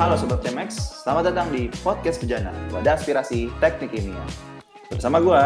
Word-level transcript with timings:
Halo 0.00 0.16
Sobat 0.16 0.40
CMX, 0.40 1.04
selamat 1.04 1.28
datang 1.28 1.52
di 1.52 1.68
Podcast 1.84 2.24
Bejana, 2.24 2.48
wadah 2.72 2.96
aspirasi 2.96 3.52
teknik 3.60 3.92
kimia. 3.92 4.24
Bersama 4.88 5.20
gue, 5.20 5.42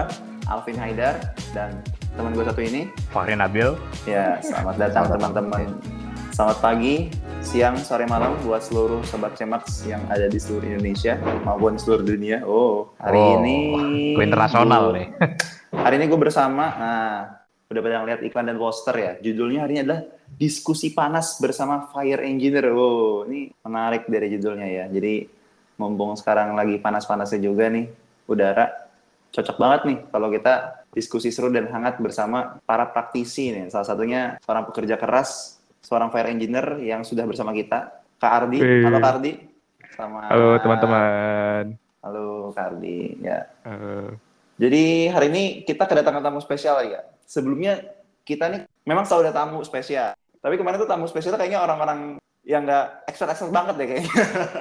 Alvin 0.46 0.78
Haidar, 0.78 1.34
dan 1.50 1.82
teman 2.14 2.30
gue 2.30 2.46
satu 2.46 2.62
ini, 2.62 2.94
Fahri 3.10 3.34
Nabil. 3.34 3.74
Ya, 4.06 4.38
selamat 4.38 4.78
datang 4.78 5.18
teman-teman. 5.18 5.74
Selamat 6.30 6.62
pagi, 6.62 7.10
siang, 7.42 7.74
sore, 7.74 8.06
malam 8.06 8.38
buat 8.46 8.62
seluruh 8.62 9.02
Sobat 9.02 9.34
CMX 9.34 9.90
yang 9.90 10.06
ada 10.06 10.30
di 10.30 10.38
seluruh 10.38 10.78
Indonesia 10.78 11.18
maupun 11.42 11.74
seluruh 11.74 12.06
dunia. 12.06 12.46
Oh, 12.46 12.94
hari 13.02 13.18
Oh, 13.18 13.42
ini... 13.42 13.58
Gue 14.14 14.30
internasional 14.30 14.94
nih. 14.94 15.10
Hari 15.82 15.98
ini 15.98 16.06
gue 16.06 16.20
bersama, 16.20 16.70
nah, 16.78 17.41
udah 17.72 17.82
pada 17.82 17.96
ngeliat 18.04 18.20
iklan 18.22 18.46
dan 18.52 18.58
poster 18.60 18.94
ya. 18.94 19.12
Judulnya 19.18 19.64
hari 19.64 19.80
ini 19.80 19.80
adalah 19.88 20.00
Diskusi 20.32 20.92
Panas 20.92 21.40
bersama 21.40 21.88
Fire 21.88 22.22
Engineer. 22.22 22.70
Oh, 22.72 23.24
ini 23.24 23.48
menarik 23.64 24.06
dari 24.06 24.28
judulnya 24.36 24.68
ya. 24.68 24.84
Jadi, 24.92 25.26
mumpung 25.80 26.14
sekarang 26.14 26.52
lagi 26.52 26.76
panas-panasnya 26.78 27.40
juga 27.40 27.72
nih, 27.72 27.88
udara, 28.28 28.68
cocok 29.32 29.56
banget 29.56 29.80
nih 29.88 29.98
kalau 30.12 30.28
kita 30.28 30.84
diskusi 30.92 31.32
seru 31.32 31.48
dan 31.48 31.66
hangat 31.72 31.96
bersama 31.98 32.60
para 32.68 32.84
praktisi 32.92 33.48
nih. 33.50 33.72
Salah 33.72 33.88
satunya 33.88 34.36
seorang 34.44 34.68
pekerja 34.68 35.00
keras, 35.00 35.56
seorang 35.80 36.12
fire 36.12 36.28
engineer 36.28 36.78
yang 36.84 37.02
sudah 37.02 37.24
bersama 37.24 37.56
kita, 37.56 38.04
Kak 38.20 38.32
Ardi. 38.44 38.58
Wih. 38.60 38.84
Halo 38.84 38.98
Kak 39.00 39.12
Ardi. 39.18 39.32
Sama 39.92 40.20
Halo 40.28 40.48
teman-teman. 40.60 41.64
Halo 42.04 42.52
Kak 42.52 42.76
Ardi. 42.76 42.98
Ya, 43.24 43.48
Eh, 43.64 44.08
jadi 44.58 44.84
hari 45.10 45.26
ini 45.32 45.44
kita 45.64 45.84
kedatangan 45.84 46.22
tamu 46.22 46.40
spesial 46.40 46.84
ya. 46.84 47.00
Sebelumnya 47.24 47.80
kita 48.22 48.46
nih 48.48 48.60
memang 48.84 49.04
selalu 49.04 49.30
ada 49.30 49.34
tamu 49.34 49.60
spesial. 49.62 50.12
Tapi 50.38 50.54
kemarin 50.58 50.78
tuh 50.78 50.90
tamu 50.90 51.06
spesial 51.06 51.34
kayaknya 51.34 51.62
orang-orang 51.62 52.18
yang 52.42 52.66
nggak 52.66 53.06
expert-expert 53.06 53.54
banget 53.54 53.74
ya 53.78 53.86
kayaknya. 53.86 54.12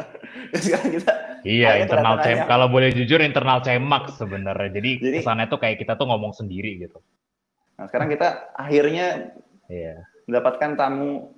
Sekarang 0.63 0.89
kita 0.93 1.13
Iya, 1.41 1.81
internal 1.81 2.21
cem. 2.21 2.45
Kalau 2.45 2.69
boleh 2.69 2.93
jujur 2.93 3.17
internal 3.17 3.65
cemak 3.65 4.13
sebenarnya. 4.13 4.69
Jadi, 4.77 4.91
Jadi- 5.01 5.17
kesannya 5.25 5.49
tuh 5.49 5.57
kayak 5.57 5.81
kita 5.81 5.97
tuh 5.97 6.05
ngomong 6.05 6.33
sendiri 6.37 6.77
gitu. 6.77 7.01
nah 7.73 7.89
sekarang 7.89 8.13
kita 8.13 8.53
akhirnya 8.53 9.33
Iya. 9.65 10.05
mendapatkan 10.29 10.77
tamu 10.77 11.33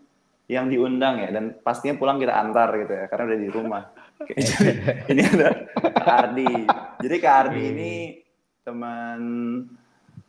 yang 0.52 0.68
diundang 0.68 1.24
ya 1.24 1.32
dan 1.32 1.56
pastinya 1.64 1.96
pulang 1.96 2.20
kita 2.20 2.36
antar 2.36 2.68
gitu 2.84 2.92
ya 2.92 3.06
karena 3.08 3.24
udah 3.32 3.40
di 3.40 3.50
rumah. 3.50 3.84
Oke, 4.20 4.36
jadi 4.36 4.72
ini 5.08 5.22
ada 5.24 5.50
Kak 5.80 6.16
Ardi. 6.20 6.52
Jadi 7.00 7.16
Kak 7.24 7.36
Ardi 7.48 7.62
ini 7.64 7.94
teman 8.64 9.22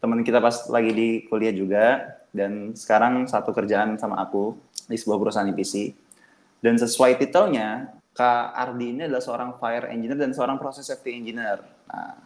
teman 0.02 0.20
kita 0.26 0.42
pas 0.42 0.66
lagi 0.68 0.90
di 0.90 1.08
kuliah 1.30 1.54
juga 1.54 2.18
dan 2.34 2.74
sekarang 2.74 3.30
satu 3.30 3.54
kerjaan 3.54 3.94
sama 3.96 4.18
aku 4.20 4.58
di 4.90 4.98
sebuah 4.98 5.18
perusahaan 5.22 5.48
IPC. 5.54 5.94
Dan 6.58 6.80
sesuai 6.80 7.20
titelnya, 7.20 7.94
Kak 8.16 8.56
Ardi 8.56 8.96
ini 8.96 9.02
adalah 9.06 9.22
seorang 9.22 9.50
fire 9.60 9.86
engineer 9.92 10.18
dan 10.18 10.32
seorang 10.34 10.56
process 10.58 10.90
safety 10.90 11.14
engineer. 11.14 11.62
Nah, 11.86 12.16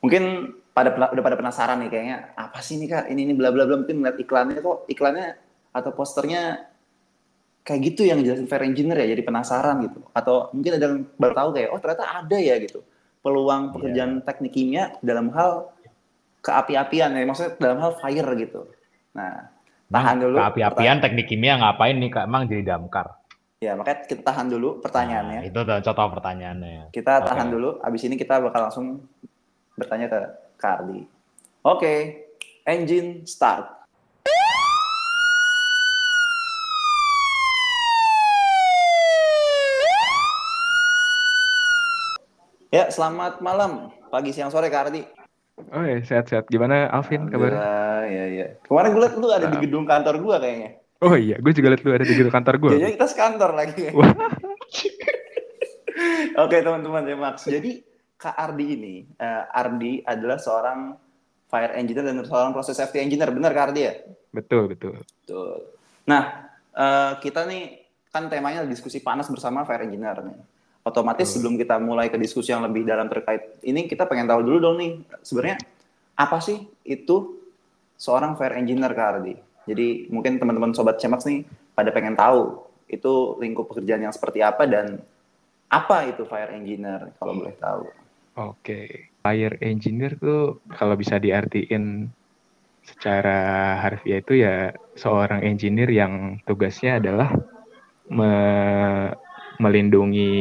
mungkin 0.00 0.54
pada 0.72 0.96
udah 0.96 1.24
pada 1.24 1.36
penasaran 1.36 1.76
nih 1.84 1.90
kayaknya 1.92 2.16
apa 2.38 2.58
sih 2.64 2.80
nih 2.80 2.88
kak 2.88 3.04
ini 3.12 3.26
ini 3.28 3.34
bla 3.36 3.52
bla 3.52 3.68
bla 3.68 3.84
mungkin 3.84 4.00
ngeliat 4.00 4.16
iklannya 4.22 4.58
kok 4.62 4.88
iklannya 4.88 5.26
atau 5.76 5.90
posternya 5.92 6.72
kayak 7.66 7.80
gitu 7.92 8.08
yang 8.08 8.22
jelasin 8.24 8.48
fire 8.48 8.64
engineer 8.64 9.04
ya 9.04 9.12
jadi 9.12 9.22
penasaran 9.26 9.82
gitu 9.84 10.00
atau 10.14 10.48
mungkin 10.56 10.80
ada 10.80 10.84
yang 10.88 10.96
baru 11.20 11.34
tahu 11.36 11.48
kayak 11.58 11.68
oh 11.74 11.80
ternyata 11.82 12.04
ada 12.06 12.38
ya 12.38 12.54
gitu 12.62 12.80
peluang 13.20 13.76
pekerjaan 13.76 14.24
teknik 14.24 14.52
kimia 14.52 14.96
dalam 15.04 15.28
hal 15.36 15.68
keapi-apian 16.40 17.12
ya 17.12 17.24
maksudnya 17.28 17.52
dalam 17.60 17.78
hal 17.84 17.92
fire 18.00 18.30
gitu 18.36 18.64
nah 19.12 19.52
tahan 19.90 20.16
dulu 20.22 20.36
Keapi-apian 20.38 21.02
teknik 21.02 21.26
kimia 21.26 21.58
ngapain 21.58 21.98
nih 21.98 22.10
Kak? 22.14 22.24
Emang 22.30 22.46
jadi 22.46 22.62
damkar. 22.74 23.18
ya 23.60 23.76
makanya 23.76 24.08
kita 24.08 24.22
tahan 24.24 24.48
dulu 24.48 24.80
pertanyaannya 24.80 25.38
Nah, 25.44 25.48
itu 25.50 25.60
contoh 25.60 26.06
pertanyaannya. 26.16 26.94
Kita 26.96 27.20
Oke. 27.20 27.26
tahan 27.28 27.48
dulu, 27.52 27.76
abis 27.84 28.02
ini 28.08 28.16
kita 28.16 28.40
bakal 28.40 28.60
langsung 28.70 29.04
bertanya 29.76 30.08
ke 30.08 30.20
Kak 30.56 30.80
Ardi. 30.80 31.04
Oke, 31.60 31.94
engine 32.64 33.28
start. 33.28 33.68
Ya, 42.70 42.86
selamat 42.86 43.42
malam, 43.42 43.90
pagi, 44.14 44.30
siang, 44.30 44.46
sore 44.46 44.70
Kak 44.70 44.94
Ardi. 44.94 45.02
oh 45.74 45.82
ya 45.82 45.98
sehat-sehat. 46.06 46.46
Gimana 46.46 46.86
Alvin 46.86 47.26
kabar? 47.26 47.50
Alhamdulillah, 47.50 48.02
ya, 48.06 48.24
ya. 48.30 48.46
Kemarin 48.62 48.88
gue 48.94 49.02
liat 49.02 49.14
lu 49.18 49.26
ada 49.26 49.46
di 49.50 49.58
gedung 49.58 49.84
kantor 49.90 50.14
gue 50.22 50.36
kayaknya. 50.38 50.70
Oh 51.02 51.18
iya, 51.18 51.34
gue 51.42 51.50
juga 51.50 51.74
liat 51.74 51.82
lu 51.82 51.90
ada 51.90 52.06
di 52.06 52.14
gedung 52.14 52.30
kantor 52.30 52.54
gue. 52.62 52.70
Jadi 52.78 52.94
kita 52.94 53.06
sekantor 53.10 53.58
lagi. 53.58 53.90
Oke 56.46 56.56
teman-teman, 56.62 57.10
ya 57.10 57.18
Max. 57.18 57.50
Jadi 57.50 57.82
Kak 58.14 58.38
Ardi 58.38 58.66
ini, 58.78 59.02
eh, 59.18 59.44
Ardi 59.50 60.06
adalah 60.06 60.38
seorang 60.38 60.94
fire 61.50 61.74
engineer 61.74 62.06
dan 62.06 62.22
seorang 62.22 62.54
proses 62.54 62.78
safety 62.78 63.02
engineer, 63.02 63.34
benar 63.34 63.50
Kak 63.50 63.74
Ardi 63.74 63.82
ya? 63.82 63.98
Betul 64.30 64.70
betul. 64.70 64.94
Betul. 65.26 65.74
Nah, 66.06 66.54
eh, 66.70 67.18
kita 67.18 67.50
nih 67.50 67.82
kan 68.14 68.30
temanya 68.30 68.62
diskusi 68.62 69.02
panas 69.02 69.26
bersama 69.26 69.66
fire 69.66 69.82
engineer 69.82 70.22
nih. 70.22 70.38
Otomatis 70.80 71.28
Betul. 71.28 71.34
sebelum 71.36 71.54
kita 71.60 71.76
mulai 71.76 72.08
ke 72.08 72.16
diskusi 72.16 72.56
yang 72.56 72.64
lebih 72.64 72.88
dalam 72.88 73.04
terkait 73.04 73.60
ini, 73.60 73.84
kita 73.84 74.08
pengen 74.08 74.24
tahu 74.24 74.40
dulu 74.40 74.58
dong 74.58 74.76
nih, 74.80 74.92
sebenarnya 75.20 75.60
apa 76.16 76.40
sih 76.40 76.56
itu 76.88 77.36
seorang 78.00 78.32
fire 78.40 78.56
engineer 78.56 78.96
Kak 78.96 79.08
Ardi? 79.20 79.36
Jadi 79.68 80.08
mungkin 80.08 80.40
teman-teman 80.40 80.72
sobat 80.72 80.96
Cemax 80.96 81.28
nih 81.28 81.44
pada 81.76 81.92
pengen 81.92 82.16
tahu 82.16 82.64
itu 82.88 83.36
lingkup 83.38 83.68
pekerjaan 83.70 84.08
yang 84.08 84.14
seperti 84.16 84.40
apa 84.40 84.64
dan 84.64 84.98
apa 85.70 86.08
itu 86.08 86.24
fire 86.26 86.50
engineer 86.56 87.12
kalau 87.20 87.36
boleh 87.36 87.54
tahu. 87.60 87.84
Oke. 88.40 89.12
Fire 89.20 89.60
engineer 89.60 90.16
tuh 90.16 90.64
kalau 90.72 90.96
bisa 90.96 91.20
diartiin 91.20 92.08
secara 92.80 93.76
harfiah 93.84 94.24
itu 94.24 94.40
ya 94.40 94.72
seorang 94.96 95.44
engineer 95.44 95.92
yang 95.92 96.40
tugasnya 96.48 96.98
adalah 96.98 97.36
me- 98.08 99.12
melindungi 99.60 100.32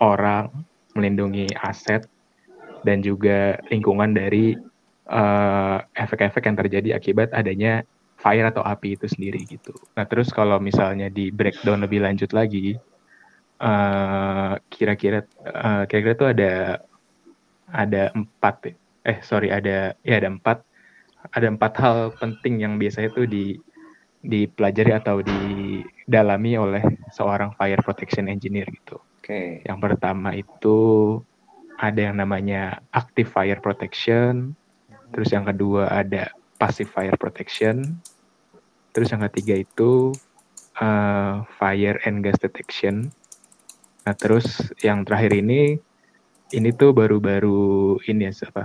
orang, 0.00 0.48
melindungi 0.96 1.46
aset 1.60 2.02
dan 2.86 3.04
juga 3.04 3.60
lingkungan 3.68 4.16
dari 4.16 4.56
eh, 5.10 5.78
efek-efek 5.94 6.42
yang 6.48 6.56
terjadi 6.58 6.88
akibat 6.96 7.28
adanya 7.36 7.84
fire 8.20 8.48
atau 8.52 8.64
api 8.64 8.96
itu 8.96 9.06
sendiri 9.08 9.44
gitu. 9.48 9.72
Nah 9.96 10.04
terus 10.08 10.28
kalau 10.32 10.60
misalnya 10.60 11.08
di 11.12 11.32
breakdown 11.32 11.84
lebih 11.84 12.00
lanjut 12.04 12.32
lagi, 12.32 12.76
eh, 13.60 14.52
kira-kira 14.72 15.18
eh, 15.44 15.82
kira-kira 15.88 16.14
tuh 16.16 16.28
ada 16.32 16.52
ada 17.70 18.10
empat 18.16 18.54
ya. 18.66 18.74
eh 19.10 19.18
sorry 19.24 19.48
ada 19.48 19.96
ya 20.04 20.14
ada 20.20 20.28
empat 20.28 20.58
ada 21.32 21.46
empat 21.48 21.72
hal 21.80 21.98
penting 22.20 22.64
yang 22.64 22.74
biasanya 22.76 23.10
tuh 23.16 23.24
di 23.28 23.56
dipelajari 24.20 24.92
atau 24.92 25.24
didalami 25.24 26.52
oleh 26.60 26.84
seorang 27.08 27.56
fire 27.56 27.80
protection 27.80 28.28
engineer 28.28 28.68
gitu. 28.68 29.00
Oke. 29.20 29.64
Yang 29.64 29.78
pertama 29.80 30.36
itu 30.36 30.78
ada 31.80 32.12
yang 32.12 32.20
namanya 32.20 32.84
active 32.92 33.32
fire 33.32 33.56
protection, 33.64 34.52
terus 35.16 35.32
yang 35.32 35.48
kedua 35.48 35.88
ada 35.88 36.28
passive 36.60 36.92
fire 36.92 37.16
protection, 37.16 37.96
terus 38.92 39.08
yang 39.08 39.24
ketiga 39.32 39.64
itu 39.64 40.12
uh, 40.76 41.40
fire 41.56 41.96
and 42.04 42.20
gas 42.20 42.36
detection. 42.36 43.08
Nah 44.04 44.12
terus 44.12 44.72
yang 44.84 45.08
terakhir 45.08 45.32
ini 45.40 45.80
ini 46.52 46.68
tuh 46.76 46.92
baru-baru 46.92 47.96
ini 48.04 48.28
ya 48.28 48.32
apa? 48.52 48.64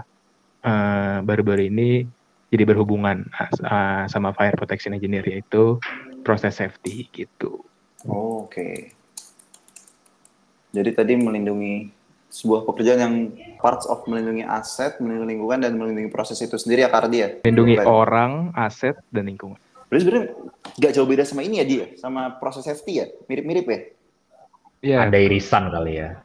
Uh, 0.66 1.18
baru-baru 1.24 1.70
ini 1.72 2.10
jadi 2.56 2.64
berhubungan 2.64 3.28
uh, 3.36 4.08
sama 4.08 4.32
fire 4.32 4.56
protection 4.56 4.96
engineer 4.96 5.28
yaitu 5.28 5.76
proses 6.24 6.56
safety 6.56 7.12
gitu. 7.12 7.60
Oh, 8.08 8.48
Oke. 8.48 8.96
Jadi 10.72 10.90
tadi 10.96 11.14
melindungi 11.20 11.92
sebuah 12.32 12.68
pekerjaan 12.68 13.00
yang 13.00 13.16
parts 13.64 13.88
of 13.88 14.04
melindungi 14.08 14.44
aset, 14.44 15.00
melindungi 15.00 15.40
lingkungan, 15.40 15.60
dan 15.64 15.72
melindungi 15.80 16.12
proses 16.12 16.36
itu 16.44 16.60
sendiri 16.60 16.84
ya 16.84 16.92
Kardi 16.92 17.18
ya? 17.24 17.30
Melindungi 17.48 17.80
Baik. 17.80 17.88
orang, 17.88 18.32
aset, 18.60 19.00
dan 19.08 19.32
lingkungan. 19.32 19.56
Berarti 19.88 20.02
sebenarnya 20.04 20.26
nggak 20.76 20.92
jauh 20.92 21.08
beda 21.08 21.24
sama 21.24 21.48
ini 21.48 21.64
ya 21.64 21.66
dia, 21.68 21.86
sama 21.96 22.36
proses 22.44 22.68
safety 22.68 23.00
ya? 23.00 23.08
Mirip-mirip 23.32 23.66
ya? 23.72 23.80
Iya, 24.84 24.98
Ada 25.08 25.18
irisan 25.24 25.72
kali 25.72 25.94
ya. 25.96 26.20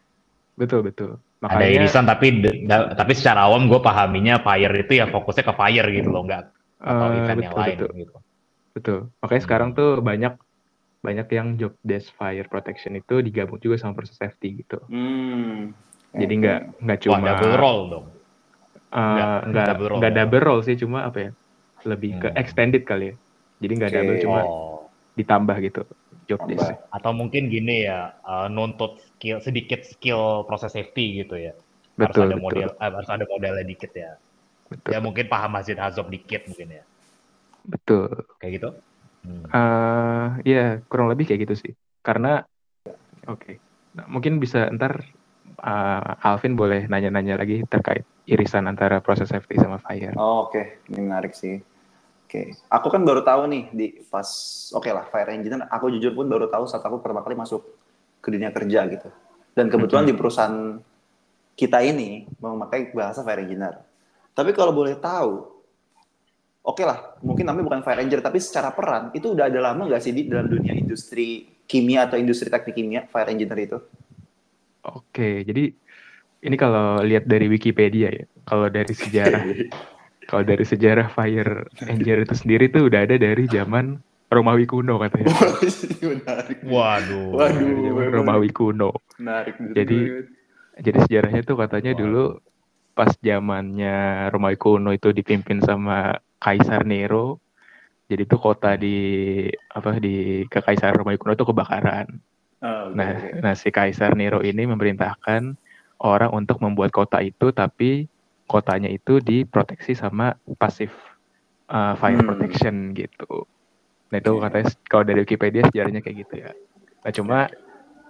betul 0.58 0.82
betul. 0.82 1.16
Ada 1.40 1.56
Makanya 1.56 1.72
irisan 1.72 2.04
tapi 2.04 2.26
da- 2.68 2.92
tapi 2.92 3.12
secara 3.16 3.48
awam 3.48 3.64
gue 3.64 3.80
pahaminya 3.80 4.44
fire 4.44 4.74
itu 4.76 4.92
ya 5.00 5.08
fokusnya 5.08 5.44
ke 5.48 5.54
fire 5.56 5.88
gitu 5.88 6.08
loh, 6.12 6.28
nggak 6.28 6.42
atau 6.80 7.06
eh, 7.08 7.16
event 7.16 7.40
yang 7.40 7.40
betul 7.40 7.60
lain 7.64 7.76
betul 7.80 7.90
gitu. 7.96 8.12
betul. 8.76 8.98
Makanya 9.24 9.40
Hmm. 9.40 9.46
sekarang 9.48 9.70
tuh 9.72 9.90
banyak 10.04 10.32
banyak 11.00 11.26
yang 11.32 11.48
job 11.56 11.72
desk 11.80 12.12
fire 12.20 12.44
protection 12.44 12.92
itu 12.92 13.24
digabung 13.24 13.56
juga 13.56 13.80
sama 13.80 13.96
proses 13.96 14.20
safety 14.20 14.60
gitu. 14.60 14.76
Hmm. 14.92 15.72
Jadi 16.12 16.32
nggak 16.44 16.60
nggak 16.84 16.98
Wah, 17.00 17.04
cuma 17.08 17.26
double 17.32 17.54
role 17.56 17.82
dong. 17.88 18.06
eh, 18.90 19.00
nggak 19.00 19.28
nggak 19.48 19.66
double 19.72 19.88
role 19.88 19.98
nggak 20.04 20.12
ya. 20.12 20.16
double 20.20 20.42
role 20.44 20.62
sih 20.66 20.76
cuma 20.76 20.98
apa 21.08 21.18
ya 21.24 21.30
lebih 21.88 22.10
ke 22.20 22.28
Hmm. 22.28 22.36
extended 22.36 22.82
kali 22.84 23.04
ya. 23.08 23.14
Jadi 23.64 23.72
nggak 23.80 23.90
Oke. 23.90 23.96
double 23.96 24.16
cuma 24.20 24.40
Oh. 24.44 24.76
ditambah 25.16 25.56
gitu 25.64 25.80
job 26.28 26.40
desk. 26.44 26.68
Atau 26.92 27.12
mungkin 27.16 27.48
gini 27.48 27.88
ya, 27.88 28.12
eh, 28.20 28.46
nuntut 28.52 29.00
skill 29.20 29.38
sedikit 29.44 29.84
skill 29.84 30.48
proses 30.48 30.72
safety 30.72 31.20
gitu 31.20 31.36
ya. 31.36 31.52
Betul, 32.00 32.32
harus 32.32 32.32
ada 32.32 32.36
betul. 32.40 32.40
model 32.40 32.68
eh, 32.72 32.88
harus 32.88 33.10
ada 33.12 33.24
modelnya 33.28 33.64
dikit 33.68 33.92
ya. 33.92 34.16
Betul. 34.72 34.90
Ya 34.96 34.98
mungkin 35.04 35.28
paham 35.28 35.52
Masjid 35.52 35.76
Hazob 35.76 36.08
dikit 36.08 36.48
mungkin 36.48 36.80
ya. 36.80 36.84
Betul. 37.68 38.24
Kayak 38.40 38.52
gitu. 38.56 38.68
Hmm. 39.20 39.44
eh 39.52 40.26
ya 40.48 40.80
kurang 40.88 41.12
lebih 41.12 41.28
kayak 41.28 41.44
gitu 41.44 41.54
sih. 41.68 41.72
Karena 42.00 42.40
oke. 43.28 43.60
Nah, 44.00 44.08
mungkin 44.08 44.40
bisa 44.40 44.72
ntar 44.72 45.04
eh, 45.60 46.24
Alvin 46.24 46.56
boleh 46.56 46.88
nanya-nanya 46.88 47.36
lagi 47.36 47.60
terkait 47.68 48.08
irisan 48.24 48.64
antara 48.64 49.04
proses 49.04 49.28
safety 49.28 49.60
sama 49.60 49.76
fire. 49.84 50.16
Oh, 50.16 50.48
oke, 50.48 50.80
ini 50.88 51.04
menarik 51.04 51.36
sih. 51.36 51.60
Oke, 52.24 52.54
aku 52.70 52.88
kan 52.88 53.02
baru 53.02 53.26
tahu 53.26 53.50
nih 53.50 53.64
di 53.74 53.86
pas 54.06 54.24
oke 54.72 54.88
lah 54.88 55.04
fire 55.12 55.34
engineer. 55.34 55.68
Aku 55.68 55.92
jujur 55.92 56.16
pun 56.16 56.30
baru 56.30 56.48
tahu 56.48 56.64
saat 56.64 56.80
aku 56.80 57.02
pertama 57.02 57.26
kali 57.26 57.34
masuk 57.36 57.60
ke 58.20 58.28
dunia 58.28 58.52
kerja 58.52 58.86
gitu. 58.86 59.08
Dan 59.56 59.66
kebetulan 59.72 60.06
di 60.06 60.14
perusahaan 60.14 60.78
kita 61.58 61.82
ini 61.84 62.24
memakai 62.40 62.94
bahasa 62.94 63.20
fire 63.20 63.42
engineer. 63.44 63.80
Tapi 64.32 64.54
kalau 64.56 64.72
boleh 64.72 64.96
tahu, 64.96 65.44
oke 66.64 66.82
lah, 66.86 67.18
mungkin 67.20 67.44
namanya 67.44 67.66
bukan 67.66 67.82
fire 67.84 68.00
engineer, 68.00 68.24
tapi 68.24 68.38
secara 68.40 68.72
peran 68.72 69.12
itu 69.12 69.34
udah 69.34 69.50
ada 69.50 69.60
lama 69.60 69.90
nggak 69.90 70.00
sih 70.00 70.14
di 70.14 70.30
dalam 70.30 70.48
dunia 70.48 70.72
industri 70.72 71.44
kimia 71.68 72.08
atau 72.08 72.16
industri 72.16 72.48
teknik 72.48 72.74
kimia 72.76 73.00
fire 73.10 73.28
engineer 73.28 73.60
itu? 73.60 73.78
Oke, 74.86 75.44
jadi 75.44 75.74
ini 76.40 76.56
kalau 76.56 77.04
lihat 77.04 77.28
dari 77.28 77.52
Wikipedia 77.52 78.08
ya, 78.08 78.24
kalau 78.48 78.72
dari 78.72 78.94
sejarah, 78.96 79.44
kalau 80.30 80.42
dari 80.46 80.64
sejarah 80.64 81.12
fire 81.12 81.68
engineer 81.84 82.24
itu 82.24 82.34
sendiri 82.38 82.72
tuh 82.72 82.88
udah 82.88 83.04
ada 83.04 83.20
dari 83.20 83.44
zaman 83.44 84.00
Romawi 84.30 84.64
kuno 84.64 84.94
katanya. 84.96 85.26
menarik. 86.06 86.58
Waduh. 86.62 87.34
Waduh. 87.34 87.66
Zaman 87.82 88.08
Romawi 88.14 88.50
kuno. 88.50 88.94
Menarik. 89.18 89.58
Jadi- 89.74 90.38
Jadi 90.80 90.96
sejarahnya 91.04 91.42
tuh 91.42 91.60
katanya 91.60 91.92
Wow. 91.92 92.00
dulu 92.00 92.24
pas 92.94 93.12
zamannya 93.14 93.96
Romawi 94.30 94.56
kuno 94.56 94.90
itu 94.90 95.12
dipimpin 95.12 95.60
sama 95.60 96.16
Kaisar 96.38 96.88
Nero. 96.88 97.36
Jadi 98.06 98.24
tuh 98.24 98.40
kota 98.40 98.74
di 98.74 98.96
apa 99.68 99.98
di 99.98 100.46
kekaisaran 100.46 100.96
Romawi 100.96 101.18
kuno 101.18 101.34
tuh 101.34 101.46
kebakaran. 101.46 102.08
Oh, 102.60 102.88
oke, 102.88 102.96
Nah, 102.96 103.10
oke. 103.12 103.28
nah 103.40 103.52
si 103.52 103.68
Kaisar 103.68 104.14
Nero 104.14 104.40
ini 104.40 104.64
memerintahkan 104.64 105.52
orang 106.00 106.30
untuk 106.30 106.58
membuat 106.58 106.90
kota 106.90 107.20
itu, 107.20 107.50
tapi 107.50 108.08
kotanya 108.46 108.88
itu 108.88 109.18
diproteksi 109.18 109.92
sama 109.92 110.32
pasif 110.56 110.88
uh, 111.68 111.92
fire 111.94 112.16
Hmm. 112.16 112.26
protection 112.26 112.74
gitu. 112.92 113.44
Nah 114.10 114.16
itu 114.18 114.32
Oke. 114.34 114.42
katanya 114.42 114.66
kalau 114.90 115.04
dari 115.06 115.18
Wikipedia 115.22 115.62
sejarahnya 115.70 116.00
kayak 116.02 116.16
gitu 116.26 116.34
ya. 116.42 116.50
Nah 117.06 117.10
cuma 117.14 117.38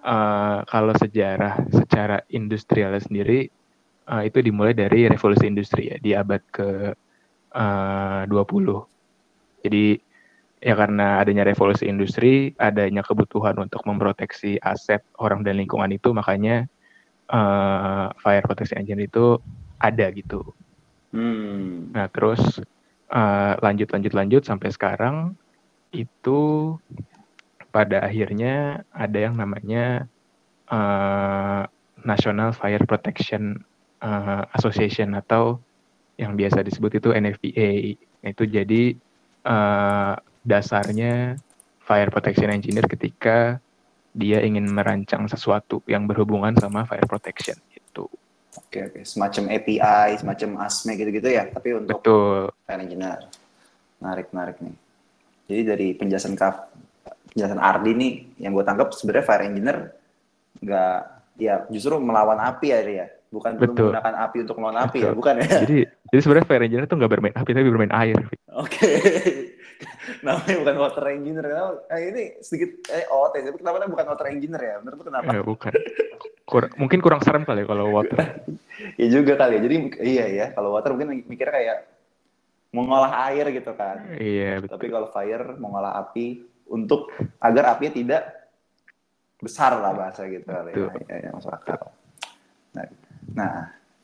uh, 0.03 0.59
kalau 0.67 0.95
sejarah 0.97 1.61
secara 1.71 2.25
industrial 2.33 2.97
sendiri 2.99 3.49
uh, 4.09 4.25
itu 4.25 4.41
dimulai 4.41 4.73
dari 4.73 5.07
revolusi 5.07 5.45
industri 5.47 5.93
ya 5.93 5.97
di 6.01 6.17
abad 6.17 6.43
ke 6.49 6.69
uh, 7.55 8.23
20. 8.27 8.33
Jadi 9.61 10.11
ya 10.61 10.75
karena 10.77 11.25
adanya 11.25 11.43
revolusi 11.49 11.89
industri, 11.89 12.53
adanya 12.61 13.01
kebutuhan 13.01 13.57
untuk 13.57 13.81
memproteksi 13.89 14.61
aset 14.61 15.01
orang 15.17 15.41
dan 15.41 15.57
lingkungan 15.57 15.89
itu, 15.89 16.13
makanya 16.13 16.69
eh, 17.33 18.07
fire 18.21 18.45
protection 18.45 18.85
engine 18.85 19.09
itu 19.09 19.41
ada 19.81 20.07
gitu. 20.13 20.45
Hmm. 21.17 21.91
Nah 21.97 22.07
terus 22.13 22.61
eh, 23.09 23.53
lanjut 23.59 23.89
lanjut 23.91 24.13
lanjut 24.13 24.43
sampai 24.45 24.69
sekarang 24.71 25.35
itu 25.91 26.75
pada 27.71 28.03
akhirnya 28.03 28.83
ada 28.91 29.19
yang 29.19 29.39
namanya 29.39 30.07
eh, 30.71 31.63
National 32.03 32.51
Fire 32.55 32.83
Protection 32.87 33.63
eh, 34.03 34.43
Association 34.57 35.15
atau 35.15 35.63
yang 36.21 36.37
biasa 36.37 36.61
disebut 36.61 37.01
itu 37.01 37.09
NFPA. 37.15 37.71
Itu 38.27 38.45
jadi 38.45 38.95
eh, 39.45 40.15
dasarnya 40.45 41.37
fire 41.91 42.11
protection 42.13 42.55
engineer 42.55 42.87
ketika 42.87 43.59
dia 44.15 44.43
ingin 44.43 44.67
merancang 44.67 45.27
sesuatu 45.27 45.83
yang 45.87 46.07
berhubungan 46.07 46.55
sama 46.59 46.87
fire 46.87 47.07
protection 47.07 47.59
itu. 47.75 48.07
Oke 48.59 48.83
oke, 48.83 49.01
semacam 49.07 49.55
API, 49.55 50.19
semacam 50.19 50.67
ASME 50.67 50.99
gitu-gitu 50.99 51.29
ya, 51.31 51.47
tapi 51.51 51.75
untuk 51.75 52.03
Betul. 52.03 52.51
fire 52.67 52.83
engineer. 52.83 53.27
Menarik 54.03 54.27
menarik 54.35 54.57
nih. 54.59 54.75
Jadi 55.51 55.63
dari 55.67 55.89
penjelasan 55.99 56.39
Kaf, 56.39 56.71
penjelasan 57.35 57.59
Ardi 57.59 57.91
nih, 57.99 58.13
yang 58.39 58.55
gue 58.55 58.63
tangkap 58.63 58.95
sebenarnya 58.95 59.27
fire 59.27 59.45
engineer 59.51 59.79
nggak 60.63 60.99
ya 61.41 61.67
justru 61.73 61.99
melawan 61.99 62.39
api 62.39 62.67
ya 62.71 62.79
dia, 62.87 63.07
bukan 63.35 63.59
perlu 63.59 63.75
Betul. 63.75 63.91
menggunakan 63.91 64.15
api 64.31 64.37
untuk 64.47 64.57
melawan 64.63 64.79
api 64.87 64.99
ya, 65.03 65.11
Betul. 65.11 65.19
bukan 65.19 65.35
ya? 65.43 65.51
Jadi 65.67 65.79
jadi 66.15 66.21
sebenarnya 66.23 66.47
fire 66.47 66.65
engineer 66.71 66.87
itu 66.87 66.95
nggak 66.95 67.11
bermain 67.11 67.35
api 67.35 67.51
tapi 67.51 67.67
bermain 67.67 67.95
air. 67.99 68.19
Oke. 68.55 68.91
namanya 70.27 70.57
bukan 70.61 70.77
water 70.77 71.05
engineer. 71.11 71.45
Kenapa? 71.49 71.73
Eh, 71.97 72.01
ini 72.13 72.23
sedikit 72.45 72.71
eh 72.93 73.05
OT, 73.09 73.35
tapi 73.41 73.57
kenapa 73.59 73.77
namanya 73.81 73.93
bukan 73.97 74.07
water 74.13 74.27
engineer 74.29 74.63
ya? 74.63 74.77
Menurut 74.85 75.03
kenapa? 75.07 75.31
Ya, 75.33 75.43
bukan. 75.43 75.73
Kur- 76.45 76.73
mungkin 76.77 76.99
kurang 76.99 77.23
serem 77.23 77.47
kali 77.47 77.65
ya 77.65 77.67
kalau 77.67 77.87
water. 77.91 78.19
Ya 78.97 79.13
juga 79.13 79.37
kali 79.37 79.61
ya. 79.61 79.63
Jadi 79.69 79.77
iya 80.01 80.25
ya, 80.33 80.47
kalau 80.57 80.73
water 80.73 80.97
mungkin 80.97 81.21
mikirnya 81.29 81.53
kayak 81.53 81.77
mengolah 82.71 83.31
air 83.31 83.51
gitu 83.51 83.75
kan. 83.75 84.07
Iya, 84.15 84.63
betul. 84.63 84.73
Tapi 84.79 84.87
kalau 84.91 85.09
fire 85.11 85.59
mengolah 85.59 85.99
api 85.99 86.47
untuk 86.71 87.11
agar 87.43 87.77
apinya 87.77 87.93
tidak 87.95 88.23
besar 89.43 89.75
lah 89.81 89.93
bahasa 89.97 90.29
gitu 90.31 90.47
kali 90.47 90.71
ya. 90.77 90.91
Ya, 91.11 91.17
ya, 91.27 91.31
masuk 91.35 91.51
akal. 91.51 91.91
Nah, 92.77 92.87
nah, 93.35 93.57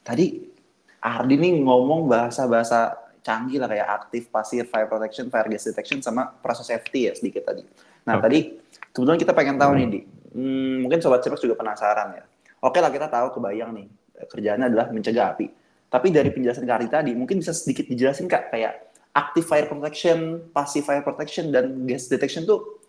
tadi 0.02 0.50
Ardi 0.98 1.38
nih 1.38 1.62
ngomong 1.62 2.10
bahasa-bahasa 2.10 2.98
canggih 3.22 3.62
lah 3.62 3.70
kayak 3.70 3.88
aktif, 3.90 4.26
pasif, 4.30 4.66
fire 4.66 4.90
protection, 4.90 5.30
fire 5.30 5.46
gas 5.46 5.66
detection, 5.66 6.02
sama 6.02 6.30
proses 6.42 6.66
safety 6.66 7.10
ya 7.10 7.12
sedikit 7.14 7.46
tadi. 7.46 7.62
Nah 8.06 8.19
Oke. 8.19 8.22
tadi 8.22 8.38
kebetulan 8.90 9.19
kita 9.19 9.32
pengen 9.34 9.56
tahu 9.58 9.70
nih 9.74 9.86
di, 9.90 10.00
hmm, 10.34 10.86
mungkin 10.86 10.98
sobat 11.02 11.22
cepat 11.26 11.42
juga 11.42 11.58
penasaran 11.58 12.14
ya. 12.14 12.24
Oke 12.62 12.78
lah 12.78 12.90
kita 12.90 13.06
tahu 13.06 13.38
kebayang 13.38 13.70
nih 13.74 13.86
kerjaannya 14.30 14.66
adalah 14.70 14.86
mencegah 14.94 15.34
api. 15.34 15.46
Tapi 15.86 16.10
dari 16.10 16.34
penjelasan 16.34 16.66
Kak 16.66 16.76
Ardi 16.82 16.88
tadi 16.90 17.12
mungkin 17.14 17.38
bisa 17.38 17.54
sedikit 17.54 17.86
dijelasin 17.86 18.26
kak 18.26 18.50
kayak 18.50 18.86
active 19.16 19.46
fire 19.48 19.64
protection, 19.70 20.50
passive 20.52 20.84
fire 20.84 21.00
protection, 21.00 21.48
dan 21.48 21.86
gas 21.88 22.10
detection 22.10 22.44
tuh 22.44 22.82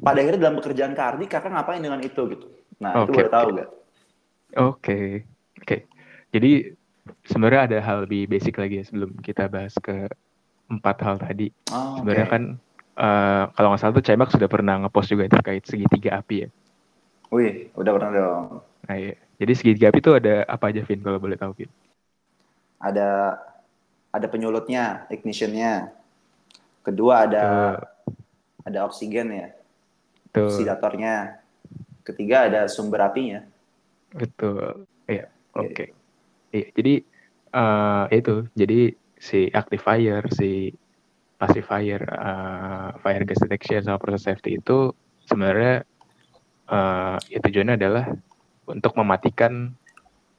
pada 0.00 0.24
akhirnya 0.24 0.48
dalam 0.48 0.56
pekerjaan 0.58 0.96
Kak 0.96 1.06
Ardi 1.16 1.24
kakak 1.28 1.52
ngapain 1.52 1.82
dengan 1.82 2.00
itu 2.00 2.22
gitu. 2.32 2.46
Nah 2.80 3.04
itu 3.04 3.10
Oke, 3.12 3.16
boleh 3.20 3.30
tahu 3.32 3.48
oke. 3.48 3.56
gak? 3.58 3.70
Oke, 4.52 5.00
oke. 5.60 5.76
Jadi 6.32 6.50
sebenarnya 7.26 7.60
ada 7.68 7.78
hal 7.84 7.96
lebih 8.08 8.30
basic 8.30 8.56
lagi 8.56 8.80
ya 8.80 8.84
sebelum 8.88 9.12
kita 9.20 9.50
bahas 9.52 9.74
ke 9.76 10.08
empat 10.72 10.96
hal 11.04 11.16
tadi. 11.20 11.52
Oh, 11.68 12.00
Sebenarnya 12.00 12.26
kan 12.28 12.42
eh, 12.96 13.44
kalau 13.52 13.68
nggak 13.72 13.80
salah 13.80 13.94
tuh 13.96 14.04
Cemak 14.04 14.32
sudah 14.32 14.48
pernah 14.48 14.80
ngepost 14.80 15.12
juga 15.12 15.28
terkait 15.28 15.64
segitiga 15.68 16.20
api 16.20 16.36
ya. 16.46 16.48
Wih, 17.32 17.72
udah 17.76 17.92
pernah 17.96 18.10
dong. 18.12 18.44
Nah, 18.88 18.96
iya. 18.96 19.16
Jadi 19.40 19.52
segitiga 19.56 19.88
api 19.88 20.04
itu 20.04 20.12
ada 20.12 20.44
apa 20.44 20.68
aja, 20.68 20.84
Vin, 20.84 21.00
kalau 21.00 21.16
boleh 21.16 21.36
tahu, 21.40 21.56
Vin? 21.56 21.70
Ada 22.82 23.38
ada 24.10 24.26
penyulutnya, 24.26 25.06
ignitionnya. 25.08 25.94
Kedua 26.82 27.30
ada 27.30 27.46
ada 28.66 28.78
oksigen 28.84 29.30
ya, 29.30 29.48
oksidatornya. 30.34 31.38
Ketiga 32.02 32.50
ada 32.50 32.66
sumber 32.66 33.06
apinya. 33.06 33.46
betul. 34.10 34.84
Iya, 35.06 35.30
Oke. 35.54 35.66
oke. 35.70 35.86
Iya, 36.52 36.66
jadi 36.74 36.94
eh 37.52 38.04
itu, 38.18 38.34
jadi 38.58 38.80
si 39.16 39.46
actifier, 39.54 40.26
si 40.34 40.74
pacifier, 41.38 42.02
eh, 42.02 42.90
fire 42.98 43.24
gas 43.24 43.40
detection 43.40 43.86
sama 43.86 44.02
proses 44.02 44.26
safety 44.26 44.58
itu 44.58 44.90
sebenarnya 45.30 45.86
ya 47.28 47.38
tujuannya 47.44 47.76
adalah 47.76 48.04
untuk 48.64 48.96
mematikan 48.96 49.76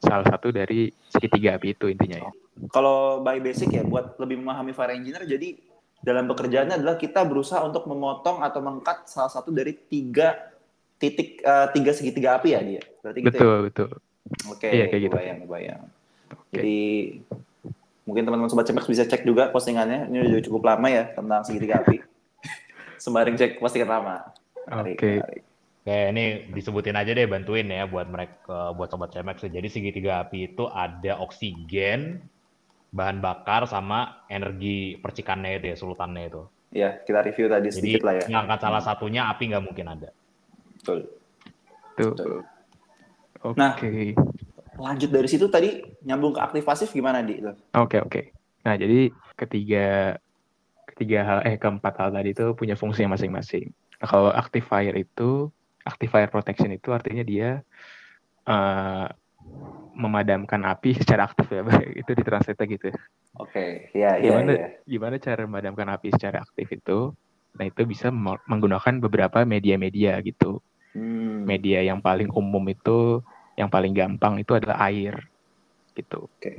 salah 0.04 0.26
satu 0.28 0.52
dari 0.52 0.92
segitiga 1.08 1.56
api 1.56 1.72
itu 1.72 1.88
intinya 1.88 2.28
ya. 2.28 2.30
Kalau 2.70 3.24
by 3.24 3.42
basic 3.42 3.74
ya, 3.74 3.82
buat 3.82 4.14
lebih 4.22 4.38
memahami 4.38 4.70
fire 4.70 4.94
engineer, 4.94 5.26
jadi 5.26 5.58
dalam 6.04 6.28
pekerjaannya 6.28 6.78
adalah 6.78 7.00
kita 7.00 7.24
berusaha 7.24 7.64
untuk 7.64 7.88
memotong 7.88 8.44
atau 8.44 8.60
mengkat 8.60 9.08
salah 9.08 9.32
satu 9.32 9.50
dari 9.50 9.72
tiga 9.72 10.36
titik 11.00 11.40
eh, 11.40 11.66
tiga 11.72 11.90
segitiga 11.96 12.36
api 12.38 12.48
ya 12.54 12.60
dia. 12.60 12.82
Berarti 13.00 13.18
gitu 13.24 13.26
ya? 13.26 13.40
Betul, 13.40 13.56
betul. 13.72 13.90
Oke, 14.52 14.68
Iya, 14.68 14.84
kayak 14.88 15.02
gitu. 15.08 15.14
kebayang, 15.16 15.38
kebayang. 15.48 15.82
Oke. 16.32 16.52
Jadi 16.56 16.80
mungkin 18.04 18.22
teman-teman 18.28 18.50
sobat 18.52 18.68
cemek 18.68 18.84
bisa 18.88 19.04
cek 19.08 19.24
juga 19.24 19.48
postingannya. 19.48 20.08
Ini 20.12 20.16
udah 20.28 20.42
cukup 20.44 20.62
lama 20.68 20.86
ya 20.92 21.04
tentang 21.12 21.40
segitiga 21.44 21.80
api. 21.84 22.00
Sembari 23.02 23.36
cek 23.36 23.60
postingan 23.60 23.90
lama. 23.90 24.16
Oke. 24.68 25.20
menarik. 25.20 25.53
Oke, 25.84 26.16
ini 26.16 26.48
disebutin 26.48 26.96
aja 26.96 27.12
deh 27.12 27.28
bantuin 27.28 27.68
ya 27.68 27.84
buat 27.84 28.08
mereka 28.08 28.72
buat 28.72 28.88
sobat 28.88 29.12
CMX. 29.12 29.52
Jadi 29.52 29.68
segitiga 29.68 30.24
api 30.24 30.56
itu 30.56 30.64
ada 30.64 31.20
oksigen, 31.20 32.24
bahan 32.88 33.20
bakar 33.20 33.68
sama 33.68 34.24
energi 34.32 34.96
percikannya 34.96 35.60
itu 35.60 35.66
ya, 35.68 35.76
sulutannya 35.76 36.24
itu. 36.32 36.42
ya 36.74 36.90
kita 37.04 37.20
review 37.22 37.46
tadi 37.52 37.68
Jadi 37.68 37.76
sedikit 37.76 38.02
lah 38.02 38.14
ya. 38.16 38.26
ngangkat 38.32 38.58
salah 38.64 38.82
satunya 38.82 39.28
api 39.28 39.44
nggak 39.52 39.60
mungkin 39.60 39.86
ada. 39.92 40.08
Betul. 40.80 40.98
Tuh. 42.00 42.12
Betul. 42.16 42.34
Oke. 43.44 43.60
Nah. 43.60 43.76
Lanjut 44.80 45.12
dari 45.12 45.28
situ 45.28 45.46
tadi 45.52 45.84
nyambung 46.02 46.32
ke 46.34 46.40
aktif 46.40 46.64
pasif 46.64 46.88
gimana 46.90 47.20
di 47.20 47.44
itu? 47.44 47.52
Oke, 47.76 48.00
oke. 48.00 48.32
Nah, 48.64 48.74
jadi 48.74 49.12
ketiga 49.36 50.16
ketiga 50.88 51.18
hal 51.28 51.38
eh 51.44 51.60
keempat 51.60 51.94
hal 52.00 52.10
tadi 52.10 52.32
itu 52.32 52.56
punya 52.56 52.74
fungsi 52.74 53.04
masing-masing. 53.04 53.68
Nah, 54.00 54.08
kalau 54.08 54.32
actifier 54.32 54.96
itu 54.96 55.52
actifier 55.84 56.32
protection 56.32 56.72
itu 56.72 56.90
artinya 56.90 57.22
dia 57.22 57.60
eh, 58.48 59.06
memadamkan 59.94 60.60
api 60.66 60.98
secara 60.98 61.30
aktif 61.30 61.46
ya, 61.54 61.62
itu 61.94 62.10
ditranslate 62.12 62.64
gitu. 62.66 62.90
Oke, 63.38 63.90
ya, 63.94 64.18
iya, 64.18 64.30
Gimana 64.30 64.52
iya. 64.54 64.68
gimana 64.86 65.16
cara 65.22 65.42
memadamkan 65.46 65.88
api 65.94 66.10
secara 66.14 66.42
aktif 66.42 66.66
itu? 66.74 67.14
Nah, 67.54 67.64
itu 67.70 67.82
bisa 67.86 68.10
menggunakan 68.50 68.98
beberapa 68.98 69.46
media-media 69.46 70.18
gitu. 70.26 70.58
Hmm, 70.94 71.46
Media 71.46 71.82
yang 71.86 72.02
paling 72.02 72.30
umum 72.34 72.62
itu 72.70 73.22
yang 73.54 73.70
paling 73.70 73.94
gampang 73.94 74.42
itu 74.42 74.58
adalah 74.58 74.82
air 74.90 75.14
gitu. 75.94 76.26
Oke. 76.26 76.58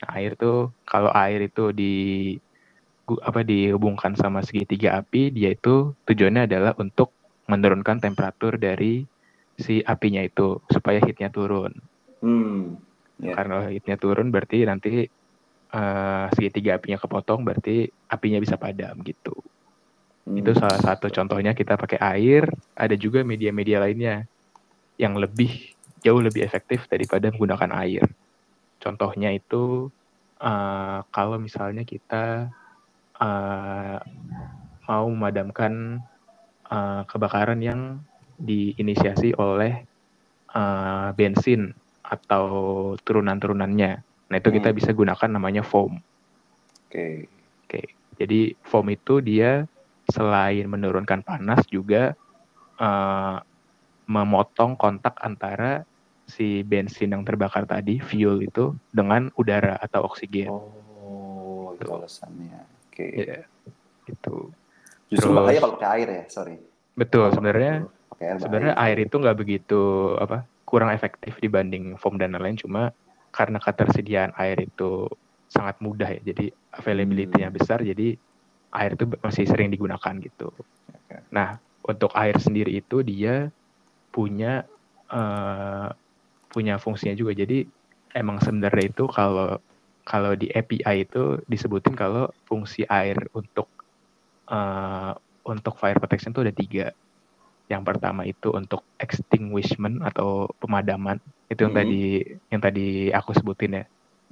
Nah, 0.00 0.08
air 0.16 0.32
tuh 0.40 0.72
kalau 0.88 1.12
air 1.12 1.44
itu 1.44 1.76
di 1.76 1.94
apa 3.20 3.44
dihubungkan 3.44 4.16
sama 4.16 4.40
segitiga 4.40 5.02
api, 5.04 5.34
dia 5.34 5.52
itu 5.52 5.92
tujuannya 6.08 6.48
adalah 6.48 6.72
untuk 6.80 7.12
menurunkan 7.50 7.98
temperatur 7.98 8.54
dari 8.54 9.02
si 9.58 9.82
apinya 9.82 10.22
itu 10.22 10.62
supaya 10.70 11.02
heatnya 11.02 11.28
turun. 11.28 11.74
Hmm, 12.22 12.78
ya. 13.18 13.34
Karena 13.34 13.66
heatnya 13.68 13.98
turun 13.98 14.30
berarti 14.30 14.62
nanti 14.64 15.04
eh, 15.70 16.26
segitiga 16.32 16.78
apinya 16.78 16.96
kepotong 16.96 17.42
berarti 17.42 17.90
apinya 18.08 18.38
bisa 18.38 18.54
padam 18.56 19.02
gitu. 19.02 19.34
Hmm. 20.24 20.38
Itu 20.38 20.54
salah 20.54 20.78
satu 20.78 21.10
contohnya 21.10 21.52
kita 21.52 21.74
pakai 21.74 21.98
air. 21.98 22.46
Ada 22.78 22.94
juga 22.94 23.26
media-media 23.26 23.82
lainnya 23.82 24.24
yang 24.96 25.18
lebih 25.18 25.74
jauh 26.00 26.22
lebih 26.22 26.40
efektif 26.40 26.88
daripada 26.88 27.28
menggunakan 27.28 27.74
air. 27.84 28.04
Contohnya 28.80 29.34
itu 29.34 29.92
eh, 30.40 30.98
kalau 31.12 31.36
misalnya 31.36 31.84
kita 31.84 32.48
eh, 33.20 33.98
mau 34.88 35.06
memadamkan 35.06 36.02
eh, 36.70 37.02
kebakaran 37.04 37.60
yang 37.60 38.00
diinisiasi 38.38 39.34
oleh 39.36 39.84
eh, 40.50 41.08
bensin 41.14 41.70
atau 42.02 42.46
turunan-turunannya. 43.02 43.92
Nah 44.30 44.36
itu 44.38 44.48
kita 44.50 44.70
Hmm. 44.70 44.78
bisa 44.78 44.90
gunakan 44.94 45.30
namanya 45.30 45.62
foam. 45.62 45.98
Oke. 46.86 47.30
Oke, 47.70 47.82
jadi 48.18 48.58
foam 48.66 48.90
itu 48.90 49.22
dia 49.22 49.62
selain 50.10 50.66
menurunkan 50.66 51.22
panas 51.22 51.62
juga 51.70 52.18
eh, 52.80 53.36
memotong 54.10 54.74
kontak 54.74 55.14
antara 55.22 55.86
si 56.26 56.66
bensin 56.66 57.14
yang 57.14 57.22
terbakar 57.22 57.66
tadi, 57.66 58.02
fuel 58.02 58.42
itu, 58.42 58.74
dengan 58.90 59.30
udara 59.38 59.78
atau 59.78 60.06
oksigen. 60.06 60.50
Oh, 60.50 61.74
itu 61.78 61.90
alasannya. 61.90 62.66
Oke. 62.90 63.06
Ya, 63.22 63.46
gitu. 64.06 64.50
Justru 65.10 65.28
Terus- 65.30 65.38
bahaya 65.42 65.58
kalau 65.58 65.74
pakai 65.76 65.90
air 65.98 66.08
ya, 66.08 66.24
sorry. 66.30 66.56
Betul, 66.94 67.26
sebenarnya 67.34 67.86
sebenarnya 68.20 68.74
air 68.78 68.98
itu 69.02 69.16
nggak 69.16 69.38
begitu 69.38 69.80
apa 70.16 70.44
kurang 70.62 70.94
efektif 70.94 71.34
dibanding 71.42 71.98
foam 71.98 72.14
dan 72.14 72.30
lain-lain, 72.30 72.54
cuma 72.54 72.94
karena 73.34 73.58
ketersediaan 73.58 74.30
air 74.38 74.58
itu 74.62 75.10
sangat 75.50 75.82
mudah 75.82 76.06
ya, 76.06 76.22
jadi 76.22 76.54
availability-nya 76.78 77.50
Hmm. 77.50 77.56
besar, 77.58 77.82
jadi 77.82 78.14
air 78.70 78.94
itu 78.94 79.04
masih 79.18 79.50
sering 79.50 79.74
digunakan 79.74 80.14
gitu. 80.22 80.54
Oke. 80.94 81.16
Nah, 81.34 81.58
untuk 81.82 82.14
air 82.14 82.38
sendiri 82.38 82.70
itu 82.78 83.02
dia 83.02 83.50
punya 84.14 84.62
eh, 85.10 85.88
punya 86.46 86.78
fungsinya 86.78 87.18
juga. 87.18 87.34
Jadi 87.34 87.66
emang 88.14 88.38
sebenarnya 88.38 88.94
itu 88.94 89.10
kalau 89.10 89.58
kalau 90.06 90.38
di 90.38 90.46
API 90.54 91.02
itu 91.02 91.42
disebutin 91.50 91.98
kalau 91.98 92.30
fungsi 92.46 92.86
air 92.86 93.18
untuk 93.34 93.66
eh, 94.50 95.12
untuk 95.46 95.78
fire 95.78 95.96
protection 95.96 96.34
itu 96.34 96.42
ada 96.42 96.54
tiga. 96.54 96.86
Yang 97.70 97.82
pertama 97.86 98.26
itu 98.26 98.50
untuk 98.50 98.82
extinguishment 98.98 100.02
atau 100.02 100.50
pemadaman. 100.58 101.22
Itu 101.46 101.70
yang 101.70 101.74
Mhm. 101.74 101.80
tadi 101.80 102.02
yang 102.50 102.60
tadi 102.60 102.86
aku 103.14 103.30
sebutin 103.30 103.78
ya 103.78 103.84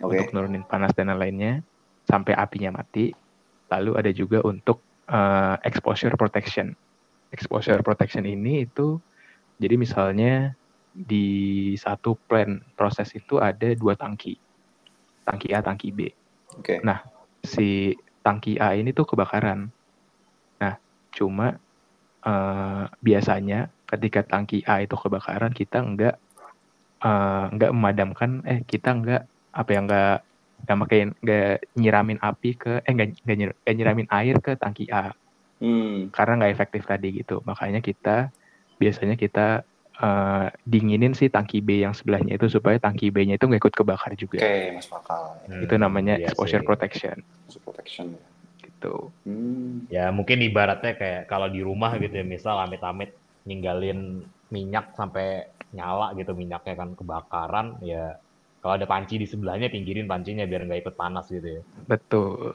Oke. 0.03 0.19
untuk 0.19 0.35
nurunin 0.35 0.67
panas 0.67 0.91
dan 0.99 1.09
lain-lainnya 1.15 1.63
sampai 2.05 2.35
apinya 2.35 2.83
mati. 2.83 3.15
Lalu 3.71 3.93
ada 3.95 4.11
juga 4.11 4.43
untuk 4.43 4.83
eh, 5.09 5.57
exposure 5.65 6.13
protection. 6.21 6.75
Exposure 7.33 7.81
protection 7.81 8.29
ini 8.29 8.69
itu 8.69 9.01
jadi 9.57 9.81
misalnya 9.81 10.53
di 10.93 11.73
satu 11.79 12.19
plan 12.27 12.61
proses 12.75 13.09
itu 13.15 13.39
ada 13.39 13.73
dua 13.79 13.95
tangki, 13.95 14.35
tangki 15.25 15.49
A, 15.55 15.63
tangki 15.63 15.95
B. 15.95 16.11
Oke. 16.59 16.83
Nah, 16.83 17.01
si 17.41 17.95
tangki 18.21 18.59
A 18.59 18.75
ini 18.75 18.91
tuh 18.93 19.07
kebakaran. 19.09 19.71
Cuma 21.15 21.57
eh, 22.27 22.85
biasanya 23.01 23.73
ketika 23.89 24.21
tangki 24.27 24.63
A 24.69 24.85
itu 24.85 24.95
kebakaran 24.95 25.53
kita 25.55 25.81
nggak 25.83 26.15
eh, 27.05 27.45
nggak 27.55 27.71
memadamkan, 27.75 28.31
eh 28.45 28.61
kita 28.67 28.89
nggak 28.99 29.23
apa 29.55 29.71
ya 29.73 29.81
nggak 29.87 30.15
nggak 30.59 30.79
makin 30.79 31.07
nggak 31.23 31.53
nyiramin 31.79 32.19
api 32.19 32.51
ke 32.59 32.83
eh 32.83 32.93
nggak 32.93 33.09
nggak 33.23 33.37
nyir- 33.39 33.59
nggak 33.63 33.77
nyiramin 33.79 34.09
air 34.11 34.37
ke 34.43 34.53
tangki 34.59 34.87
A 34.91 35.15
Hmm. 35.59 36.15
karena 36.15 36.39
nggak 36.39 36.55
efektif 36.55 36.87
tadi 36.87 37.19
gitu. 37.19 37.43
Makanya 37.43 37.83
kita 37.83 38.31
biasanya 38.79 39.19
kita 39.19 39.67
eh, 39.99 40.47
dinginin 40.63 41.11
si 41.19 41.27
tangki 41.27 41.59
B 41.59 41.83
yang 41.83 41.91
sebelahnya 41.99 42.39
itu 42.39 42.47
supaya 42.47 42.79
tangki 42.79 43.11
B-nya 43.11 43.35
itu 43.35 43.51
nggak 43.51 43.67
ikut 43.67 43.75
kebakar 43.75 44.15
juga. 44.15 44.39
Oke, 44.39 44.71
masuk 44.79 45.03
akal. 45.03 45.43
Hmm, 45.51 45.67
Itu 45.67 45.75
namanya 45.75 46.15
iya 46.23 46.31
exposure 46.31 46.63
sih. 46.63 46.69
protection 46.71 47.17
Masuk 47.51 47.61
protection. 47.67 48.15
ya. 48.15 48.28
Gitu. 48.79 49.11
Hmm. 49.27 49.91
Ya 49.91 50.15
mungkin 50.15 50.39
ibaratnya 50.39 50.95
kayak 50.95 51.27
kalau 51.27 51.51
di 51.51 51.59
rumah 51.67 51.99
gitu 51.99 52.15
ya, 52.15 52.23
misal 52.23 52.63
amit-amit 52.63 53.11
ninggalin 53.43 54.23
minyak 54.55 54.95
sampai 54.95 55.51
nyala 55.75 56.15
gitu 56.17 56.33
minyaknya 56.33 56.75
kan 56.79 56.95
kebakaran, 56.97 57.77
ya 57.85 58.17
kalau 58.63 58.79
ada 58.79 58.87
panci 58.89 59.19
di 59.21 59.27
sebelahnya 59.29 59.69
pinggirin 59.69 60.09
pancinya 60.09 60.47
biar 60.47 60.65
nggak 60.65 60.81
ikut 60.87 60.95
panas 60.97 61.27
gitu 61.29 61.61
ya. 61.61 61.63
Betul. 61.85 62.55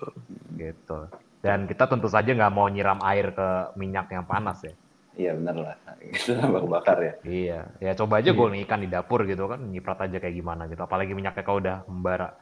Gitu. 0.58 0.98
Dan 1.44 1.68
kita 1.68 1.92
tentu 1.92 2.08
saja 2.08 2.32
nggak 2.32 2.54
mau 2.56 2.72
nyiram 2.72 3.04
air 3.04 3.36
ke 3.36 3.76
minyak 3.76 4.08
yang 4.16 4.24
panas 4.24 4.64
ya. 4.64 4.74
Iya 5.14 5.32
benar 5.38 5.56
lah. 5.62 5.76
Itu 6.02 6.34
nambah 6.40 6.66
bakar 6.66 6.98
ya. 7.04 7.14
Iya, 7.22 7.60
ya 7.78 7.92
coba 7.94 8.24
aja 8.24 8.34
Iya. 8.34 8.38
goreng 8.40 8.58
ikan 8.66 8.82
di 8.82 8.90
dapur 8.90 9.28
gitu 9.30 9.46
kan, 9.46 9.62
nyiprat 9.62 10.10
aja 10.10 10.18
kayak 10.18 10.34
gimana 10.34 10.66
gitu. 10.66 10.82
Apalagi 10.82 11.14
minyaknya 11.14 11.44
kalau 11.46 11.60
udah 11.62 11.78
membara. 11.86 12.34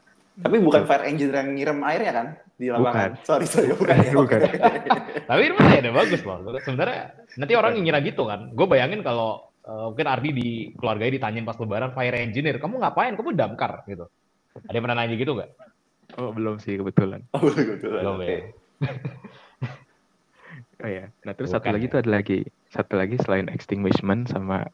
Tapi 0.41 0.57
bukan 0.57 0.83
fire 0.89 1.05
engine 1.05 1.31
yang 1.31 1.50
ngirim 1.53 1.79
airnya 1.86 2.12
kan 2.13 2.27
di 2.57 2.67
lapangan. 2.69 3.17
Sorry, 3.25 3.45
sorry, 3.45 3.74
bukan. 3.74 3.95
ya. 3.98 4.12
Bukan. 4.21 4.39
Tapi 5.25 5.41
itu 5.50 5.53
ya 5.57 5.79
udah 5.86 5.93
bagus 5.98 6.21
loh. 6.25 6.38
Sebenarnya 6.62 7.00
nanti 7.38 7.53
orang 7.57 7.77
ngira 7.77 8.00
gitu 8.05 8.25
kan. 8.25 8.53
Gue 8.53 8.65
bayangin 8.69 9.01
kalau 9.01 9.50
eh, 9.65 9.86
mungkin 9.89 10.07
Ardi 10.10 10.29
di 10.33 10.50
keluarganya 10.77 11.13
ditanyain 11.17 11.45
pas 11.45 11.57
lebaran 11.57 11.93
fire 11.93 12.17
engineer, 12.21 12.57
kamu 12.62 12.81
ngapain? 12.81 13.13
Kamu 13.17 13.33
damkar 13.33 13.86
gitu. 13.89 14.05
Ada 14.67 14.75
yang 14.77 14.83
pernah 14.86 14.98
nanya 15.01 15.15
gitu 15.17 15.31
nggak? 15.38 15.51
Oh 16.19 16.29
belum 16.36 16.60
sih 16.60 16.75
kebetulan. 16.75 17.24
Oh, 17.33 17.41
betul, 17.41 17.77
betul. 17.77 17.91
Belum 17.98 18.15
Oke. 18.19 18.27
ya. 18.27 18.39
Oh 20.81 20.89
ya. 20.89 21.05
Nah 21.24 21.33
terus 21.38 21.53
Bukan 21.53 21.62
satu 21.62 21.69
lagi 21.77 21.86
ya. 21.88 21.91
tuh 21.93 22.00
ada 22.01 22.12
lagi 22.12 22.39
satu 22.74 22.93
lagi 22.98 23.15
selain 23.21 23.48
extinguishment 23.53 24.33
sama 24.33 24.65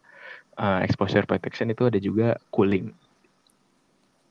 uh, 0.58 0.80
exposure 0.82 1.28
protection 1.28 1.68
itu 1.70 1.84
ada 1.88 2.00
juga 2.00 2.40
cooling. 2.56 2.92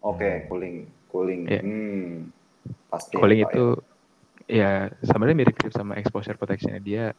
Oke, 0.07 0.47
cooling, 0.47 0.87
cooling. 1.11 1.47
Iya. 1.49 1.63
Hmm. 1.63 2.31
Pasti. 2.91 3.15
Cooling 3.19 3.47
Pak, 3.47 3.53
itu 3.53 3.65
ya 4.47 4.91
sebenarnya 5.03 5.37
mirip-mirip 5.43 5.75
sama 5.75 5.99
exposure 5.99 6.39
protection 6.39 6.79
dia 6.83 7.15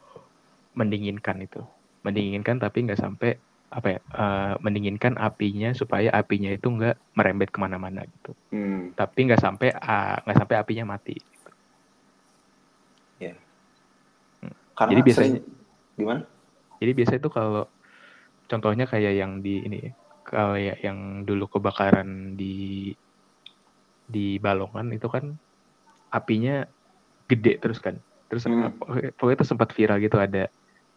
mendinginkan 0.72 1.40
itu, 1.44 1.60
mendinginkan 2.04 2.56
tapi 2.56 2.88
nggak 2.88 3.00
sampai 3.00 3.36
apa 3.68 3.88
ya 3.96 4.00
uh, 4.16 4.54
mendinginkan 4.64 5.20
apinya 5.20 5.76
supaya 5.76 6.08
apinya 6.16 6.48
itu 6.48 6.72
nggak 6.72 6.96
merembet 7.12 7.52
ke 7.52 7.58
mana-mana 7.60 8.04
gitu. 8.08 8.32
ya. 8.32 8.56
Hmm. 8.56 8.82
Tapi 8.96 9.18
nggak 9.28 9.40
sampai 9.40 9.68
uh, 9.76 10.16
nggak 10.24 10.38
sampai 10.40 10.56
apinya 10.56 10.84
mati. 10.96 11.16
Karena 14.78 14.94
Jadi 14.94 15.02
biasanya- 15.10 15.42
sering- 15.42 15.50
gimana? 15.98 16.20
Jadi 16.78 16.92
biasa 16.94 17.12
itu 17.18 17.28
kalau 17.34 17.66
contohnya 18.46 18.86
kayak 18.86 19.12
yang 19.18 19.42
di 19.42 19.66
ini 19.66 19.90
kayak 20.22 20.78
yang 20.86 21.26
dulu 21.26 21.50
kebakaran 21.50 22.38
di 22.38 22.94
di 24.08 24.40
Balongan 24.40 24.88
itu 24.96 25.06
kan 25.12 25.36
apinya 26.08 26.64
gede 27.28 27.60
terus 27.60 27.78
kan. 27.78 28.00
Terus 28.32 28.48
Hmm. 28.48 28.76
pokoknya 29.16 29.36
itu 29.40 29.46
sempat 29.46 29.72
viral 29.76 30.00
gitu 30.00 30.16
ada 30.16 30.48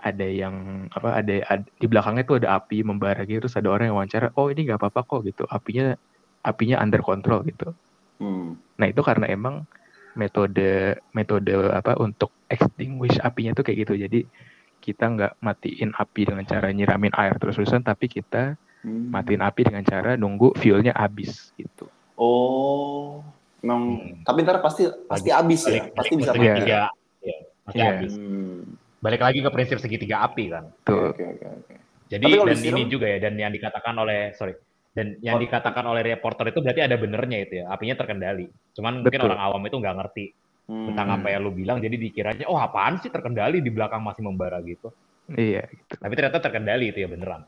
ada 0.01 0.25
yang 0.25 0.87
apa 0.89 1.21
ada, 1.21 1.33
ad- 1.45 1.69
di 1.77 1.85
belakangnya 1.85 2.25
tuh 2.25 2.41
ada 2.41 2.57
api 2.57 2.81
membara 2.81 3.21
gitu 3.21 3.45
terus 3.45 3.53
ada 3.59 3.69
orang 3.69 3.93
yang 3.93 3.97
wawancara 4.01 4.33
oh 4.33 4.49
ini 4.49 4.65
nggak 4.65 4.81
apa-apa 4.81 5.05
kok 5.05 5.21
gitu 5.29 5.45
apinya 5.45 5.93
apinya 6.41 6.81
under 6.81 7.05
control 7.05 7.45
gitu 7.45 7.77
Hmm. 8.21 8.61
Nah 8.77 8.85
itu 8.85 9.01
karena 9.01 9.25
emang 9.33 9.65
metode 10.13 10.93
metode 11.17 11.53
apa 11.73 11.97
untuk 11.97 12.37
extinguish 12.45 13.17
apinya 13.17 13.57
tuh 13.57 13.65
kayak 13.65 13.89
gitu. 13.89 13.93
Jadi 13.97 14.29
kita 14.77 15.09
nggak 15.09 15.41
matiin 15.41 15.89
api 15.97 16.21
dengan 16.29 16.45
cara 16.45 16.69
nyiramin 16.69 17.13
air 17.17 17.33
terus-terusan, 17.41 17.81
tapi 17.81 18.05
kita 18.09 18.53
Hmm. 18.85 19.09
matiin 19.13 19.41
api 19.41 19.61
dengan 19.65 19.85
cara 19.85 20.17
nunggu 20.17 20.53
fuelnya 20.57 20.93
habis 20.93 21.53
gitu. 21.57 21.89
Oh, 22.21 23.25
emang 23.59 23.81
Hmm. 23.97 24.21
tapi 24.21 24.45
ntar 24.45 24.61
pasti 24.61 24.85
pasti 25.09 25.29
habis 25.29 25.61
ya, 25.63 25.81
Balik- 25.81 25.93
pasti 25.97 26.13
balik 26.13 26.19
bisa 26.21 26.31
ke 26.31 26.37
mati. 26.37 26.41
Iya. 26.41 26.53
segitiga, 26.53 26.77
ya, 27.19 27.37
pasti 27.65 27.77
Iya. 27.77 27.89
habis. 27.89 28.13
Hmm. 28.13 28.59
Balik 29.01 29.21
lagi 29.21 29.39
ke 29.41 29.49
prinsip 29.49 29.77
segitiga 29.79 30.15
api 30.21 30.43
kan. 30.47 30.65
Oke 30.85 30.93
oke 31.25 31.45
oke. 31.49 31.73
Jadi 32.07 32.23
Tapi 32.23 32.37
dan 32.37 32.47
disiram- 32.53 32.77
ini 32.77 32.83
juga 32.85 33.05
ya 33.07 33.17
dan 33.19 33.33
yang 33.35 33.49
dikatakan 33.49 33.95
oleh 33.95 34.19
sorry 34.31 34.53
dan 34.91 35.17
yang 35.19 35.35
Oh. 35.35 35.41
dikatakan 35.41 35.81
oleh 35.83 36.01
reporter 36.05 36.45
itu 36.45 36.59
berarti 36.59 36.81
ada 36.83 36.95
benernya 36.95 37.37
itu 37.39 37.53
ya 37.57 37.65
apinya 37.67 37.95
terkendali. 37.95 38.45
Cuman 38.71 39.01
mungkin 39.01 39.17
Betul. 39.17 39.29
orang 39.31 39.41
awam 39.41 39.61
itu 39.63 39.75
nggak 39.75 39.95
ngerti 39.97 40.25
Hmm. 40.61 40.85
tentang 40.93 41.07
apa 41.11 41.27
yang 41.27 41.41
lu 41.41 41.51
bilang 41.51 41.81
jadi 41.81 41.97
dikiranya 41.97 42.45
oh 42.45 42.55
apaan 42.55 43.01
sih 43.01 43.09
terkendali 43.09 43.59
di 43.59 43.71
belakang 43.71 43.99
masih 43.99 44.21
membara 44.21 44.61
gitu. 44.61 44.93
Iya 45.27 45.65
gitu. 45.65 45.97
Tapi 45.97 46.13
ternyata 46.13 46.37
terkendali 46.37 46.85
itu 46.91 46.99
ya 46.99 47.09
beneran. 47.09 47.41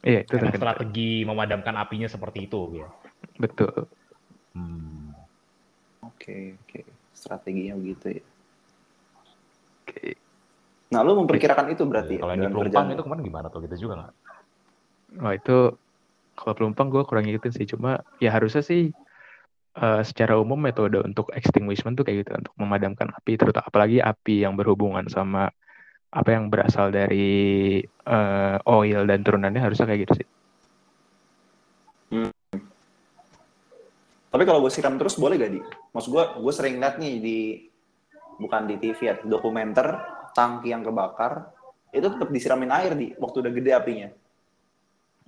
Iya 0.00 0.22
itu 0.22 0.32
Emang 0.32 0.48
terkendali. 0.48 0.60
strategi 0.78 1.10
memadamkan 1.24 1.74
apinya 1.74 2.06
seperti 2.06 2.46
itu 2.46 2.78
ya. 2.78 2.88
Betul. 3.40 3.88
Hmm. 4.52 5.16
Oke 6.04 6.60
oke. 6.60 6.80
Strateginya 7.16 7.74
begitu 7.80 8.20
ya. 8.20 8.24
Oke. 9.88 10.20
Nah, 10.90 11.00
lu 11.06 11.16
memperkirakan 11.22 11.70
itu 11.72 11.86
berarti 11.86 12.18
ya 12.18 12.26
Kalau 12.26 12.32
yang 12.34 12.42
di 12.42 12.52
pelumpang 12.52 12.86
itu 12.92 13.02
kemarin 13.06 13.22
gimana 13.22 13.46
tuh 13.48 13.60
gitu 13.64 13.76
juga 13.88 13.94
nggak? 14.04 14.14
Oh 15.22 15.32
itu 15.34 15.56
kalau 16.36 16.54
pelumpang 16.54 16.88
gue 16.92 17.02
kurang 17.08 17.24
ngikutin 17.24 17.52
sih. 17.56 17.66
Cuma 17.70 18.02
ya 18.20 18.30
harusnya 18.34 18.60
sih 18.60 18.90
eh, 19.78 20.02
secara 20.04 20.36
umum 20.36 20.58
metode 20.60 21.00
untuk 21.00 21.32
extinguishment 21.32 21.96
tuh 21.96 22.04
kayak 22.04 22.26
gitu 22.26 22.30
untuk 22.36 22.54
memadamkan 22.60 23.08
api, 23.14 23.38
terutama 23.38 23.64
apalagi 23.64 23.98
api 24.02 24.44
yang 24.44 24.58
berhubungan 24.58 25.06
sama 25.08 25.48
apa 26.10 26.28
yang 26.34 26.50
berasal 26.50 26.90
dari 26.90 27.78
eh, 27.86 28.56
oil 28.66 29.02
dan 29.06 29.20
turunannya 29.22 29.62
harusnya 29.62 29.86
kayak 29.86 30.10
gitu 30.10 30.14
sih. 30.20 30.28
Tapi 34.30 34.42
kalau 34.46 34.62
gue 34.62 34.70
siram 34.70 34.94
terus 34.94 35.18
boleh 35.18 35.34
gak 35.36 35.52
di? 35.52 35.60
Maksud 35.90 36.10
gue, 36.14 36.24
gue 36.38 36.52
sering 36.54 36.78
liat 36.78 36.96
nih 37.02 37.14
di 37.18 37.38
bukan 38.38 38.70
di 38.70 38.78
TV 38.78 38.98
ya, 39.02 39.14
dokumenter 39.26 39.98
tangki 40.32 40.70
yang 40.70 40.86
kebakar 40.86 41.50
itu 41.90 42.06
tetap 42.06 42.30
disiramin 42.30 42.70
air 42.70 42.94
di 42.94 43.10
waktu 43.18 43.42
udah 43.42 43.52
gede 43.52 43.70
apinya. 43.74 44.08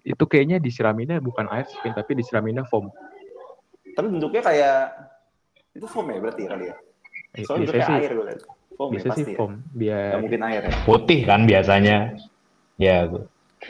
Itu 0.06 0.24
kayaknya 0.30 0.62
disiraminnya 0.62 1.18
bukan 1.18 1.50
air 1.50 1.66
sih, 1.66 1.90
tapi 1.90 2.14
disiraminnya 2.14 2.62
foam. 2.70 2.94
Tapi 3.92 4.06
bentuknya 4.06 4.42
kayak 4.46 4.78
itu 5.74 5.86
foam 5.90 6.06
ya 6.14 6.18
berarti 6.22 6.40
ya 6.46 6.48
kali 6.54 6.64
ya? 6.70 6.76
Soalnya 7.42 7.62
bentuknya 7.66 7.86
sih, 7.86 7.96
air 7.98 8.10
gue 8.14 8.26
liat. 8.30 8.40
Foam 8.78 8.88
ya 8.88 8.92
biasanya 8.94 9.10
pasti 9.10 9.22
sih 9.26 9.34
ya? 9.34 9.38
foam. 9.38 9.52
Biar 9.74 10.10
Gak 10.14 10.22
mungkin 10.22 10.42
air 10.46 10.62
ya? 10.62 10.72
Putih 10.86 11.20
kan 11.26 11.40
biasanya. 11.42 11.98
Ya, 12.78 12.96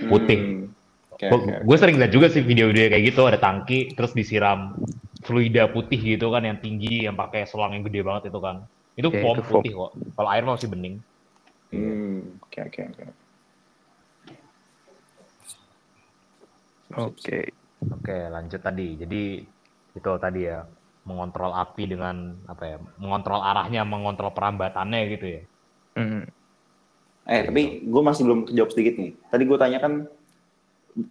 Putih. 0.08 0.38
Hmm. 0.40 0.72
Oke, 1.12 1.28
oke, 1.28 1.50
oke. 1.52 1.52
gue 1.68 1.76
sering 1.76 1.96
lihat 2.00 2.12
juga 2.12 2.26
sih 2.32 2.42
video-video 2.42 2.88
kayak 2.88 3.04
gitu 3.12 3.22
ada 3.28 3.38
tangki 3.38 3.92
terus 3.94 4.10
disiram 4.16 4.74
fluida 5.23 5.71
putih 5.71 5.99
gitu 5.99 6.29
kan 6.31 6.43
yang 6.43 6.59
tinggi 6.59 7.07
yang 7.07 7.14
pakai 7.14 7.47
selang 7.47 7.73
yang 7.75 7.87
gede 7.87 8.02
banget 8.02 8.29
itu 8.31 8.38
kan. 8.43 8.67
Itu 8.93 9.09
Ya, 9.09 9.23
foam 9.25 9.37
itu 9.38 9.43
foam. 9.49 9.55
putih 9.62 9.73
kok. 9.73 9.91
Kalau 10.19 10.29
air 10.29 10.45
masih 10.45 10.69
bening. 10.69 10.95
Hmm, 11.73 12.37
oke 12.45 12.59
oke 12.69 12.81
oke. 12.93 13.05
Oke. 16.93 17.38
Oke, 17.83 18.17
lanjut 18.29 18.61
tadi. 18.61 18.95
Jadi 19.00 19.23
itu 19.93 20.11
tadi 20.21 20.41
ya 20.47 20.62
mengontrol 21.02 21.50
api 21.50 21.88
dengan 21.88 22.37
apa 22.47 22.64
ya? 22.69 22.76
Mengontrol 23.00 23.41
arahnya, 23.43 23.83
mengontrol 23.83 24.31
perambatannya 24.31 25.00
gitu 25.17 25.26
ya. 25.26 25.43
Hmm. 25.97 26.25
Eh, 27.23 27.43
tapi 27.47 27.62
gue 27.87 28.02
masih 28.02 28.23
belum 28.26 28.41
kejawab 28.50 28.71
sedikit 28.71 28.95
nih. 28.99 29.13
Tadi 29.30 29.43
gue 29.47 29.58
tanya 29.58 29.78
kan, 29.78 29.93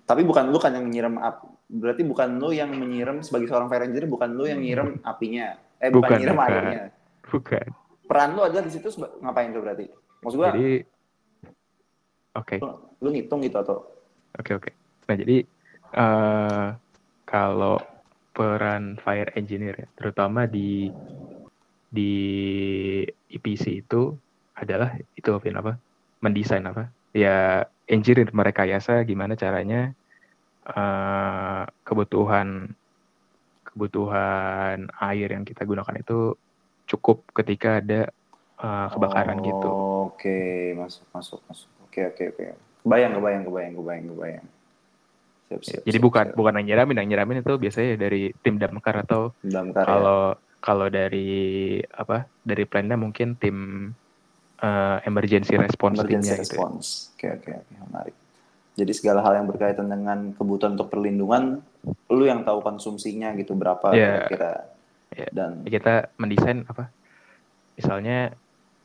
tapi 0.06 0.22
bukan 0.22 0.52
lu 0.52 0.60
kan 0.60 0.76
yang 0.76 0.88
nyiram 0.88 1.18
api. 1.18 1.48
Berarti 1.72 2.04
bukan 2.04 2.36
lu 2.36 2.52
yang 2.52 2.76
menyiram 2.76 3.24
sebagai 3.24 3.48
seorang 3.48 3.72
fire 3.72 3.88
engineer, 3.88 4.12
bukan 4.12 4.30
lu 4.36 4.44
yang 4.44 4.60
nyiram 4.60 5.00
apinya. 5.08 5.56
Eh, 5.80 5.88
bukan, 5.88 6.04
Bukan, 6.04 6.18
nyiram 6.20 6.36
bukan. 6.36 6.52
airnya. 6.52 6.82
Bukan. 7.32 7.68
Peran 8.12 8.30
lu 8.36 8.42
adalah 8.44 8.64
di 8.68 8.72
situ 8.76 8.92
ngapain 9.24 9.56
tuh 9.56 9.64
berarti? 9.64 9.86
Maksud 10.20 10.38
gue, 10.38 10.48
Jadi 10.52 10.70
oke. 12.36 12.56
lu, 12.60 12.70
lu 13.00 13.08
ngitung 13.16 13.40
gitu 13.48 13.58
atau? 13.64 13.88
Oke 14.36 14.52
oke. 14.60 14.72
Nah 15.08 15.16
jadi 15.16 15.38
eh 15.96 16.68
kalau 17.24 17.80
peran 18.36 19.00
fire 19.00 19.32
engineer 19.40 19.76
ya, 19.76 19.88
terutama 19.96 20.44
di 20.44 20.92
di 21.88 22.12
EPC 23.32 23.84
itu 23.88 24.16
adalah 24.56 24.96
itu 25.16 25.30
apa? 25.32 25.80
Mendesain 26.20 26.68
apa? 26.68 26.92
Ya 27.16 27.64
engineer 27.88 28.28
merekayasa 28.32 29.04
gimana 29.08 29.40
caranya 29.40 29.96
eh 30.62 31.64
kebutuhan 31.82 32.70
kebutuhan 33.66 34.92
air 35.00 35.30
yang 35.32 35.48
kita 35.48 35.64
gunakan 35.66 35.96
itu 35.98 36.36
cukup 36.86 37.24
ketika 37.34 37.80
ada 37.80 38.12
eh, 38.62 38.88
kebakaran 38.92 39.40
Oh, 39.40 39.46
gitu. 39.46 39.70
Oke, 40.12 40.76
masuk, 40.78 41.08
masuk, 41.16 41.40
masuk. 41.48 41.70
Oke, 41.88 42.04
oke, 42.06 42.24
oke. 42.36 42.46
Kebayang, 42.84 43.14
kebayang, 43.18 43.44
kebayang, 43.48 43.74
kebayang, 43.80 44.06
kebayang. 44.12 44.48
Siap, 45.50 45.62
siap, 45.66 45.82
Jadi 45.84 45.98
siap, 45.98 46.06
bukan 46.06 46.26
siap. 46.30 46.38
bukan 46.38 46.54
yang 46.62 46.68
nyiramin, 46.68 46.98
yang 47.02 47.10
nyiramin 47.10 47.38
itu 47.42 47.54
biasanya 47.58 47.90
dari 47.98 48.22
tim 48.44 48.56
damkar 48.62 48.96
atau 49.04 49.36
dalam 49.44 49.74
karya. 49.74 49.86
kalau 49.88 50.22
kalau 50.62 50.88
dari 50.94 51.82
apa 51.90 52.30
dari 52.46 52.64
plannya 52.70 52.96
mungkin 52.96 53.34
tim 53.36 53.58
eh, 54.62 54.98
emergency 55.10 55.58
response 55.58 55.98
emergency 55.98 56.30
timnya 56.30 56.36
gitu 56.38 56.54
ya. 56.56 56.60
response. 56.60 56.88
Oke, 57.18 57.28
oke, 57.34 57.50
oke, 57.50 57.74
menarik. 57.90 58.16
Jadi 58.82 58.98
segala 58.98 59.22
hal 59.22 59.38
yang 59.38 59.46
berkaitan 59.46 59.86
dengan 59.86 60.34
kebutuhan 60.34 60.74
untuk 60.74 60.90
perlindungan, 60.90 61.62
lu 62.10 62.26
yang 62.26 62.42
tahu 62.42 62.66
konsumsinya 62.66 63.30
gitu 63.38 63.54
berapa 63.54 63.94
Iya. 63.94 64.26
kira-kira. 64.26 64.52
Iya. 65.14 65.28
Dan 65.30 65.52
kita 65.70 66.10
mendesain 66.18 66.66
apa 66.66 66.90
misalnya 67.78 68.34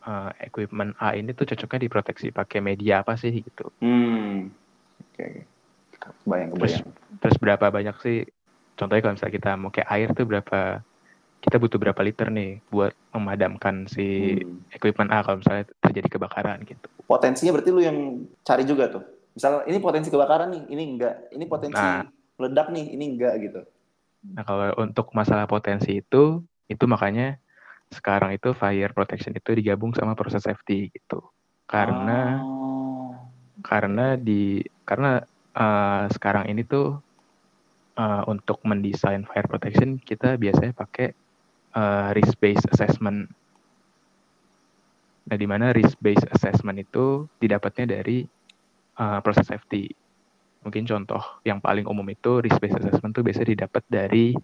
eh, 0.02 0.30
equipment 0.44 0.92
A 1.00 1.16
ini 1.16 1.32
tuh 1.32 1.48
cocoknya 1.48 1.88
diproteksi 1.88 2.30
pakai 2.30 2.60
media 2.60 3.02
apa 3.02 3.18
sih 3.18 3.30
gitu 3.34 3.70
hmm, 3.82 4.50
oke, 5.02 5.26
oke. 5.26 6.08
kebayang, 6.22 6.50
kebayang. 6.54 6.86
terus 7.18 7.36
berapa 7.42 7.66
banyak 7.68 7.96
sih 8.02 8.18
contohnya 8.74 9.02
kalau 9.02 9.14
misalnya 9.18 9.34
kita 9.34 9.50
mau 9.58 9.70
kayak 9.74 9.88
air 9.90 10.08
tuh 10.14 10.26
berapa 10.26 10.80
kita 11.42 11.56
butuh 11.58 11.78
berapa 11.78 12.00
liter 12.02 12.30
nih 12.30 12.62
buat 12.70 12.94
memadamkan 13.14 13.86
si 13.86 14.38
Hmm. 14.38 14.62
equipment 14.70 15.10
A 15.10 15.22
kalau 15.22 15.42
misalnya 15.42 15.66
terjadi 15.82 16.08
kebakaran 16.18 16.62
gitu 16.66 16.86
Potensinya 17.06 17.54
berarti 17.54 17.70
lu 17.70 17.82
yang 17.86 17.98
cari 18.42 18.66
juga 18.66 18.90
tuh. 18.90 19.02
Misal 19.36 19.68
ini 19.68 19.76
potensi 19.84 20.08
kebakaran 20.08 20.48
nih, 20.48 20.62
ini 20.72 20.82
enggak. 20.96 21.28
Ini 21.28 21.44
potensi 21.44 21.76
Nah. 21.76 22.08
meledak 22.40 22.72
nih, 22.72 22.86
ini 22.96 23.04
enggak 23.12 23.34
gitu. 23.44 23.60
Nah, 24.32 24.42
kalau 24.48 24.72
untuk 24.80 25.12
masalah 25.12 25.44
potensi 25.44 26.00
itu, 26.00 26.40
itu 26.72 26.84
makanya 26.88 27.36
sekarang 27.92 28.32
itu 28.32 28.56
fire 28.56 28.90
protection 28.96 29.36
itu 29.36 29.52
digabung 29.52 29.92
sama 29.92 30.16
proses 30.16 30.40
safety 30.40 30.88
gitu. 30.90 31.20
Karena 31.68 32.40
Oh. 32.40 33.12
karena 33.60 34.16
di 34.16 34.64
karena 34.88 35.20
eh, 35.52 36.04
sekarang 36.10 36.48
ini 36.48 36.64
tuh 36.64 36.96
eh, 38.00 38.22
untuk 38.26 38.64
mendesain 38.64 39.22
fire 39.28 39.46
protection 39.46 40.00
kita 40.00 40.40
biasanya 40.40 40.72
pakai 40.72 41.12
eh, 41.76 42.08
risk 42.16 42.40
based 42.40 42.66
assessment. 42.72 43.28
Nah, 45.26 45.36
di 45.36 45.46
mana 45.46 45.74
risk 45.74 45.98
based 46.00 46.26
assessment 46.30 46.78
itu 46.80 47.26
didapatnya 47.38 47.98
dari 48.00 48.26
eh, 48.96 49.18
proses 49.20 49.46
safety. 49.46 49.92
Mungkin 50.66 50.82
contoh 50.82 51.22
yang 51.46 51.62
paling 51.62 51.86
umum 51.86 52.02
itu 52.10 52.42
risk 52.42 52.58
based 52.58 52.82
assessment 52.82 53.14
tuh 53.14 53.22
biasanya 53.22 53.54
didapat 53.54 53.82
dari 53.86 54.34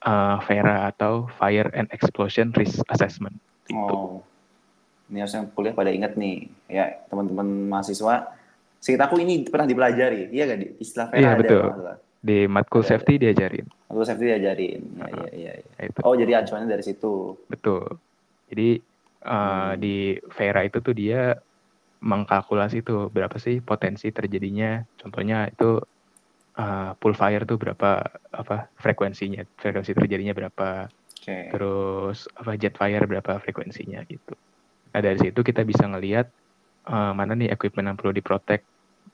eh, 0.00 0.36
FERA 0.46 0.86
atau 0.88 1.26
Fire 1.34 1.72
and 1.74 1.90
Explosion 1.90 2.54
Risk 2.54 2.84
Assessment. 2.86 3.34
Oh. 3.72 4.20
Ini 5.04 5.20
harus 5.20 5.36
yang 5.36 5.52
kuliah 5.52 5.76
pada 5.76 5.92
ingat 5.92 6.16
nih, 6.16 6.48
ya 6.64 7.04
teman-teman 7.12 7.68
mahasiswa. 7.68 8.32
Sekitar 8.80 9.12
aku 9.12 9.20
ini 9.20 9.44
pernah 9.44 9.68
dipelajari, 9.68 10.32
iya 10.32 10.48
gak 10.48 10.60
di 10.60 10.66
istilah 10.80 11.08
Vera 11.12 11.20
Iya, 11.20 11.28
ada 11.28 11.40
betul. 11.44 11.62
salah. 11.72 11.96
Di 12.24 12.38
matkul 12.48 12.80
Ada, 12.80 12.88
safety 12.96 13.14
diajarin. 13.20 13.66
Aku 13.92 14.00
safety 14.00 14.32
diajarin. 14.32 14.80
Ya, 14.96 15.04
iya, 15.04 15.28
iya, 15.36 15.52
iya. 15.60 15.72
Nah, 15.76 15.84
itu. 15.92 15.98
Oh, 16.00 16.16
jadi 16.16 16.32
acuannya 16.40 16.68
dari 16.72 16.84
situ. 16.84 17.36
Betul. 17.52 17.84
Jadi 18.48 18.68
eh, 19.24 19.28
Hmm. 19.28 19.76
di 19.76 19.96
Vera 20.32 20.60
itu 20.64 20.80
tuh 20.80 20.92
dia 20.96 21.36
mengkalkulasi 22.04 22.84
tuh 22.84 23.08
berapa 23.08 23.40
sih 23.40 23.64
potensi 23.64 24.12
terjadinya. 24.12 24.84
Contohnya 25.00 25.48
itu 25.48 25.80
eh, 26.60 26.90
pool 27.00 27.16
fire 27.16 27.48
tuh 27.48 27.56
berapa 27.56 28.04
apa 28.30 28.68
frekuensinya, 28.76 29.40
frekuensi 29.56 29.96
terjadinya 29.96 30.36
berapa. 30.36 30.92
Oke. 30.92 31.48
Terus 31.48 32.28
apa 32.36 32.60
jet 32.60 32.76
fire 32.76 33.08
berapa 33.08 33.40
frekuensinya 33.40 34.04
gitu. 34.04 34.36
Nah 34.92 35.00
dari 35.00 35.16
situ 35.16 35.40
kita 35.40 35.64
bisa 35.64 35.88
ngelihat 35.88 36.28
eh, 36.92 37.12
mana 37.16 37.32
nih 37.32 37.48
equipment 37.48 37.88
yang 37.88 37.96
perlu 37.96 38.12
diprotek. 38.12 38.60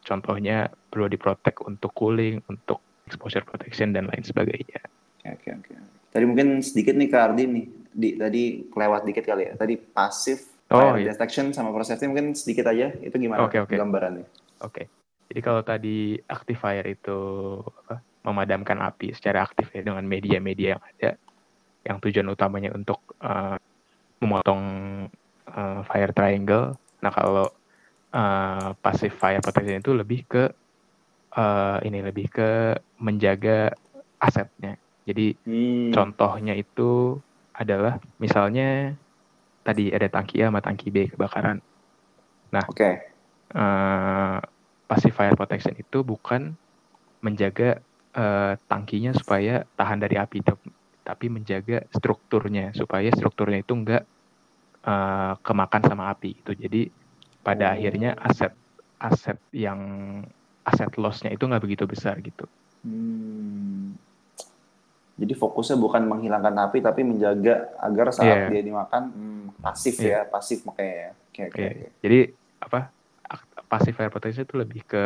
Contohnya 0.02 0.66
perlu 0.90 1.06
diprotek 1.06 1.62
untuk 1.62 1.94
cooling, 1.94 2.42
untuk 2.50 2.82
exposure 3.06 3.46
protection 3.46 3.94
dan 3.94 4.10
lain 4.10 4.26
sebagainya. 4.26 4.82
Oke, 5.22 5.54
oke, 5.54 5.70
oke. 5.70 5.74
Tadi 6.10 6.24
mungkin 6.26 6.58
sedikit 6.58 6.98
nih 6.98 7.08
ke 7.10 7.18
Ardi 7.18 7.44
nih. 7.46 7.66
Di, 7.90 8.08
tadi 8.18 8.42
kelewat 8.70 9.02
dikit 9.06 9.24
kali 9.26 9.50
ya. 9.50 9.52
Tadi 9.54 9.74
pasif 9.78 10.49
Oh 10.70 10.94
fire 10.94 11.02
iya, 11.02 11.12
detection 11.14 11.50
sama 11.50 11.74
pro 11.74 11.82
safety 11.82 12.06
mungkin 12.06 12.30
sedikit 12.38 12.70
aja. 12.70 12.94
Itu 13.02 13.18
gimana 13.18 13.42
Oke, 13.46 13.58
oke. 13.58 13.74
gambarannya? 13.74 14.26
oke. 14.62 14.82
Jadi 15.30 15.40
kalau 15.42 15.62
tadi 15.62 16.18
active 16.26 16.58
fire 16.58 16.86
itu 16.86 17.18
apa, 17.62 18.02
memadamkan 18.26 18.78
api 18.82 19.14
secara 19.14 19.46
aktif 19.46 19.70
ya 19.74 19.82
dengan 19.82 20.02
media-media 20.06 20.74
yang 20.78 20.82
ada, 20.82 21.10
yang 21.86 21.96
tujuan 22.02 22.28
utamanya 22.30 22.70
untuk 22.74 23.02
eh, 23.22 23.58
memotong 24.22 24.62
eh, 25.50 25.80
fire 25.86 26.12
triangle. 26.14 26.74
Nah 27.02 27.12
kalau 27.14 27.46
eh, 28.14 28.68
passive 28.78 29.14
fire 29.14 29.42
protection 29.42 29.82
itu 29.82 29.94
lebih 29.94 30.20
ke 30.26 30.44
eh, 31.34 31.78
ini 31.86 31.98
lebih 32.02 32.26
ke 32.30 32.50
menjaga 33.02 33.74
asetnya. 34.22 34.78
Jadi 35.06 35.34
Hmm. 35.90 35.90
Contohnya 35.90 36.54
itu 36.54 37.18
adalah 37.50 37.98
misalnya 38.22 38.94
tadi 39.66 39.92
ada 39.92 40.08
tangki 40.08 40.40
A 40.42 40.48
sama 40.48 40.60
tangki 40.64 40.88
B 40.94 40.96
kebakaran. 41.12 41.56
Oke. 42.70 42.90
Eh, 43.50 44.38
passive 44.86 45.14
fire 45.14 45.36
protection 45.38 45.74
itu 45.74 45.98
bukan 46.06 46.54
menjaga 47.22 47.78
eh, 48.14 48.52
tangkinya 48.66 49.10
supaya 49.14 49.62
tahan 49.78 49.98
dari 50.02 50.16
api, 50.18 50.38
tap- 50.42 50.74
tapi 51.06 51.26
menjaga 51.30 51.82
strukturnya 51.94 52.74
supaya 52.74 53.10
strukturnya 53.14 53.62
itu 53.62 53.74
enggak 53.74 54.02
eh, 54.86 55.32
kemakan 55.46 55.82
sama 55.86 56.04
api. 56.14 56.30
Itu 56.42 56.52
jadi 56.54 56.90
pada 57.40 57.66
Oh. 57.70 57.74
akhirnya 57.74 58.10
aset 58.18 58.52
aset 59.00 59.38
yang 59.54 59.80
aset 60.66 60.90
loss-nya 61.00 61.30
itu 61.32 61.44
nggak 61.48 61.62
begitu 61.64 61.84
besar 61.88 62.20
gitu. 62.20 62.44
Hmm. 62.84 63.79
Jadi 65.20 65.32
fokusnya 65.36 65.76
bukan 65.76 66.02
menghilangkan 66.08 66.56
api 66.64 66.80
tapi 66.80 67.04
menjaga 67.04 67.76
agar 67.76 68.08
saat 68.08 68.48
Iya. 68.48 68.56
dia 68.56 68.62
dimakan 68.64 69.02
hmm, 69.12 69.46
pasif 69.60 70.00
ya, 70.00 70.24
Iya. 70.24 70.32
pasif 70.32 70.64
makanya 70.64 70.94
ya. 70.96 71.10
Oke 71.12 71.40
oke. 71.44 71.52
Oke, 71.52 71.64
oke. 71.68 71.86
Jadi 72.00 72.18
apa 72.60 72.78
passive 73.68 73.96
fire 73.96 74.08
protection 74.08 74.48
itu 74.48 74.56
lebih 74.56 74.82
ke 74.88 75.02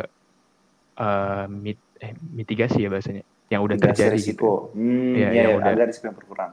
eh, 0.95 1.47
mit, 1.51 1.83
eh, 1.99 2.15
mitigasi 2.15 2.87
ya 2.87 2.89
bahasanya, 2.89 3.27
yang 3.51 3.67
udah 3.67 3.75
Mitigasi 3.75 3.99
terjadi 3.99 4.15
risiko. 4.15 4.71
gitu. 4.71 4.79
Hmm, 4.79 5.15
Iya, 5.19 5.29
iya, 5.35 5.35
yang 5.35 5.51
iya, 5.51 5.59
udah- 5.59 5.75
ada 5.75 5.85
risiko 5.91 6.05
yang 6.07 6.17
berkurang. 6.23 6.53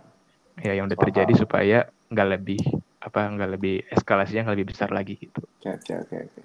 Ya, 0.65 0.71
yang 0.73 0.85
udah 0.89 0.97
Paham. 0.97 1.05
terjadi 1.13 1.33
supaya 1.37 1.77
nggak 2.09 2.27
lebih 2.37 2.61
apa 3.01 3.21
nggak 3.33 3.49
lebih 3.57 3.75
eskalasinya 3.93 4.41
nggak 4.49 4.55
lebih 4.57 4.69
besar 4.73 4.89
lagi 4.93 5.13
gitu, 5.17 5.41
Oke 5.61 5.69
oke 5.73 5.93
oke 6.05 6.15
oke. 6.25 6.41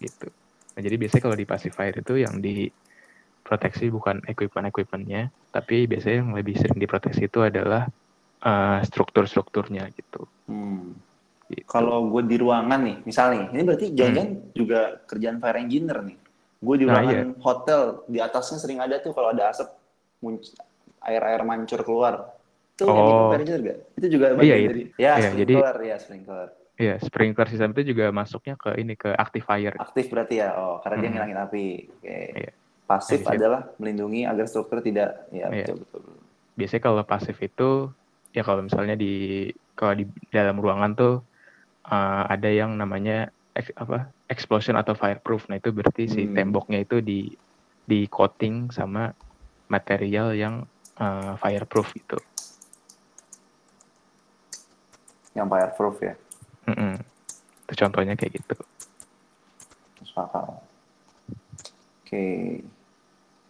gitu. 0.00 0.28
Nah 0.76 0.80
jadi 0.80 0.96
biasanya 0.96 1.22
kalau 1.24 1.36
di 1.36 1.44
passive 1.44 1.74
fire 1.76 1.96
itu 1.96 2.14
yang 2.20 2.40
diproteksi 3.42 3.90
bukan 3.90 4.22
equipment-equipmentnya, 4.24 5.34
tapi 5.50 5.90
biasanya 5.90 6.22
yang 6.22 6.30
lebih 6.30 6.54
sering 6.54 6.78
diproteksi 6.78 7.26
itu 7.26 7.42
adalah 7.42 7.90
eh, 8.42 8.78
struktur-strukturnya 8.86 9.90
gitu. 9.94 10.26
Hmm. 10.46 10.94
gitu. 11.46 11.62
Kalau 11.68 12.06
gue 12.10 12.22
di 12.26 12.38
ruangan 12.38 12.80
nih, 12.80 12.96
misal 13.04 13.34
nih, 13.34 13.44
ini 13.54 13.62
berarti 13.62 13.86
jangan-jangan 13.94 14.30
juga 14.50 14.80
kerjaan 15.06 15.38
fire 15.38 15.58
engineer 15.62 15.98
nih. 16.02 16.18
Gue 16.58 16.74
di 16.78 16.86
Hmm. 16.86 16.94
Nah, 16.94 17.02
ruangan 17.02 17.30
hotel, 17.38 17.80
di 18.06 18.18
atasnya 18.18 18.58
sering 18.58 18.78
ada 18.78 18.98
tuh 18.98 19.12
kalau 19.12 19.30
ada 19.30 19.50
asap, 19.50 19.68
air-air 21.02 21.42
mancur 21.42 21.82
keluar. 21.82 22.34
Itu 22.74 22.86
Oh. 22.88 23.30
fire 23.30 23.42
engineer 23.42 23.62
gak? 23.62 23.78
Itu 24.00 24.06
juga 24.10 24.26
bagian 24.34 24.46
iya, 24.58 24.68
dari, 24.70 24.82
ya 24.96 25.12
iya, 25.18 25.30
jadi- 25.34 25.54
sprinkler, 25.58 25.76
ya 25.82 25.96
sprinkler. 25.98 26.48
Iya, 26.72 26.94
sprinkler 26.98 27.46
system 27.46 27.70
itu 27.76 27.82
juga 27.94 28.10
masuknya 28.10 28.56
ke 28.58 28.70
ini 28.74 28.96
ke 28.96 29.12
active 29.12 29.44
fire. 29.44 29.76
Aktif 29.78 30.08
berarti 30.10 30.40
ya, 30.42 30.50
oh 30.56 30.82
karena 30.82 30.96
dia 30.98 31.06
Hmm. 31.06 31.14
ngilangin 31.14 31.38
api. 31.38 31.66
Oke. 32.00 32.18
Iya. 32.42 32.52
Pasif 33.00 33.24
adalah 33.24 33.72
melindungi 33.80 34.28
agar 34.28 34.44
struktur 34.44 34.84
tidak, 34.84 35.24
ya 35.32 35.48
Iya. 35.48 35.70
betul 35.72 35.76
betul. 35.86 36.02
biasanya 36.52 36.82
kalau 36.84 37.02
pasif 37.08 37.36
itu 37.40 37.88
ya 38.36 38.44
kalau 38.44 38.60
misalnya 38.60 38.92
di 38.92 39.48
kalau 39.72 39.96
di 39.96 40.04
dalam 40.28 40.60
ruangan 40.60 40.92
tuh 40.92 41.24
uh, 41.88 42.22
ada 42.28 42.48
yang 42.52 42.76
namanya 42.76 43.32
ex- 43.56 43.72
apa 43.72 44.12
explosion 44.28 44.76
atau 44.76 44.92
fireproof. 44.92 45.48
Nah 45.48 45.56
itu 45.56 45.72
berarti 45.72 46.04
si 46.08 46.28
Hmm. 46.28 46.36
temboknya 46.36 46.84
itu 46.84 47.00
di 47.00 47.32
di 47.82 48.04
coating 48.06 48.68
sama 48.68 49.10
material 49.72 50.36
yang 50.36 50.68
uh, 51.00 51.32
fireproof 51.40 51.96
gitu. 51.96 52.20
Yang 55.32 55.48
fireproof 55.48 55.96
ya, 56.04 56.14
Mm-mm. 56.68 56.94
Itu 57.64 57.72
contohnya 57.80 58.12
kayak 58.12 58.32
gitu. 58.36 58.56
masuk 60.04 60.18
akal. 60.20 60.60
Oke. 62.04 62.60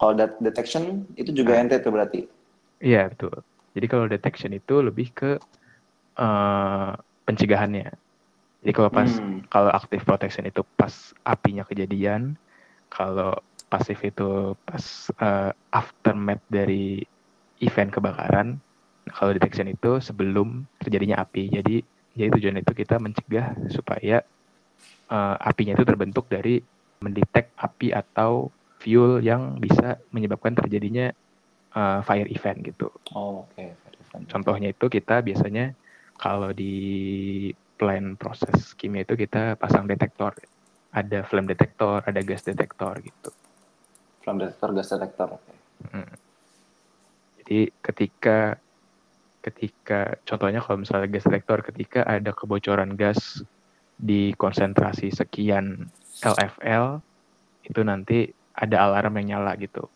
Kalau 0.03 0.19
detection 0.19 1.07
itu 1.15 1.31
juga 1.31 1.55
Nah. 1.55 1.63
ente 1.63 1.79
tuh 1.79 1.95
berarti. 1.95 2.27
Iya 2.83 3.07
betul. 3.15 3.39
Jadi 3.79 3.87
kalau 3.87 4.11
detection 4.11 4.51
itu 4.51 4.83
lebih 4.83 5.15
ke 5.15 5.39
uh, 6.19 6.93
pencegahannya. 7.23 7.95
Jadi 8.67 8.73
kalau 8.75 8.91
pas 8.91 9.07
Hmm. 9.07 9.47
kalau 9.47 9.71
active 9.71 10.03
protection 10.03 10.43
itu 10.43 10.67
pas 10.75 10.91
apinya 11.23 11.63
kejadian, 11.63 12.35
kalau 12.91 13.39
pasif 13.67 13.99
itu 14.05 14.55
pas 14.63 14.85
eh, 15.19 15.51
aftermath 15.73 16.45
dari 16.47 17.03
event 17.59 17.91
kebakaran. 17.91 18.61
Nah, 19.03 19.15
kalau 19.17 19.35
detection 19.35 19.67
itu 19.67 19.99
sebelum 19.99 20.63
terjadinya 20.79 21.23
api. 21.23 21.51
Jadi 21.51 21.83
jadi 22.13 22.29
tujuan 22.39 22.61
itu 22.61 22.73
kita 22.77 23.03
mencegah 23.03 23.57
supaya 23.67 24.23
eh, 25.11 25.37
apinya 25.43 25.75
itu 25.75 25.83
terbentuk 25.83 26.31
dari 26.31 26.63
mendetek 27.03 27.51
api 27.59 27.91
atau 27.91 28.53
fuel 28.83 29.23
yang 29.23 29.63
bisa 29.63 30.03
menyebabkan 30.11 30.59
terjadinya 30.59 31.15
eh, 31.73 32.01
fire 32.03 32.27
event 32.27 32.59
gitu. 32.67 32.91
Oh, 33.15 33.47
oke. 33.47 33.79
Contohnya 34.29 34.75
itu 34.75 34.91
kita 34.91 35.25
biasanya 35.25 35.73
kalau 36.19 36.53
di 36.53 36.75
plan 37.79 38.19
proses 38.19 38.77
kimia 38.77 39.07
itu 39.07 39.15
kita 39.15 39.57
pasang 39.57 39.87
detektor. 39.87 40.35
Ada 40.93 41.25
flame 41.25 41.49
detektor, 41.57 42.05
ada 42.05 42.21
gas 42.21 42.45
detektor 42.45 43.01
gitu. 43.01 43.31
Flame 44.21 44.45
detector, 44.45 44.69
gas 44.77 44.89
detector. 44.93 45.29
Oke. 45.41 45.55
Jadi 47.43 47.61
ketika 47.81 48.39
ketika 49.43 50.15
contohnya 50.23 50.63
kalau 50.63 50.79
misalnya 50.85 51.11
gas 51.11 51.27
detektor 51.27 51.59
ketika 51.67 52.07
ada 52.07 52.31
kebocoran 52.31 52.95
gas 52.95 53.43
di 53.99 54.31
konsentrasi 54.39 55.11
sekian 55.11 55.91
LFL 56.23 57.03
itu 57.67 57.81
nanti 57.83 58.31
ada 58.53 58.77
alarm 58.81 59.17
yang 59.19 59.39
nyala 59.39 59.57
gitu. 59.57 59.89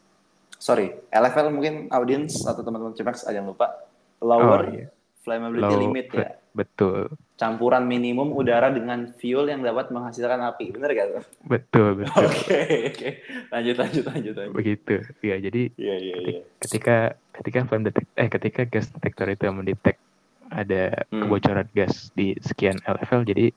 Sorry, 0.56 0.96
LFL 1.08 1.52
mungkin 1.52 1.86
audiens 1.90 2.42
atau 2.42 2.60
teman-teman 2.60 2.92
Cimax 2.92 3.22
ada 3.22 3.36
yang 3.36 3.46
lupa. 3.46 3.76
Oh 4.18 4.32
Lower 4.32 4.72
iya, 4.72 4.88
flammability 5.20 5.68
Low 5.68 5.82
limit 5.84 6.06
ya. 6.08 6.40
betul. 6.50 7.12
Campuran 7.36 7.84
minimum 7.84 8.32
udara 8.32 8.72
dengan 8.72 9.12
fuel 9.12 9.44
yang 9.44 9.60
dapat 9.60 9.92
menghasilkan 9.92 10.40
api. 10.42 10.72
Bener 10.72 10.88
gak 10.90 11.08
tuh? 11.12 11.24
Betul, 11.44 12.00
betul. 12.00 12.24
Oke, 12.32 12.60
oke. 12.88 13.08
Lanjut, 13.52 13.76
lanjut, 13.76 14.04
lanjut. 14.06 14.34
lanjut. 14.34 14.54
Begitu. 14.56 14.94
Ya, 15.20 15.36
jadi 15.36 15.68
Iya, 15.76 15.96
iya, 16.00 16.16
iya. 16.16 16.40
ketika 16.56 16.96
ketika 17.36 17.68
flame 17.68 17.84
detect 17.84 18.08
eh 18.16 18.28
ketika 18.32 18.64
gas 18.64 18.88
detector 18.88 19.28
itu 19.28 19.44
mendetek 19.52 20.00
ada 20.48 21.04
Hmm. 21.12 21.28
kebocoran 21.28 21.68
gas 21.70 22.08
di 22.16 22.32
sekian 22.40 22.80
LFL 22.80 23.28
jadi 23.28 23.52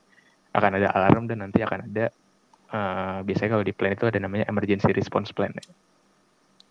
akan 0.52 0.72
ada 0.76 0.92
alarm 0.92 1.24
dan 1.24 1.40
nanti 1.40 1.64
akan 1.64 1.88
ada 1.88 2.12
eh, 2.70 3.18
biasanya 3.22 3.50
kalau 3.50 3.64
di 3.64 3.72
plan 3.72 3.92
itu 3.92 4.06
ada 4.06 4.18
namanya 4.18 4.46
emergency 4.46 4.90
response 4.90 5.30
plan 5.30 5.50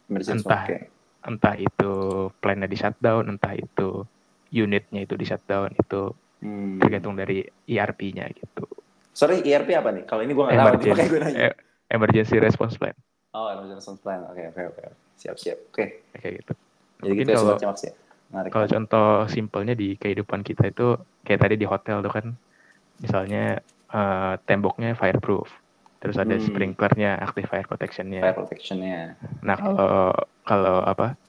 Emergency 0.07 0.41
Entah. 0.41 0.63
oke. 0.65 0.77
entah 1.19 1.51
itu 1.53 1.91
plannya 2.39 2.63
di 2.65 2.73
shutdown 2.73 3.27
entah 3.27 3.51
itu 3.51 4.07
unitnya 4.49 5.03
itu 5.03 5.13
di 5.13 5.25
shutdown 5.25 5.75
itu 5.75 6.15
Hmm. 6.39 6.79
tergantung 6.79 7.19
dari 7.19 7.43
ERP-nya 7.67 8.31
gitu 8.31 8.63
Sorry, 9.11 9.43
ERP 9.43 9.75
apa 9.75 9.91
nih? 9.91 10.07
Kalau 10.07 10.23
ini 10.23 10.31
gue 10.31 10.39
nggak 10.39 10.55
tahu. 10.55 10.87
Makanya 10.87 11.09
gue 11.11 11.19
nanya. 11.19 11.39
eh, 11.43 11.53
emergency 11.91 12.39
response 12.39 12.79
plan 12.79 12.95
Oh, 13.29 13.51
emergency 13.51 13.83
response 13.83 13.99
plan. 13.99 14.23
Oke, 14.23 14.47
oke, 14.47 14.61
oke. 14.71 14.81
Siap, 15.13 15.35
siap. 15.35 15.59
Oke. 15.67 16.07
kayak 16.15 16.33
gitu 16.39 16.53
Jadi 16.55 17.03
Mungkin 17.03 17.19
gitu 17.19 17.29
ya 17.29 17.35
kalau- 17.35 17.75
ya. 17.75 17.93
Menarik. 18.31 18.49
Kalau 18.49 18.67
contoh 18.69 19.07
simpelnya 19.27 19.75
di 19.75 19.99
kehidupan 19.99 20.39
kita 20.41 20.71
itu 20.71 20.95
kayak 21.21 21.39
tadi 21.43 21.55
di 21.57 21.67
hotel 21.67 21.99
tuh 21.99 22.13
kan 22.13 22.25
misalnya 22.97 23.59
eh, 23.89 24.33
temboknya 24.45 24.95
fireproof, 24.95 25.51
terus 25.99 26.15
ada 26.15 26.35
Hmm. 26.35 26.43
sprinklernya, 26.43 27.19
active 27.19 27.47
fire 27.47 27.67
protectionnya. 27.67 28.23
Fire 28.23 28.37
protection-nya. 28.39 29.19
Nah 29.43 29.55
kalau 29.55 30.15
kalau 30.47 30.77
apa 30.81 31.19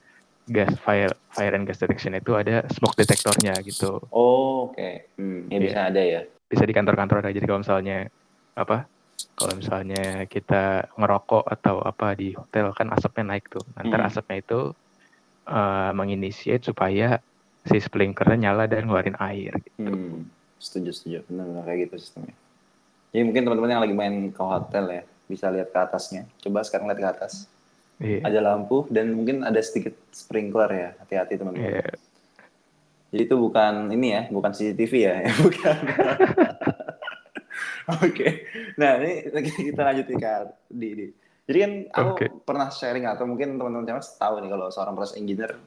gas 0.51 0.73
fire 0.83 1.15
fire 1.31 1.55
and 1.55 1.67
gas 1.67 1.79
detection 1.79 2.15
itu 2.15 2.35
ada 2.35 2.67
smoke 2.75 2.95
detektornya 2.99 3.55
gitu. 3.63 4.03
Oh, 4.11 4.71
oke. 4.71 5.15
Hmm, 5.19 5.47
ya 5.51 5.59
Iya. 5.59 5.67
bisa 5.67 5.81
ada 5.91 6.03
ya. 6.03 6.21
Bisa 6.51 6.63
di 6.67 6.75
kantor-kantor 6.75 7.23
ada. 7.23 7.31
Jadi 7.31 7.47
kalau 7.47 7.63
misalnya 7.63 7.99
apa 8.59 8.87
kalau 9.39 9.55
misalnya 9.57 10.27
kita 10.27 10.91
ngerokok 10.99 11.45
atau 11.49 11.81
apa 11.81 12.13
di 12.19 12.35
hotel 12.35 12.75
kan 12.75 12.91
asapnya 12.95 13.37
naik 13.37 13.51
tuh. 13.51 13.63
Nanti 13.75 13.95
Hmm. 13.95 14.07
asapnya 14.07 14.39
itu 14.43 14.61
eh, 15.51 15.91
menginisiate 15.97 16.63
supaya 16.63 17.19
si 17.67 17.83
sprinklernya 17.83 18.55
nyala 18.55 18.71
dan 18.71 18.87
ngeluarin 18.87 19.19
air. 19.19 19.59
Hmm, 19.83 20.31
setuju, 20.63 20.95
setuju. 20.95 21.19
Benar-benar 21.27 21.65
kayak 21.67 21.79
gitu 21.91 21.97
sistemnya. 21.99 22.37
Jadi 23.11 23.23
mungkin 23.27 23.43
teman-teman 23.43 23.71
yang 23.75 23.83
lagi 23.83 23.95
main 23.95 24.15
ke 24.31 24.43
hotel 24.43 24.85
ya, 24.91 25.03
bisa 25.27 25.47
lihat 25.51 25.75
ke 25.75 25.79
atasnya. 25.79 26.23
Coba 26.39 26.63
sekarang 26.63 26.87
lihat 26.91 27.01
ke 27.03 27.09
atas. 27.11 27.51
Iya. 28.01 28.25
Ada 28.25 28.39
lampu 28.41 28.89
dan 28.89 29.13
mungkin 29.13 29.45
ada 29.45 29.59
sedikit 29.61 29.93
sprinkler 30.15 30.71
ya. 30.71 30.89
Hati-hati 31.03 31.35
teman-teman. 31.37 31.83
Iya. 31.83 31.91
Jadi 33.11 33.23
itu 33.27 33.37
bukan 33.37 33.91
ini 33.91 34.09
ya, 34.15 34.23
bukan 34.31 34.51
CCTV 34.55 34.93
ya, 34.95 35.15
bukan. 35.45 35.77
Oke. 38.07 38.47
Nah, 38.79 39.03
ini 39.03 39.27
kita 39.43 39.83
lanjut 39.83 40.07
nih 40.07 40.19
Kak 40.23 40.41
di, 40.71 40.89
di. 40.95 41.07
Jadi 41.51 41.59
kan 41.59 41.73
aku 41.91 42.11
Oke. 42.15 42.27
pernah 42.47 42.71
sharing 42.71 43.11
atau 43.11 43.27
mungkin 43.27 43.59
teman-teman 43.59 43.83
cewek 43.83 44.07
tahu 44.23 44.35
nih 44.39 44.51
kalau 44.55 44.67
seorang 44.71 44.95
proses 44.95 45.19
engineer 45.19 45.59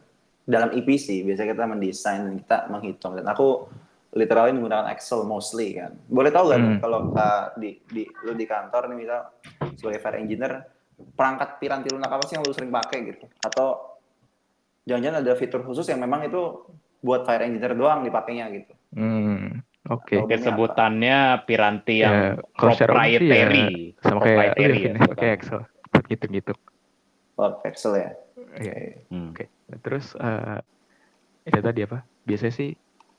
dalam 0.47 0.71
EPC 0.71 1.27
biasanya 1.27 1.55
kita 1.55 1.65
mendesain 1.67 2.21
dan 2.23 2.35
kita 2.39 2.57
menghitung 2.71 3.19
dan 3.19 3.27
aku 3.27 3.67
literally 4.13 4.53
menggunakan 4.53 4.93
Excel 4.93 5.25
mostly 5.25 5.73
kan. 5.73 5.97
Boleh 6.05 6.29
tahu 6.29 6.45
nggak 6.47 6.59
Hmm. 6.61 6.77
kalau 6.79 6.99
Kak 7.11 7.57
di, 7.57 7.81
di 7.83 8.05
lu 8.21 8.33
di 8.33 8.45
kantor 8.45 8.93
nih 8.93 8.97
misal 8.99 9.19
sebagai 9.73 9.99
fire 9.99 10.21
engineer 10.21 10.53
perangkat 11.17 11.57
piranti 11.57 11.89
lunak 11.89 12.09
apa 12.09 12.23
sih 12.25 12.37
yang 12.37 12.45
lu 12.45 12.53
sering 12.53 12.69
pakai 12.69 13.09
gitu? 13.09 13.25
Atau 13.41 13.97
jangan-jangan 14.85 15.19
ada 15.19 15.33
fitur 15.33 15.61
khusus 15.63 15.89
yang 15.89 15.97
memang 15.97 16.27
itu 16.27 16.41
buat 17.01 17.25
fire 17.25 17.43
engineer 17.43 17.73
doang 17.73 18.05
dipakainya 18.05 18.53
gitu? 18.53 18.73
Hmm, 18.93 19.65
oke. 19.89 20.13
Mungkin 20.13 20.39
sebutannya 20.39 21.17
piranti 21.43 21.95
Ya, 21.99 22.05
yang 22.05 22.15
kalau 22.53 22.73
secara 22.77 22.91
umum 22.93 23.01
sih 23.01 23.09
ya 23.09 23.17
proprietary. 23.17 23.65
sama 23.97 24.19
kayak 24.21 24.37
proprietary 24.53 24.77
ya, 24.77 24.91
ya. 24.93 25.07
pakai 25.09 25.29
Excel 25.33 25.59
buat 25.89 26.05
gitu-gitu. 26.05 26.53
Oh, 27.33 27.51
Excel 27.65 27.93
ya. 27.97 28.09
Iya. 28.61 28.73
Hmm. 29.09 29.33
Oke. 29.33 29.49
Nah, 29.69 29.77
Terus 29.81 30.05
eh 30.13 30.59
itu 31.43 31.59
tadi 31.59 31.79
apa? 31.81 31.97
Biasanya 32.23 32.53
sih 32.53 32.69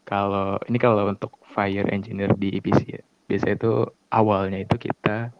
kalau 0.04 0.60
ini 0.68 0.78
kalau 0.78 1.08
untuk 1.08 1.40
fire 1.50 1.88
engineer 1.90 2.32
di 2.36 2.60
EPC 2.60 2.80
ya. 2.86 3.02
Biasanya 3.24 3.56
itu 3.56 3.72
awalnya 4.12 4.58
itu 4.60 4.76
kita 4.76 5.32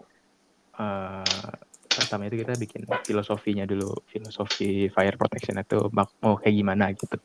eh 0.80 1.52
pertama 1.94 2.26
itu 2.26 2.42
kita 2.42 2.58
bikin 2.58 2.82
filosofinya 3.06 3.62
dulu, 3.68 3.94
filosofi 4.10 4.90
fire 4.90 5.14
protection 5.14 5.60
itu 5.60 5.78
mau 5.94 6.34
kayak 6.40 6.56
gimana 6.56 6.90
gitu. 6.96 7.20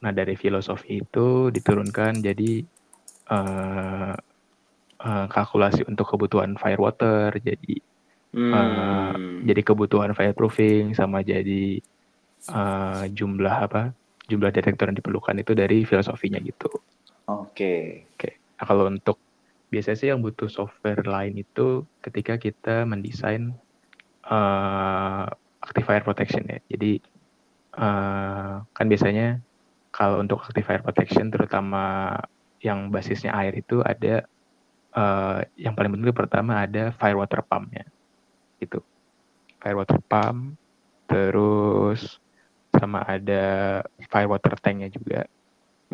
Nah, 0.00 0.12
dari 0.14 0.38
filosofi 0.38 1.02
itu 1.04 1.50
diturunkan 1.52 2.24
jadi 2.24 2.52
eh 3.34 4.14
eh, 5.04 5.26
kalkulasi 5.28 5.84
untuk 5.90 6.08
kebutuhan 6.14 6.56
fire 6.56 6.80
water, 6.80 7.34
jadi 7.42 7.74
Hmm. 8.34 9.46
jadi 9.46 9.62
kebutuhan 9.62 10.10
fireproofing 10.10 10.90
sama 10.98 11.22
jadi 11.22 11.78
eh, 12.50 13.02
jumlah 13.14 13.56
apa 13.70 13.94
jumlah 14.28 14.50
detektor 14.52 14.88
yang 14.88 14.96
diperlukan 14.96 15.36
itu 15.40 15.52
dari 15.52 15.84
filosofinya 15.84 16.40
gitu. 16.40 16.68
Oke. 17.28 18.04
Nah, 18.60 18.64
kalau 18.64 18.88
untuk 18.88 19.20
biasanya 19.68 19.98
sih 19.98 20.08
yang 20.08 20.22
butuh 20.22 20.46
software 20.46 21.02
lain 21.04 21.42
itu 21.42 21.82
ketika 22.00 22.38
kita 22.38 22.86
mendesain 22.86 23.52
eh 24.24 25.26
active 25.64 25.84
fire 25.84 26.04
protection 26.04 26.44
ya. 26.48 26.58
Jadi 26.68 27.00
eh, 27.76 28.54
kan 28.64 28.86
biasanya 28.88 29.40
kalau 29.92 30.20
untuk 30.20 30.44
active 30.44 30.64
fire 30.64 30.84
protection 30.84 31.28
terutama 31.32 32.16
yang 32.64 32.88
basisnya 32.88 33.32
air 33.36 33.52
itu 33.56 33.84
ada 33.84 34.24
eh, 34.96 35.38
yang 35.60 35.76
paling 35.76 35.92
penting 35.92 36.08
itu 36.08 36.16
pertama 36.16 36.64
ada 36.64 36.92
fire 36.96 37.18
water 37.18 37.44
pumpnya 37.44 37.84
gitu. 38.60 38.80
Fire 39.60 39.76
water 39.76 40.00
pump 40.04 40.56
terus 41.04 42.23
sama 42.76 43.02
ada 43.06 43.44
fire 44.10 44.28
water 44.30 44.54
tanknya 44.58 44.90
juga. 44.90 45.26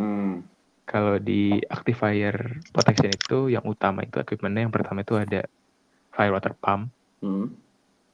Hmm. 0.00 0.46
kalau 0.90 1.22
di 1.22 1.62
active 1.70 1.98
fire 2.02 2.58
protection 2.74 3.14
itu 3.14 3.52
yang 3.52 3.62
utama 3.62 4.02
itu 4.02 4.18
equipmentnya 4.18 4.66
yang 4.66 4.74
pertama 4.74 5.06
itu 5.06 5.14
ada 5.14 5.46
fire 6.10 6.32
water 6.34 6.56
pump. 6.56 6.90
Hmm. 7.20 7.52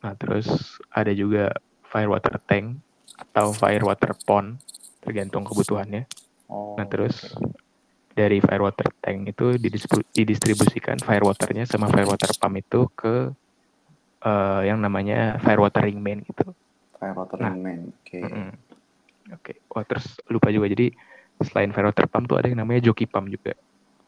nah 0.02 0.12
terus 0.18 0.76
ada 0.92 1.08
juga 1.14 1.56
fire 1.88 2.10
water 2.10 2.36
tank 2.44 2.76
atau 3.16 3.54
fire 3.56 3.80
water 3.80 4.12
pond 4.26 4.60
tergantung 5.00 5.46
kebutuhannya. 5.46 6.04
Oh, 6.50 6.74
nah 6.76 6.84
terus 6.84 7.32
dari 8.12 8.42
fire 8.44 8.64
water 8.64 8.88
tank 9.00 9.30
itu 9.30 9.56
didistribusikan 10.12 11.00
fire 11.00 11.24
waternya 11.24 11.64
sama 11.64 11.86
fire 11.88 12.08
water 12.08 12.28
pump 12.36 12.56
itu 12.60 12.80
ke 12.92 13.30
eh, 14.24 14.60
yang 14.68 14.82
namanya 14.82 15.38
fire 15.40 15.60
water 15.62 15.84
ring 15.86 16.02
main 16.02 16.20
gitu 16.24 16.50
fire 16.96 17.16
water 17.16 17.38
Nah. 17.40 17.54
Oke. 18.02 18.20
Mm-mm. 18.24 18.50
Oke, 19.34 19.58
wah 19.74 19.82
terus 19.82 20.18
lupa 20.30 20.54
juga 20.54 20.70
jadi 20.70 20.94
selain 21.42 21.74
fire 21.74 21.90
water 21.90 22.06
pump 22.06 22.30
tuh 22.30 22.38
ada 22.38 22.46
yang 22.46 22.62
namanya 22.62 22.86
joki 22.86 23.10
pump 23.10 23.26
juga. 23.26 23.58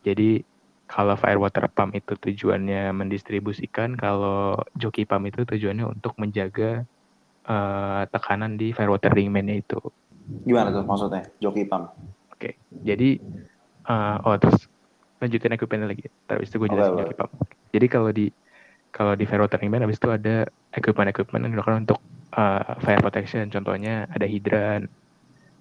Jadi 0.07 0.40
kalau 0.88 1.18
fire 1.18 1.37
water 1.37 1.66
pump 1.68 1.92
itu 1.92 2.14
tujuannya 2.16 2.94
mendistribusikan, 2.94 3.98
kalau 3.98 4.57
joki 4.79 5.05
pump 5.05 5.29
itu 5.29 5.44
tujuannya 5.44 5.85
untuk 5.85 6.16
menjaga 6.16 6.87
eh, 7.44 8.03
tekanan 8.09 8.57
di 8.57 8.72
fire 8.72 8.88
water 8.88 9.11
ring 9.12 9.29
main-nya 9.29 9.61
itu. 9.61 9.79
Gimana 10.46 10.70
tuh 10.70 10.87
maksudnya? 10.87 11.27
Joki 11.42 11.66
pump. 11.66 11.92
Oke, 12.33 12.57
jadi 12.87 13.18
eh, 13.90 14.16
oh 14.22 14.37
terus 14.38 14.70
lanjutin 15.18 15.53
equipment 15.59 15.90
lagi. 15.90 16.07
Terus 16.31 16.46
itu 16.46 16.57
gue 16.62 16.68
jelasin 16.70 16.94
boleh. 16.94 17.03
joki 17.05 17.14
pump. 17.18 17.33
Jadi 17.74 17.87
kalau 17.90 18.11
di 18.14 18.27
kalau 18.88 19.12
di 19.12 19.24
fire 19.29 19.44
water 19.44 19.59
ring 19.61 19.68
main 19.68 19.85
habis 19.85 20.01
itu 20.01 20.09
ada 20.09 20.48
equipment-equipment 20.72 21.42
yang 21.44 21.53
digunakan 21.53 21.85
untuk 21.85 22.01
eh, 22.34 22.72
fire 22.82 23.02
protection. 23.02 23.48
Contohnya 23.48 24.08
ada 24.10 24.26
hidran, 24.28 24.88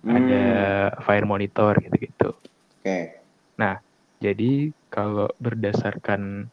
ada 0.07 0.41
Hmm. 0.91 1.03
fire 1.03 1.27
monitor 1.27 1.77
gitu-gitu. 1.79 2.35
Oke. 2.81 3.17
Jadi 4.17 4.73
kalau 4.89 5.29
berdasarkan 5.37 6.49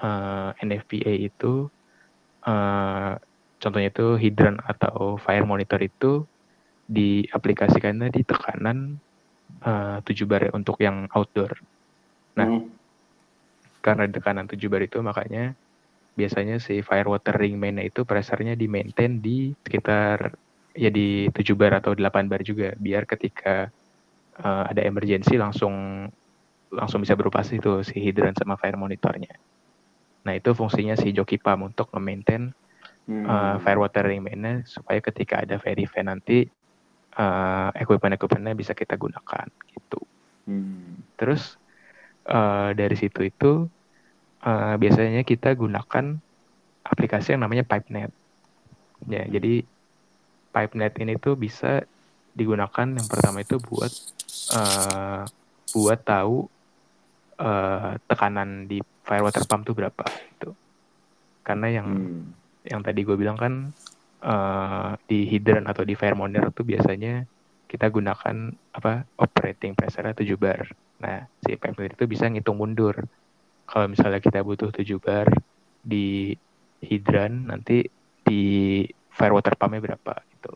eh, 0.00 0.50
NFPA 0.64 1.12
itu, 1.28 1.68
eh, 2.48 3.12
contohnya 3.60 3.90
itu 3.92 4.16
hidran 4.16 4.56
atau 4.64 5.20
fire 5.20 5.44
monitor 5.44 5.76
itu 5.84 6.24
diaplikasikannya 6.88 8.08
di 8.08 8.22
tekanan 8.24 8.96
eh, 9.60 9.98
7 10.00 10.24
bar 10.24 10.48
untuk 10.56 10.80
yang 10.80 11.04
outdoor. 11.12 11.52
Nah. 12.38 12.48
Hmm. 12.48 12.72
Karena 13.84 14.08
tekanan 14.08 14.48
7 14.48 14.68
bar 14.72 14.80
itu 14.80 15.00
makanya 15.04 15.52
biasanya 16.18 16.58
si 16.60 16.82
fire 16.82 17.08
water 17.08 17.34
ring 17.38 17.56
main 17.56 17.78
itu 17.80 18.04
pressure-nya 18.04 18.54
di 18.58 18.66
maintain 18.66 19.22
di 19.22 19.54
sekitar 19.64 20.34
ya 20.76 20.90
di 20.92 21.26
7 21.32 21.54
bar 21.58 21.82
atau 21.82 21.94
8 21.94 22.30
bar 22.30 22.42
juga 22.46 22.74
biar 22.78 23.06
ketika 23.06 23.70
eh, 24.38 24.64
ada 24.70 24.82
emergency 24.84 25.34
langsung 25.38 26.06
langsung 26.70 27.02
bisa 27.02 27.18
beroperasi 27.18 27.58
tuh 27.58 27.82
si 27.82 27.98
hidran 27.98 28.34
sama 28.38 28.54
fire 28.54 28.78
monitornya. 28.78 29.34
Nah, 30.22 30.32
itu 30.36 30.54
fungsinya 30.54 30.94
si 30.94 31.10
joki 31.10 31.40
pump 31.40 31.74
untuk 31.74 31.90
nge-maintain 31.90 32.52
Hmm. 33.10 33.26
eh, 33.26 33.56
fire 33.64 33.80
water 33.82 34.06
ring 34.06 34.22
main 34.22 34.62
supaya 34.62 35.02
ketika 35.02 35.42
ada 35.42 35.58
fire 35.58 35.82
event 35.82 36.14
nanti 36.14 36.46
eh, 37.10 37.70
equipment-equipmentnya 37.74 38.54
bisa 38.54 38.72
kita 38.76 38.94
gunakan 38.94 39.50
gitu. 39.66 40.00
Hmm. 40.46 41.02
Terus 41.18 41.58
eh, 42.30 42.70
dari 42.78 42.94
situ 42.94 43.26
itu 43.26 43.66
eh, 44.44 44.74
biasanya 44.76 45.22
kita 45.22 45.52
gunakan 45.54 46.18
aplikasi 46.84 47.36
yang 47.36 47.44
namanya 47.44 47.64
PipeNet. 47.64 48.12
Ya, 49.08 49.24
jadi 49.24 49.64
PipeNet 50.50 50.94
ini 51.00 51.16
tuh 51.16 51.38
bisa 51.38 51.84
digunakan 52.34 52.86
yang 52.86 53.06
pertama 53.10 53.42
itu 53.42 53.58
buat 53.60 53.92
eh, 54.54 55.22
buat 55.74 56.00
tahu 56.02 56.46
eh, 57.40 57.92
tekanan 58.06 58.68
di 58.68 58.82
fire 59.06 59.24
water 59.24 59.44
pump 59.46 59.64
tuh 59.66 59.74
berapa 59.74 60.04
gitu. 60.36 60.52
Karena 61.42 61.66
yang 61.70 61.88
Hmm. 61.88 62.36
yang 62.60 62.84
tadi 62.84 63.00
gue 63.02 63.16
bilang 63.16 63.38
kan 63.40 63.72
eh, 64.20 64.90
di 65.08 65.24
hidran 65.24 65.64
atau 65.64 65.80
di 65.80 65.96
fire 65.96 66.12
monitor 66.12 66.52
tuh 66.52 66.68
biasanya 66.68 67.24
kita 67.64 67.86
gunakan 67.88 68.50
apa 68.74 69.06
operating 69.16 69.78
pressure 69.78 70.10
7 70.10 70.34
bar. 70.36 70.68
Nah, 71.00 71.24
si 71.40 71.54
PipeNet 71.56 71.96
itu 71.96 72.04
bisa 72.04 72.26
ngitung 72.28 72.58
mundur. 72.60 73.06
Kalau 73.70 73.86
misalnya 73.86 74.18
kita 74.18 74.42
butuh 74.42 74.74
7 74.74 74.98
bar 74.98 75.30
di 75.80 76.34
hidran, 76.82 77.46
nanti 77.46 77.86
di 78.20 78.42
fire 79.08 79.30
water 79.30 79.54
pumpnya 79.54 79.78
berapa 79.80 80.14
gitu. 80.28 80.52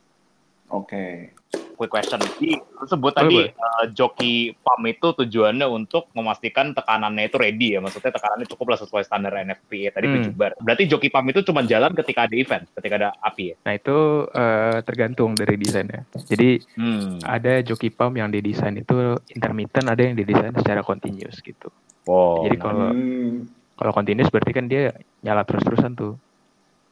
Oke. 0.68 1.30
Quick 1.74 1.90
question. 1.90 2.22
Jadi, 2.22 2.54
lu 2.54 2.86
sebut 2.86 3.10
Boleh, 3.10 3.18
tadi 3.18 3.34
boleh. 3.36 3.50
eh, 3.50 3.86
joki 3.90 4.32
pump 4.54 4.82
itu 4.86 5.06
tujuannya 5.12 5.66
untuk 5.66 6.06
memastikan 6.14 6.70
tekanannya 6.70 7.26
itu 7.26 7.34
ready 7.34 7.74
ya. 7.74 7.82
Maksudnya 7.82 8.14
tekanannya 8.14 8.46
cukup 8.46 8.66
lah 8.70 8.78
sesuai 8.78 9.02
standar 9.02 9.34
NFPA 9.36 9.90
tadi 9.90 10.06
Hmm. 10.06 10.22
7 10.22 10.30
bar. 10.32 10.54
Berarti 10.56 10.86
joki 10.86 11.10
pump 11.10 11.26
itu 11.30 11.42
cuma 11.42 11.62
jalan 11.62 11.90
ketika 11.92 12.30
ada 12.30 12.34
event, 12.34 12.64
ketika 12.78 12.94
ada 12.94 13.08
api 13.18 13.44
ya. 13.50 13.56
Nah, 13.66 13.74
itu 13.74 13.96
eh, 14.30 14.78
tergantung 14.82 15.34
dari 15.34 15.54
desainnya. 15.54 16.06
Jadi 16.14 16.62
Hmm. 16.74 17.18
ada 17.20 17.58
joki 17.60 17.90
pump 17.90 18.14
yang 18.14 18.30
didesain 18.30 18.74
itu 18.74 18.94
intermittent, 19.28 19.86
ada 19.86 19.98
yang 19.98 20.14
didesain 20.14 20.54
secara 20.54 20.82
continuous 20.82 21.38
gitu. 21.38 21.74
Wow. 22.04 22.44
Jadi 22.44 22.56
kalau 22.56 22.88
Hmm. 22.90 23.48
kalau 23.74 23.92
continuous 23.92 24.28
berarti 24.28 24.52
kan 24.52 24.66
dia 24.66 24.92
nyala 25.20 25.42
terus-terusan 25.42 25.92
tuh. 25.92 26.14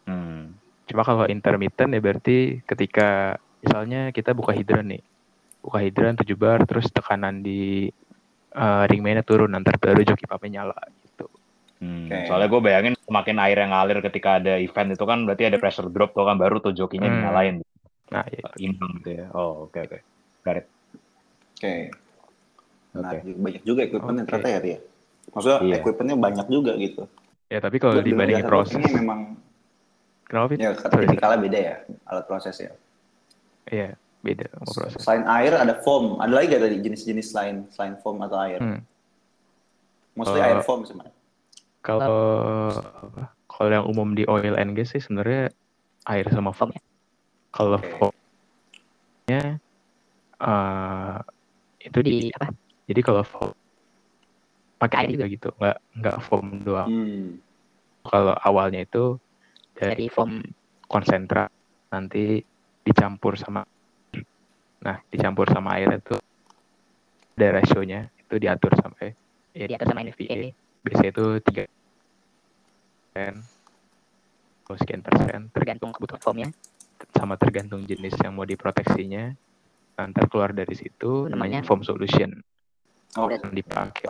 Hmm. 0.04 0.56
Cuma 0.84 1.02
kalau 1.02 1.24
intermittent 1.26 1.92
ya 1.92 2.00
berarti 2.00 2.38
ketika 2.62 3.36
misalnya 3.60 4.10
kita 4.10 4.32
buka 4.32 4.50
hidran 4.50 4.88
nih. 4.88 5.02
Buka 5.62 5.78
hidran 5.78 6.16
7 6.16 6.34
bar 6.34 6.64
terus 6.64 6.88
tekanan 6.88 7.40
di 7.40 7.86
eh, 8.52 8.82
ring 8.84 9.00
mainnya 9.00 9.22
turun 9.22 9.48
nanti 9.48 9.72
baru 9.74 10.02
joki 10.02 10.26
pumpnya 10.26 10.60
nyala 10.60 10.76
gitu. 11.02 11.24
Hmm. 11.78 12.04
Oke. 12.04 12.28
Soalnya 12.28 12.48
gue 12.48 12.60
bayangin 12.60 12.94
semakin 12.98 13.36
air 13.40 13.56
yang 13.58 13.72
ngalir 13.72 13.98
ketika 14.02 14.36
ada 14.36 14.58
event 14.58 14.92
itu 14.92 15.04
kan 15.04 15.24
berarti 15.24 15.48
ada 15.48 15.56
pressure 15.56 15.88
drop 15.88 16.12
tuh 16.12 16.24
kan 16.24 16.36
baru 16.36 16.58
tuh 16.58 16.72
jokinya 16.72 17.08
Hmm. 17.08 17.16
dinyalain 17.16 17.56
Nah, 18.12 18.28
ya 18.28 18.44
itu. 18.44 18.68
imbang 18.68 18.92
gitu 19.00 19.10
ya. 19.16 19.26
Oh 19.32 19.64
oke 19.64 19.78
oke. 19.78 19.98
Got 20.42 20.56
it. 20.60 20.66
Oke. 21.56 21.74
Nah, 22.92 23.08
Oke. 23.08 23.16
banyak 23.24 23.62
juga 23.64 23.80
equipment 23.88 24.16
yang 24.20 24.26
Oke. 24.28 24.36
ternyata 24.36 24.48
ya, 24.52 24.60
Ria. 24.60 24.78
Maksudnya 25.32 25.58
Iya. 25.64 25.74
equipmentnya 25.80 26.16
banyak 26.20 26.46
juga 26.52 26.72
gitu. 26.76 27.08
Ya 27.48 27.58
tapi 27.60 27.76
kalau 27.80 28.00
dengar 28.00 28.08
dibandingin 28.08 28.44
proses, 28.48 28.72
dockingnya 28.76 28.92
memang 29.00 29.20
kenapa 30.24 30.46
Fit? 30.52 30.58
ya 30.60 30.70
tipikalnya 30.76 31.38
beda 31.40 31.58
ya 31.60 31.76
alat 32.08 32.24
prosesnya. 32.24 32.72
Iya, 33.68 33.96
beda 34.24 34.44
sama 34.52 34.64
proses. 34.72 35.00
Selain 35.04 35.24
air 35.28 35.52
ada 35.56 35.74
foam. 35.84 36.16
Ada 36.20 36.32
lagi 36.32 36.46
gak 36.52 36.62
tadi 36.64 36.76
jenis-jenis 36.80 37.28
lain 37.36 37.56
selain 37.72 37.94
foam 38.00 38.16
atau 38.24 38.38
air? 38.40 38.60
Hmm. 38.60 38.80
Mostly 40.16 40.40
Eh, 40.40 40.48
air 40.48 40.60
foam 40.64 40.84
sebenarnya. 40.84 41.16
Kalau 41.80 42.00
apa? 42.00 43.32
Kalau 43.48 43.68
yang 43.68 43.84
umum 43.84 44.16
di 44.16 44.24
oil 44.28 44.56
and 44.56 44.72
gas 44.76 44.92
sih 44.96 45.00
sebenarnya 45.00 45.52
air 46.08 46.24
sama 46.32 46.52
foam. 46.56 46.72
Kalau 47.52 47.76
Oke. 47.76 47.88
foamnya 48.00 49.60
eh, 50.40 51.16
itu 51.84 51.98
di 52.00 52.16
apa? 52.32 52.48
Jadi 52.88 53.00
kalau 53.04 53.22
foam 53.24 53.52
pakai 54.82 55.06
air 55.06 55.10
juga. 55.14 55.26
gitu, 55.30 55.48
nggak 55.62 55.78
nggak 56.02 56.16
foam 56.26 56.46
doang. 56.66 56.90
Hmm. 56.90 57.26
Kalau 58.02 58.34
awalnya 58.42 58.82
itu 58.82 59.16
dari 59.78 60.10
foam. 60.10 60.42
konsentrat 60.90 61.48
nanti 61.88 62.44
dicampur 62.84 63.40
sama 63.40 63.64
nah 64.82 65.00
dicampur 65.08 65.48
sama 65.48 65.80
air 65.80 65.88
itu 65.96 66.20
ada 67.38 67.48
rasionya 67.62 68.12
itu 68.20 68.34
diatur 68.36 68.76
sampai 68.76 69.16
ya 69.56 69.72
diatur 69.72 69.88
sama 69.88 70.04
NVA 70.04 70.52
biasanya 70.84 71.10
itu 71.16 71.26
tiga 71.48 71.64
persen 73.08 73.34
atau 74.72 74.74
sekian 74.80 75.00
persen 75.04 75.40
tergantung 75.52 75.92
kebutuhan 75.92 76.20
foamnya. 76.24 76.48
sama 77.12 77.34
tergantung 77.36 77.82
jenis 77.84 78.14
yang 78.22 78.32
mau 78.38 78.46
diproteksinya. 78.46 79.34
Nanti 80.00 80.20
keluar 80.32 80.54
dari 80.56 80.72
situ 80.72 81.28
namanya 81.28 81.60
foam 81.60 81.84
solution. 81.84 82.40
Oh, 83.20 83.28
yang 83.28 83.52
dipakai 83.52 84.08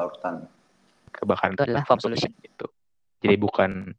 kebakaran 1.12 1.54
itu 1.54 1.64
adalah 1.68 1.84
foam 1.84 2.00
solution 2.00 2.32
itu 2.42 2.66
jadi 3.22 3.36
bukan 3.38 3.94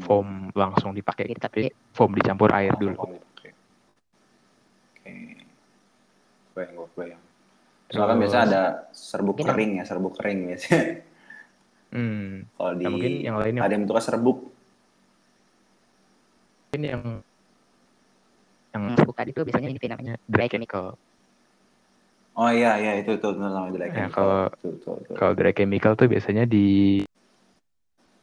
foam 0.00 0.48
langsung 0.56 0.96
dipakai 0.96 1.28
gitu, 1.28 1.40
tapi 1.42 1.68
foam 1.92 2.16
dicampur 2.16 2.48
air 2.56 2.72
dulu 2.80 2.96
Oke. 2.96 3.20
Oke. 5.02 5.12
Bayang, 6.52 6.88
bayang. 6.96 7.22
Soalnya 7.92 8.08
kan 8.08 8.16
biasanya 8.16 8.44
ada 8.48 8.62
serbuk 8.96 9.36
Mungkin 9.36 9.52
kering 9.52 9.72
ya, 9.76 9.84
serbuk 9.84 10.12
kering 10.16 10.38
biasanya. 10.48 10.80
hmm. 11.92 12.28
Kalau 12.56 12.72
di 12.72 12.84
Nah, 12.84 12.90
mungkin 12.96 13.12
yang 13.20 13.36
lain 13.36 13.52
yang 13.60 13.64
ada 13.68 13.72
yang 13.76 13.82
bentuknya 13.84 14.04
serbuk. 14.04 14.38
mungkin 16.72 16.88
yang 16.88 17.04
yang 18.72 18.82
serbuk 18.96 19.12
tadi 19.12 19.30
itu 19.36 19.44
biasanya 19.44 19.68
ini 19.68 19.88
namanya 19.92 20.14
dry 20.24 20.48
chemical 20.48 20.96
Oh 22.32 22.48
iya 22.48 22.80
iya 22.80 22.92
itu 22.96 23.12
itu, 23.20 23.26
itu 23.28 23.40
namanya 23.40 23.72
dry 23.76 23.88
Ya, 23.88 24.08
chemical. 24.08 24.12
kalau- 24.16 24.50
kalau 25.20 25.32
dry 25.36 25.52
chemical 25.52 25.92
tuh 25.94 26.08
biasanya 26.08 26.48
di 26.48 27.00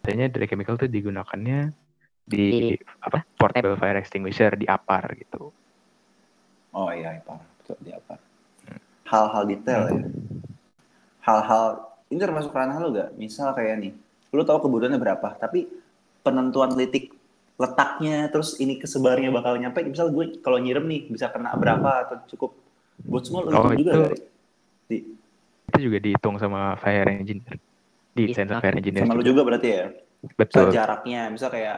biasanya 0.02 0.34
dry 0.34 0.48
chemical 0.50 0.76
tuh 0.82 0.89
digunakannya 0.89 1.69
di 2.26 2.74
apa 3.02 3.26
portable 3.38 3.78
fire 3.78 3.98
extinguisher 4.02 4.54
di 4.58 4.65
apar 4.65 5.13
gitu 5.17 5.54
Oh 6.69 6.93
iya, 6.93 7.17
apa? 7.17 7.41
Betul, 7.41 7.78
di 7.82 7.89
apa? 7.89 8.13
Hal-hal 9.10 9.43
detail 9.50 9.89
ya. 9.89 10.06
Hal-hal 11.26 11.65
ini 12.13 12.19
termasuk 12.22 12.54
ranah 12.54 12.78
lu 12.78 12.93
gak? 12.93 13.17
Misal 13.17 13.58
kayak 13.58 13.82
nih, 13.82 13.93
lu 14.30 14.45
tahu 14.45 14.69
kebutuhannya 14.69 15.02
berapa, 15.02 15.34
tapi 15.41 15.65
penentuan 16.22 16.78
titik 16.78 17.10
letaknya, 17.58 18.30
terus 18.30 18.54
ini 18.62 18.78
kesebarnya 18.78 19.34
bakal 19.34 19.58
nyampe. 19.58 19.82
Misal 19.82 20.13
gue 20.13 20.38
kalau 20.45 20.62
nyirem 20.62 20.86
nih 20.86 21.10
bisa 21.10 21.34
kena 21.34 21.58
berapa 21.58 22.06
atau 22.06 22.22
cukup 22.30 22.54
buat 23.06 23.24
semua 23.24 23.40
lu 23.46 23.50
Oh, 23.54 23.72
juga 23.72 23.92
itu- 23.94 24.04
dari 24.04 24.18
di 24.90 24.98
itu 25.70 25.78
juga 25.86 25.98
dihitung 26.02 26.36
sama 26.36 26.74
fire 26.76 27.08
engineer 27.14 27.56
di 28.10 28.24
sensor 28.34 28.58
fire 28.58 28.76
engineer 28.76 29.06
sama 29.06 29.14
lu 29.14 29.24
juga 29.24 29.42
berarti 29.46 29.70
ya. 29.70 29.86
Misal 30.20 30.36
betul 30.36 30.66
jaraknya, 30.76 31.22
misal 31.32 31.48
kayak 31.48 31.78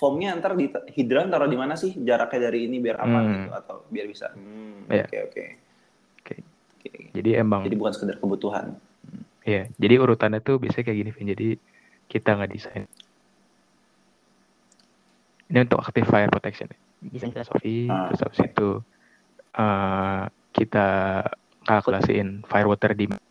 foamnya 0.00 0.32
ntar 0.40 0.56
di 0.56 0.64
hidran 0.96 1.28
taruh 1.28 1.44
di 1.44 1.58
mana 1.60 1.76
sih 1.76 1.92
jaraknya 1.92 2.48
dari 2.48 2.64
ini 2.64 2.80
biar 2.80 2.96
aman 2.98 3.20
Hmm. 3.20 3.32
gitu 3.36 3.50
atau 3.52 3.76
biar 3.90 4.06
bisa. 4.08 4.32
Hmm, 4.32 4.88
Iya. 4.88 5.04
Oke 5.04 5.18
oke. 5.20 5.44
Oke. 6.72 6.90
Jadi 7.12 7.30
emang 7.36 7.62
Jadi 7.62 7.76
bukan 7.76 7.92
sekedar 7.92 8.16
kebutuhan. 8.16 8.78
Iya, 9.42 9.68
jadi 9.74 9.94
urutannya 9.98 10.38
tuh 10.38 10.56
biasanya 10.56 10.86
kayak 10.86 10.98
gini, 10.98 11.10
Vin. 11.10 11.26
Jadi 11.28 11.48
kita 12.06 12.32
nggak 12.32 12.50
desain. 12.50 12.86
Ini 15.50 15.58
untuk 15.62 15.82
active 15.82 16.06
fire 16.06 16.30
protection. 16.30 16.70
Desain 17.02 17.28
filosofi, 17.28 17.90
Ah, 17.90 18.08
terus 18.08 18.20
habis 18.22 18.40
itu 18.40 18.68
eh, 19.52 20.22
kita 20.52 20.86
kalkulasiin 21.64 22.44
fire 22.46 22.68
water 22.68 22.92
demand. 22.92 23.22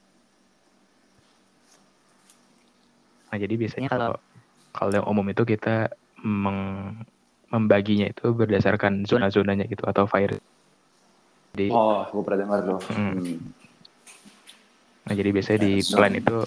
Nah, 3.31 3.38
jadi 3.39 3.53
biasanya 3.55 3.88
kalau 3.88 4.12
kalau 4.75 4.91
yang 4.91 5.07
umum 5.07 5.27
itu 5.31 5.43
kita 5.47 5.88
meng- 6.19 7.03
membaginya 7.51 8.07
itu 8.07 8.31
berdasarkan 8.31 9.03
zona-zonanya 9.07 9.67
gitu 9.67 9.84
atau 9.88 10.07
fire. 10.07 10.39
Jadi, 11.51 11.67
Oh, 11.67 12.07
gue 12.07 12.23
pernah 12.23 12.39
dengar 12.47 12.60
tuh. 12.63 12.79
Hmm. 12.95 13.12
Hmm. 13.19 13.38
Nah, 15.07 15.13
jadi 15.15 15.29
biasanya 15.36 15.60
di 15.67 15.73
plan 15.84 16.13
itu 16.15 16.38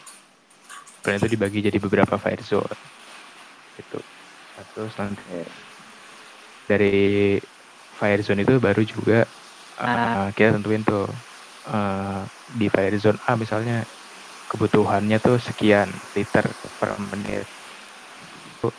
plan 1.04 1.20
itu 1.20 1.28
dibagi 1.28 1.60
jadi 1.60 1.76
beberapa 1.76 2.16
fire 2.16 2.40
zone. 2.40 2.72
Gitu. 3.76 3.98
Terus 4.72 4.94
nanti 4.96 5.20
Iya. 5.28 5.46
dari 6.64 6.96
fire 8.00 8.22
zone 8.24 8.40
itu 8.46 8.56
baru 8.56 8.80
juga 8.88 9.28
uh, 9.78 10.30
kita 10.34 10.58
tentuin 10.60 10.82
tuh 10.84 11.08
uh, 11.66 12.26
di 12.46 12.66
fire 12.70 12.96
zone 13.00 13.18
A 13.26 13.34
misalnya 13.38 13.84
kebutuhannya 14.50 15.18
tuh 15.22 15.38
sekian 15.40 16.00
liter 16.14 16.54
per 16.78 16.96
menit. 17.00 17.48
Itu, 18.44 18.70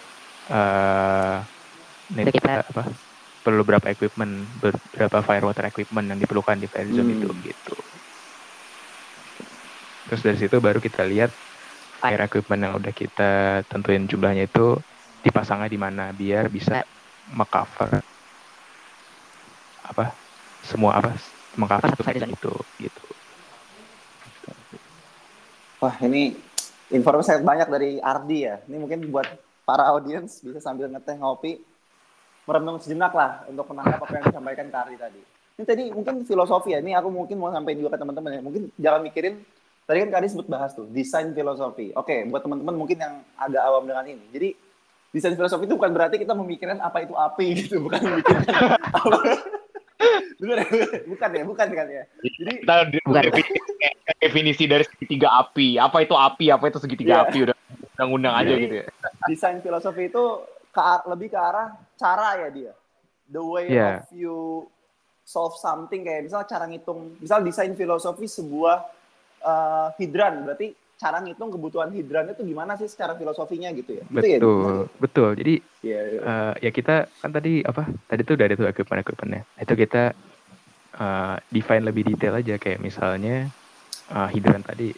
Uh, 0.45 1.41
ini 2.13 2.29
kita 2.29 2.61
apa 2.69 2.93
perlu 3.41 3.65
berapa 3.65 3.89
equipment 3.89 4.61
ber- 4.61 4.77
berapa 4.93 5.25
fire 5.25 5.41
water 5.41 5.65
equipment 5.73 6.05
yang 6.05 6.21
diperlukan 6.21 6.61
di 6.61 6.69
fire 6.69 6.93
zone 6.93 7.09
Hmm. 7.09 7.17
itu 7.17 7.29
gitu. 7.41 7.75
Terus 10.05 10.21
dari 10.21 10.37
situ 10.37 10.61
baru 10.61 10.77
kita 10.77 11.01
lihat 11.01 11.33
fire 11.97 12.21
equipment 12.29 12.61
yang 12.61 12.73
udah 12.77 12.93
kita 12.93 13.65
tentuin 13.65 14.05
jumlahnya 14.05 14.45
itu 14.45 14.77
dipasangnya 15.25 15.65
di 15.65 15.79
mana 15.81 16.13
biar 16.13 16.53
bisa 16.53 16.85
mengcover 17.25 18.05
apa 19.81 20.24
semua 20.65 20.97
apa 20.97 21.13
mengcover 21.55 21.93
fire 22.01 22.19
zone 22.19 22.33
itu 22.33 22.53
gitu. 22.81 23.05
Wah, 25.79 25.95
ini 26.01 26.33
informasi 26.89 27.35
sangat 27.35 27.43
banyak 27.45 27.67
dari 27.69 27.91
Ardi 28.01 28.37
ya. 28.47 28.57
Ini 28.65 28.77
mungkin 28.81 29.05
buat 29.13 29.27
para 29.67 29.85
audiens 29.93 30.41
bisa 30.41 30.57
sambil 30.57 30.89
ngeteh 30.89 31.17
ngopi, 31.21 31.61
merenung 32.49 32.81
sejenak 32.81 33.13
lah 33.13 33.45
untuk 33.49 33.69
menangkap 33.69 34.01
apa 34.01 34.13
yang 34.17 34.25
disampaikan 34.29 34.65
ke 34.69 34.77
Ardi 34.77 34.95
tadi. 34.97 35.21
Ini 35.55 35.63
tadi 35.63 35.83
mungkin 35.93 36.25
filosofi 36.27 36.75
ya. 36.75 36.79
Ini 36.81 36.97
aku 36.99 37.09
mungkin 37.13 37.39
mau 37.39 37.53
sampaikan 37.53 37.79
juga 37.85 37.91
ke 37.95 37.99
teman-teman 38.01 38.31
ya. 38.33 38.41
Mungkin 38.41 38.63
jangan 38.75 39.01
mikirin 39.05 39.33
tadi 39.85 39.97
kan 40.01 40.09
Kak 40.11 40.19
Ardi 40.19 40.29
sebut 40.33 40.47
bahas 40.49 40.71
tuh 40.73 40.89
desain 40.89 41.29
filosofi. 41.31 41.93
Oke, 41.95 42.25
buat 42.27 42.41
teman-teman 42.43 42.75
mungkin 42.75 42.97
yang 42.99 43.21
agak 43.37 43.61
awam 43.63 43.85
dengan 43.85 44.05
ini. 44.09 44.25
Jadi 44.33 44.49
desain 45.15 45.37
filosofi 45.37 45.69
itu 45.69 45.77
bukan 45.79 45.93
berarti 45.95 46.19
kita 46.19 46.33
memikirkan 46.35 46.83
apa 46.83 47.05
itu 47.05 47.13
api 47.15 47.45
gitu, 47.61 47.85
bukan 47.85 47.99
memikirkan 48.09 48.51
apa. 48.89 49.19
Bener 50.35 50.57
ya? 50.61 50.67
Bukan 51.07 51.29
ya, 51.31 51.43
bukan 51.43 51.67
kan 51.71 51.87
ya. 51.87 52.03
Jadi 52.21 52.53
Kita 52.61 52.75
di- 52.89 53.49
definisi, 54.19 54.63
dari 54.67 54.83
segitiga 54.83 55.31
api. 55.39 55.79
Apa 55.79 56.03
itu 56.03 56.15
api? 56.15 56.51
Apa 56.51 56.67
itu 56.67 56.79
segitiga 56.79 57.13
Iya. 57.13 57.23
api? 57.27 57.37
Udah 57.47 57.55
undang-undang 57.95 58.33
aja 58.35 58.51
Jadi, 58.51 58.63
gitu 58.63 58.75
ya. 58.81 58.85
desain 59.25 59.57
filosofi 59.63 60.11
itu 60.11 60.23
ke 60.69 60.81
lebih 61.07 61.31
ke 61.31 61.39
arah 61.39 61.71
cara 61.95 62.43
ya 62.43 62.49
dia. 62.51 62.73
The 63.25 63.41
way 63.41 63.65
Iya. 63.71 64.03
of 64.03 64.11
you 64.11 64.37
solve 65.25 65.57
something 65.57 66.05
kayak 66.05 66.27
misal 66.27 66.45
cara 66.45 66.67
ngitung, 66.67 67.17
misal 67.17 67.41
desain 67.41 67.73
filosofi 67.73 68.29
sebuah 68.29 68.85
uh, 69.41 69.89
hidran, 69.97 70.45
berarti 70.45 70.75
cara 70.95 71.17
ngitung 71.19 71.51
kebutuhan 71.51 71.91
hidran 71.91 72.31
itu 72.31 72.41
gimana 72.47 72.79
sih 72.79 72.87
secara 72.87 73.13
filosofinya 73.19 73.69
gitu 73.75 73.99
ya? 73.99 74.03
Gitu 74.07 74.15
ya? 74.15 74.39
Betul, 74.39 74.75
betul. 74.99 75.29
Jadi 75.35 75.55
Iya, 75.85 75.99
iya. 76.01 76.19
eh, 76.23 76.53
ya 76.65 76.71
kita 76.73 76.95
kan 77.21 77.31
tadi 77.35 77.61
apa? 77.61 77.83
Tadi 78.09 78.21
tuh 78.25 78.33
udah 78.39 78.45
ada 78.47 78.55
tuh 78.57 78.67
equipment 78.71 79.01
equipmentnya. 79.05 79.41
Itu 79.61 79.73
kita 79.77 80.03
eh, 80.97 81.35
define 81.51 81.83
lebih 81.85 82.03
detail 82.09 82.33
aja 82.39 82.55
kayak 82.57 82.79
misalnya 82.81 83.51
eh, 84.09 84.29
hidran 84.33 84.63
tadi 84.65 84.89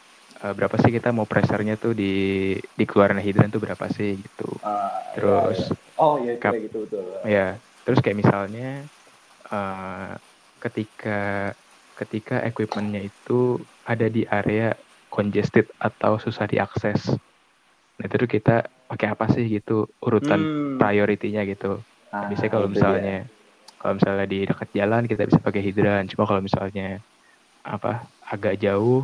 eh, 0.43 0.53
berapa 0.55 0.75
sih 0.79 0.91
kita 0.93 1.09
mau 1.11 1.25
pressure-nya 1.27 1.75
tuh 1.81 1.91
di 1.97 2.13
di 2.61 2.85
keluaran 2.87 3.19
hidran 3.19 3.49
tuh 3.51 3.59
berapa 3.59 3.85
sih 3.91 4.21
gitu. 4.21 4.47
Iya, 4.63 5.17
Terus 5.17 5.57
iya. 5.73 5.75
oh 5.97 6.15
iya 6.21 6.33
kap- 6.37 6.53
kayak 6.53 6.63
gitu 6.69 6.77
betul. 6.85 7.05
ya 7.25 7.47
terus 7.83 7.99
kayak 8.03 8.19
misalnya 8.21 8.85
eh, 9.49 10.11
ketika 10.61 11.19
ketika 11.97 12.45
equipmentnya 12.45 13.01
itu 13.09 13.57
ada 13.81 14.05
di 14.05 14.21
area 14.29 14.77
congested 15.17 15.65
atau 15.81 16.21
susah 16.21 16.45
diakses. 16.45 17.17
Nah 17.97 18.05
itu 18.05 18.15
tuh 18.15 18.29
kita 18.29 18.55
pakai 18.85 19.09
apa 19.09 19.25
sih 19.33 19.49
gitu 19.49 19.89
urutan 20.05 20.45
Hmm. 20.45 20.77
priority-nya 20.77 21.41
gitu. 21.49 21.81
Ah, 22.13 22.29
Biasanya 22.29 22.51
kalau 22.53 22.67
misalnya 22.69 23.17
kalau 23.81 23.93
misalnya 23.97 24.25
di 24.29 24.45
dekat 24.45 24.69
jalan 24.71 25.03
kita 25.09 25.25
bisa 25.25 25.41
pakai 25.41 25.61
hidran. 25.65 26.05
Cuma 26.05 26.29
kalau 26.29 26.41
misalnya 26.45 27.01
apa 27.65 28.05
agak 28.29 28.61
jauh 28.61 29.01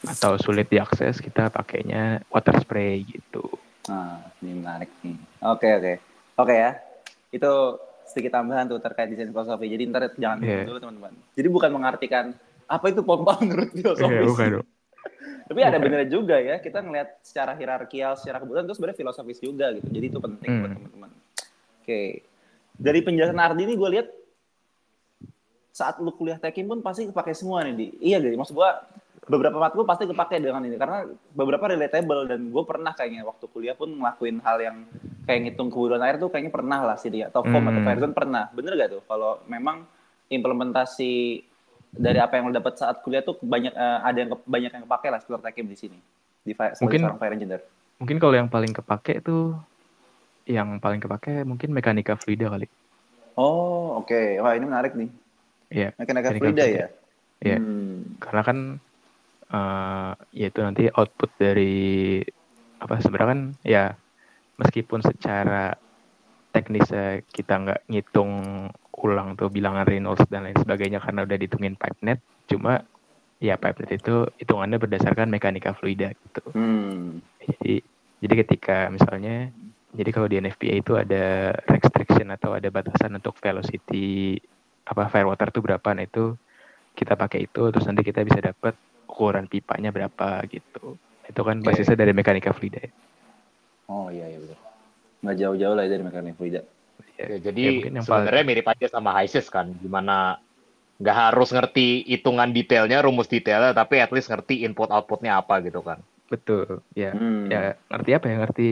atau 0.00 0.40
sulit 0.40 0.72
diakses 0.72 1.20
kita 1.20 1.52
pakainya 1.52 2.24
water 2.32 2.56
spray 2.56 3.04
gitu. 3.04 3.44
Nah, 3.84 4.24
ini 4.40 4.56
menarik 4.56 4.88
nih. 5.04 5.16
Oke, 5.44 5.68
oke. 5.76 5.92
Oke 6.40 6.54
ya. 6.56 6.80
Itu 7.28 7.76
sedikit 8.08 8.40
tambahan 8.40 8.66
tuh 8.66 8.80
terkait 8.80 9.12
desain 9.12 9.28
filosofi. 9.28 9.68
Jadi 9.68 9.82
ntar 9.92 10.08
jangan 10.16 10.40
Iya. 10.40 10.64
dulu 10.64 10.78
teman-teman. 10.80 11.12
Jadi 11.36 11.48
bukan 11.52 11.70
mengartikan 11.70 12.24
apa 12.64 12.84
itu 12.88 13.04
pompa 13.04 13.36
menurut 13.44 13.68
filosofi. 13.76 14.08
Iya, 14.08 14.20
bukan. 14.24 14.48
Tapi 15.20 15.60
ada 15.60 15.76
benernya 15.76 16.08
juga 16.08 16.38
ya, 16.38 16.56
kita 16.58 16.78
ngelihat 16.80 17.18
secara 17.20 17.52
hierarkial, 17.54 18.14
secara 18.14 18.38
kebutuhan 18.38 18.64
itu 18.64 18.74
sebenarnya 18.74 18.98
filosofis 18.98 19.38
juga 19.38 19.66
gitu. 19.74 19.88
Jadi 19.90 20.06
itu 20.06 20.18
penting 20.18 20.50
buat 20.56 20.70
Hmm. 20.70 20.76
teman-teman. 20.78 21.10
Oke. 21.82 22.02
Dari 22.80 23.00
penjelasan 23.02 23.36
Ardi 23.36 23.62
ini 23.66 23.74
gue 23.74 23.90
lihat 23.98 24.08
saat 25.70 25.98
lu 25.98 26.12
kuliah 26.12 26.36
tekim 26.36 26.66
pun 26.66 26.78
pasti 26.80 27.08
kepake 27.08 27.32
semua 27.32 27.64
nih 27.64 27.74
di. 27.74 27.86
Iya 28.00 28.20
gitu. 28.20 28.36
Maksud 28.36 28.54
gua 28.54 28.84
beberapa 29.26 29.62
matkul 29.62 29.86
pasti 29.86 30.10
kepake 30.10 30.42
dengan 30.42 30.64
ini 30.64 30.74
karena 30.74 31.06
beberapa 31.30 31.70
relatable 31.70 32.26
dan 32.26 32.50
gue 32.50 32.62
pernah 32.66 32.90
kayaknya 32.90 33.22
waktu 33.22 33.46
kuliah 33.46 33.78
pun 33.78 33.94
ngelakuin 33.94 34.42
hal 34.42 34.58
yang 34.58 34.76
kayak 35.22 35.40
ngitung 35.46 35.70
kebutuhan 35.70 36.02
air 36.02 36.18
tuh 36.18 36.26
kayaknya 36.26 36.50
pernah 36.50 36.82
lah 36.82 36.96
sih 36.98 37.14
dia 37.14 37.30
atau 37.30 37.46
form 37.46 37.70
atau 37.70 37.78
Hmm. 37.78 37.86
Fairzone 37.86 38.14
pernah. 38.16 38.50
Bener 38.50 38.74
gak 38.74 38.90
tuh? 38.90 39.02
Kalau 39.06 39.38
memang 39.46 39.86
implementasi 40.26 41.42
dari 41.90 42.16
apa 42.16 42.34
yang 42.34 42.46
lo 42.46 42.54
dapat 42.54 42.74
saat 42.74 43.00
kuliah 43.00 43.20
tuh 43.20 43.36
banyak 43.36 43.70
eh, 43.70 43.98
ada 44.00 44.16
yang 44.16 44.30
ke- 44.30 44.46
banyak 44.46 44.70
yang 44.70 44.82
kepake 44.84 45.06
lah 45.06 45.18
sekitar 45.18 45.42
tekim 45.42 45.66
di 45.66 45.74
sini 45.74 45.98
di 46.40 46.52
fi- 46.52 46.70
sebagai 46.70 46.80
Mungkin- 46.80 47.02
seorang 47.02 47.18
fire 47.18 47.34
engineer. 47.34 47.62
Mungkin 47.98 48.16
kalau 48.16 48.32
yang 48.32 48.48
paling 48.48 48.72
kepake 48.72 49.20
tuh 49.20 49.58
yang 50.44 50.78
paling 50.78 50.98
kepake 50.98 51.44
mungkin 51.44 51.68
mekanika 51.70 52.16
fluida 52.16 52.48
kali. 52.48 52.64
Oh, 53.34 53.96
oke. 53.96 54.40
Wah, 54.40 54.52
ini 54.52 54.64
menarik 54.64 54.92
nih. 54.94 55.10
Iya, 55.68 55.94
Mekanika 55.94 56.32
Mekanika 56.32 56.38
fluida 56.40 56.64
fluida. 56.64 56.80
ya? 56.80 56.86
Iya. 57.40 57.56
Hmm. 57.56 57.96
karena 58.18 58.42
kan 58.42 58.58
eh 59.48 60.10
yaitu 60.32 60.60
nanti 60.60 60.86
output 60.88 61.32
dari 61.34 62.20
apa 62.76 63.00
sebenarnya 63.00 63.28
kan 63.28 63.40
ya 63.62 63.84
meskipun 64.56 65.00
secara 65.00 65.74
teknisnya 66.50 67.24
kita 67.26 67.54
nggak 67.58 67.80
ngitung 67.86 68.32
ulang 69.00 69.34
tuh 69.34 69.48
bilangan 69.48 69.88
Reynolds 69.88 70.24
dan 70.28 70.44
lain 70.44 70.58
sebagainya 70.60 71.00
karena 71.00 71.24
udah 71.24 71.36
dihitungin 71.40 71.74
pipenet 71.76 72.20
cuma 72.46 72.84
ya 73.40 73.56
pipenet 73.56 74.00
itu 74.04 74.28
hitungannya 74.36 74.76
berdasarkan 74.76 75.32
mekanika 75.32 75.72
fluida 75.72 76.12
gitu 76.12 76.44
Hmm. 76.52 77.24
jadi 77.40 77.80
jadi 78.20 78.34
ketika 78.44 78.92
misalnya 78.92 79.48
jadi 79.90 80.10
kalau 80.12 80.28
di 80.30 80.36
NFPA 80.38 80.74
itu 80.84 80.92
ada 80.94 81.56
restriction 81.66 82.30
atau 82.30 82.54
ada 82.54 82.68
batasan 82.68 83.16
untuk 83.16 83.34
velocity 83.40 84.38
apa 84.86 85.08
firewater 85.08 85.48
itu 85.50 85.60
berapa 85.64 85.88
nah 85.96 86.04
itu 86.04 86.36
kita 86.94 87.16
pakai 87.16 87.48
itu 87.48 87.62
terus 87.72 87.86
nanti 87.88 88.04
kita 88.04 88.20
bisa 88.22 88.38
dapat 88.42 88.76
ukuran 89.08 89.48
pipanya 89.48 89.90
berapa 89.90 90.44
gitu 90.46 90.94
itu 91.26 91.40
kan 91.40 91.62
Oke. 91.62 91.66
basisnya 91.70 91.94
dari 91.94 92.10
mekanika 92.10 92.50
fluida 92.50 92.82
ya. 92.82 92.90
Oh 93.86 94.10
iya 94.10 94.26
iya 94.30 94.38
betul. 94.38 94.58
Nggak 95.22 95.36
jauh-jauh 95.38 95.74
lah 95.78 95.82
ya 95.86 95.90
dari 95.94 96.04
mekanika 96.06 96.36
fluida. 96.38 96.60
Ya, 97.20 97.28
Ya, 97.28 97.36
ya 97.36 97.38
jadi 97.52 97.62
mungkin 97.68 97.92
yang 98.00 98.06
paling 98.08 98.24
sebenarnya 98.24 98.44
mirip 98.48 98.66
aja 98.72 98.86
sama 98.88 99.10
HISIS 99.20 99.46
kan, 99.52 99.66
gimana 99.76 100.40
nggak 101.00 101.16
harus 101.16 101.48
ngerti 101.52 102.04
hitungan 102.08 102.48
detailnya, 102.52 103.04
rumus 103.04 103.28
detailnya, 103.28 103.76
tapi 103.76 104.00
at 104.00 104.08
least 104.12 104.32
ngerti 104.32 104.64
input 104.64 104.88
outputnya 104.88 105.36
apa 105.40 105.60
gitu 105.64 105.84
kan. 105.84 106.00
betul 106.30 106.86
ya 106.94 107.10
Hmm. 107.10 107.50
ya 107.50 107.74
ngerti 107.90 108.10
apa 108.14 108.26
ya 108.30 108.36
ngerti 108.38 108.70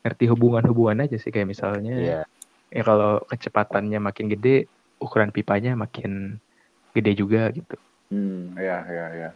ngerti 0.00 0.24
hubungan-hubungan 0.32 1.04
aja 1.04 1.20
sih 1.20 1.28
kayak 1.28 1.52
misalnya 1.52 1.94
Iya. 2.00 2.20
ya 2.72 2.82
kalau 2.82 3.20
kecepatannya 3.28 4.00
makin 4.00 4.26
gede 4.32 4.72
ukuran 4.96 5.28
pipanya 5.28 5.76
makin 5.76 6.40
gede 6.96 7.12
juga 7.12 7.52
gitu 7.52 7.76
Hmm, 8.08 8.56
iya 8.56 8.88
iya 8.88 9.06
iya. 9.20 9.30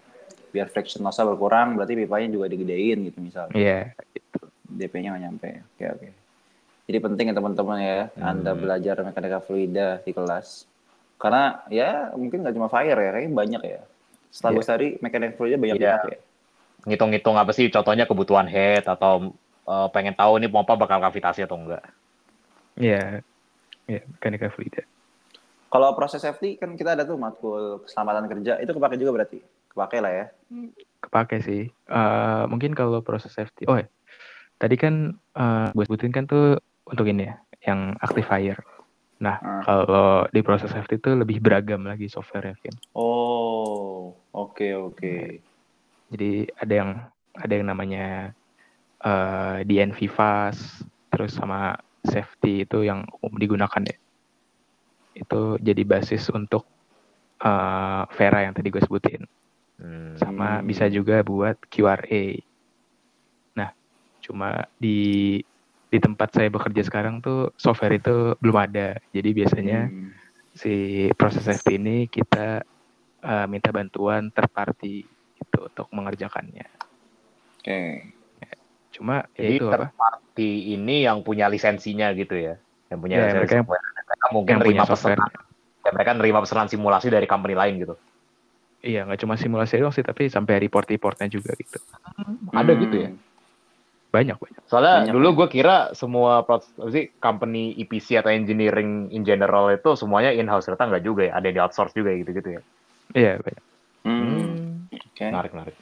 Biar 0.49 0.69
friction 0.73 1.05
loss-nya 1.05 1.29
berkurang, 1.29 1.77
berarti 1.77 1.93
pipanya 1.93 2.29
juga 2.33 2.49
digedein 2.49 3.05
gitu 3.05 3.21
misalnya. 3.21 3.53
Iya, 3.53 3.93
gitu. 4.17 4.49
DP-nya 4.65 5.13
nggak 5.13 5.23
nyampe. 5.29 5.49
Oke 5.77 5.85
oke. 5.93 6.09
Jadi 6.93 7.09
penting 7.09 7.33
ya 7.33 7.35
teman-teman 7.41 7.79
ya, 7.81 8.01
Anda 8.21 8.53
Hmm. 8.53 8.61
belajar 8.69 9.01
mekanika 9.01 9.41
fluida 9.41 10.05
di 10.05 10.13
kelas. 10.13 10.69
Karena 11.17 11.65
ya 11.73 12.13
mungkin 12.13 12.45
nggak 12.45 12.53
cuma 12.53 12.69
fire 12.69 13.01
ya, 13.01 13.11
kayaknya 13.17 13.33
banyak 13.33 13.63
ya. 13.65 13.81
Setelah 14.29 14.53
Iya. 14.53 14.57
gue 14.61 14.65
cari 14.69 14.89
mekanika 15.01 15.33
fluida 15.41 15.57
banyak 15.57 15.77
Iya. 15.81 15.89
banget 15.89 16.05
ya. 16.05 16.19
Ngitung-ngitung 16.93 17.37
apa 17.41 17.57
sih, 17.57 17.73
contohnya 17.73 18.05
kebutuhan 18.05 18.45
head 18.45 18.85
atau 18.85 19.33
eh, 19.63 19.89
pengen 19.89 20.13
tahu 20.13 20.37
nih 20.37 20.53
pompa 20.53 20.77
bakal 20.77 21.01
kavitasi 21.01 21.49
atau 21.49 21.57
enggak. 21.57 21.81
Iya, 22.77 23.25
iya 23.89 24.01
mekanika 24.13 24.53
fluida. 24.53 24.85
Kalau 25.73 25.97
proses 25.97 26.21
safety 26.21 26.61
kan 26.61 26.77
kita 26.77 26.93
ada 26.93 27.09
tuh 27.09 27.17
matkul 27.17 27.89
keselamatan 27.89 28.29
kerja, 28.29 28.61
itu 28.61 28.69
kepake 28.77 29.01
juga 29.01 29.17
berarti? 29.17 29.41
Kepake 29.73 29.97
lah 30.05 30.13
ya. 30.13 30.27
Kepake 31.01 31.41
sih. 31.41 31.73
Eh, 31.73 32.45
mungkin 32.53 32.77
kalau 32.77 33.01
proses 33.01 33.33
safety, 33.33 33.65
oh 33.65 33.81
ya, 33.81 33.89
tadi 34.61 34.77
kan 34.77 35.17
eh 35.39 35.67
gue 35.73 35.85
sebutin 35.89 36.13
kan 36.13 36.27
tuh 36.29 36.59
untuk 36.93 37.09
ini 37.09 37.27
ya, 37.27 37.37
yang 37.73 37.97
actifier. 37.99 38.61
Nah, 39.23 39.39
Hmm. 39.41 39.63
kalau 39.65 40.27
di 40.29 40.43
proses 40.45 40.69
safety 40.69 40.99
itu 40.99 41.11
lebih 41.15 41.39
beragam 41.41 41.87
lagi 41.89 42.11
software 42.11 42.53
kan. 42.59 42.75
Oh, 42.93 44.19
oke 44.35 44.67
oke. 44.77 45.41
Jadi 46.13 46.51
ada 46.59 46.75
yang 46.75 46.91
ada 47.33 47.53
yang 47.57 47.67
namanya 47.71 48.37
eh 49.03 49.59
DNV 49.65 49.99
Fast, 50.13 50.85
terus 51.09 51.33
sama 51.35 51.75
safety 52.05 52.67
itu 52.67 52.85
yang 52.85 53.07
umum 53.23 53.39
digunakan 53.39 53.83
ya. 53.83 53.97
Itu 55.17 55.57
jadi 55.63 55.83
basis 55.87 56.29
untuk 56.35 56.67
eh 57.41 58.03
Vera 58.13 58.45
yang 58.45 58.55
tadi 58.55 58.69
gue 58.69 58.83
sebutin. 58.85 59.25
Hmm. 59.83 60.15
sama 60.15 60.63
bisa 60.63 60.87
juga 60.87 61.27
buat 61.27 61.59
QRA. 61.67 62.39
Nah, 63.59 63.75
cuma 64.23 64.63
di 64.79 65.43
di 65.93 66.01
tempat 66.01 66.33
saya 66.33 66.49
bekerja 66.49 66.89
sekarang 66.89 67.21
tuh 67.21 67.53
software 67.61 68.01
itu 68.01 68.33
belum 68.41 68.57
ada. 68.57 68.97
Jadi 69.13 69.31
biasanya 69.37 69.93
Hmm. 69.93 70.09
si 70.57 71.07
proses 71.13 71.45
safety 71.45 71.77
ini 71.77 72.09
kita 72.09 72.65
eh, 73.23 73.47
minta 73.47 73.69
bantuan 73.71 74.33
third 74.33 74.49
party 74.51 75.05
gitu 75.37 75.69
untuk 75.69 75.87
mengerjakannya. 75.93 76.65
Oke. 77.61 77.81
Cuma 78.91 79.29
ya 79.37 79.49
itu 79.53 79.69
third 79.69 79.93
apa? 79.93 79.95
party 79.95 80.75
ini 80.75 81.05
yang 81.05 81.21
punya 81.21 81.47
lisensinya 81.53 82.09
gitu 82.17 82.35
ya. 82.35 82.57
Yang 82.89 82.99
punya 82.99 83.15
Ya, 83.15 83.23
lisensi 83.29 83.37
mereka 83.39 83.55
yang-. 83.61 83.69
Mereka 84.03 84.27
mungkin 84.33 84.53
Yang 84.53 84.61
punya 84.65 84.73
nerima 84.81 84.85
software. 84.89 85.19
pesanan. 85.21 85.31
Ya, 85.83 85.91
mereka 85.93 86.11
nerima 86.17 86.39
pesanan 86.41 86.69
simulasi 86.73 87.09
dari 87.13 87.27
company 87.29 87.55
lain 87.55 87.75
gitu. 87.79 87.95
Iya, 88.83 89.07
nggak 89.07 89.21
cuma 89.23 89.35
simulasi 89.39 89.79
doang 89.79 89.95
sih, 89.95 90.03
tapi 90.03 90.27
sampai 90.27 90.59
report-reportnya 90.67 91.31
juga 91.31 91.55
gitu. 91.55 91.79
Ada 92.51 92.73
gitu 92.75 92.97
ya? 92.99 93.11
Hmm. 94.13 94.21
Banyak 94.21 94.37
banyak. 94.37 94.63
Soalnya 94.69 94.95
Banyak 95.09 95.15
dulu 95.17 95.29
gue 95.41 95.49
kira 95.49 95.97
semua 95.97 96.45
sih 96.93 97.09
company 97.17 97.73
EPC 97.81 98.21
atau 98.21 98.29
engineering 98.29 99.09
in 99.09 99.25
general 99.25 99.73
itu 99.73 99.97
semuanya 99.97 100.37
in-house. 100.37 100.69
Ternyata 100.69 100.93
nggak 100.93 101.05
juga 101.05 101.23
ya. 101.27 101.33
Ada 101.41 101.49
yang 101.49 101.57
di 101.57 101.63
outsource 101.65 101.97
juga 101.97 102.13
gitu-gitu 102.13 102.61
ya. 102.61 102.63
Iya 103.17 103.33
banyak. 103.41 103.65
Hmm. 104.05 104.87
Oke. 104.93 105.25
Menarik, 105.33 105.53
menarik. 105.57 105.77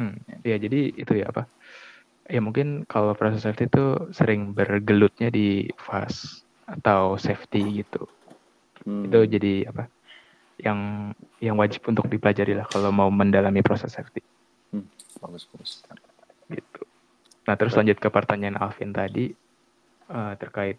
Hmm. 0.00 0.16
Ya 0.48 0.56
jadi 0.56 0.80
itu 0.96 1.12
ya 1.12 1.28
apa? 1.28 1.44
Ya 2.28 2.40
mungkin 2.40 2.88
kalau 2.88 3.12
proses 3.12 3.44
safety 3.44 3.68
itu 3.68 4.12
sering 4.16 4.56
bergelutnya 4.56 5.28
di 5.28 5.68
fast 5.76 6.48
atau 6.64 7.20
safety 7.20 7.84
gitu. 7.84 8.08
Hmm. 8.88 9.04
Itu 9.04 9.28
jadi 9.28 9.68
apa? 9.68 9.92
Yang 10.56 10.80
yang 11.44 11.56
wajib 11.60 11.84
untuk 11.84 12.08
dipelajari 12.08 12.56
lah 12.56 12.64
kalau 12.64 12.90
mau 12.90 13.12
mendalami 13.12 13.60
proses 13.60 13.92
safety 13.92 14.24
bagus 15.20 15.44
bagus. 15.52 15.82
Nah 17.48 17.56
terus 17.56 17.72
lanjut 17.72 17.96
ke 17.96 18.12
pertanyaan 18.12 18.60
Alvin 18.60 18.92
tadi 18.92 19.32
eh, 20.12 20.32
terkait 20.36 20.76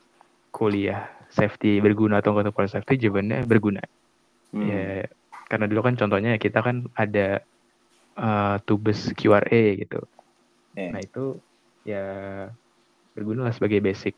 kuliah 0.54 1.10
safety 1.34 1.82
berguna 1.82 2.22
atau 2.22 2.34
enggak 2.34 2.50
untuk 2.50 2.56
proses 2.62 2.78
safety 2.78 3.10
jawabannya 3.10 3.42
berguna. 3.50 3.82
Hmm. 4.54 4.70
Ya 4.70 5.10
karena 5.50 5.66
dulu 5.66 5.82
kan 5.82 5.98
contohnya 5.98 6.38
kita 6.38 6.62
kan 6.62 6.86
ada 6.94 7.42
eh, 8.14 8.56
tubes 8.70 9.10
QRA 9.18 9.82
gitu. 9.82 10.06
Iya. 10.78 10.90
Nah 10.94 11.02
itu 11.02 11.26
ya 11.90 12.06
berguna 13.18 13.50
lah 13.50 13.54
sebagai 13.58 13.82
basic 13.82 14.14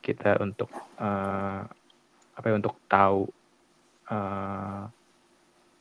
kita 0.00 0.40
untuk 0.40 0.72
eh, 0.96 1.60
apa 2.34 2.44
ya 2.48 2.54
untuk 2.56 2.80
tahu 2.88 3.28
eh, 4.08 4.82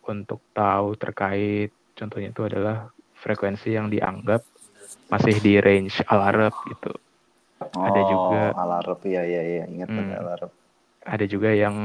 untuk 0.04 0.44
tahu 0.52 1.00
terkait 1.00 1.72
contohnya 1.96 2.36
itu 2.36 2.44
adalah 2.44 2.92
frekuensi 3.16 3.72
yang 3.72 3.88
dianggap 3.88 4.44
masih 5.08 5.36
di 5.40 5.58
range 5.58 6.02
alarm 6.08 6.54
gitu. 6.68 6.92
ada 7.64 7.96
Oh, 7.96 8.08
juga- 8.12 8.52
alarm 8.60 9.00
ya 9.08 9.24
ya 9.24 9.42
ya 9.42 9.64
ingat 9.66 9.88
Hmm. 9.88 10.02
ada 10.04 10.16
alarm. 10.20 10.50
Ada 11.04 11.26
juga 11.26 11.50
yang 11.52 11.76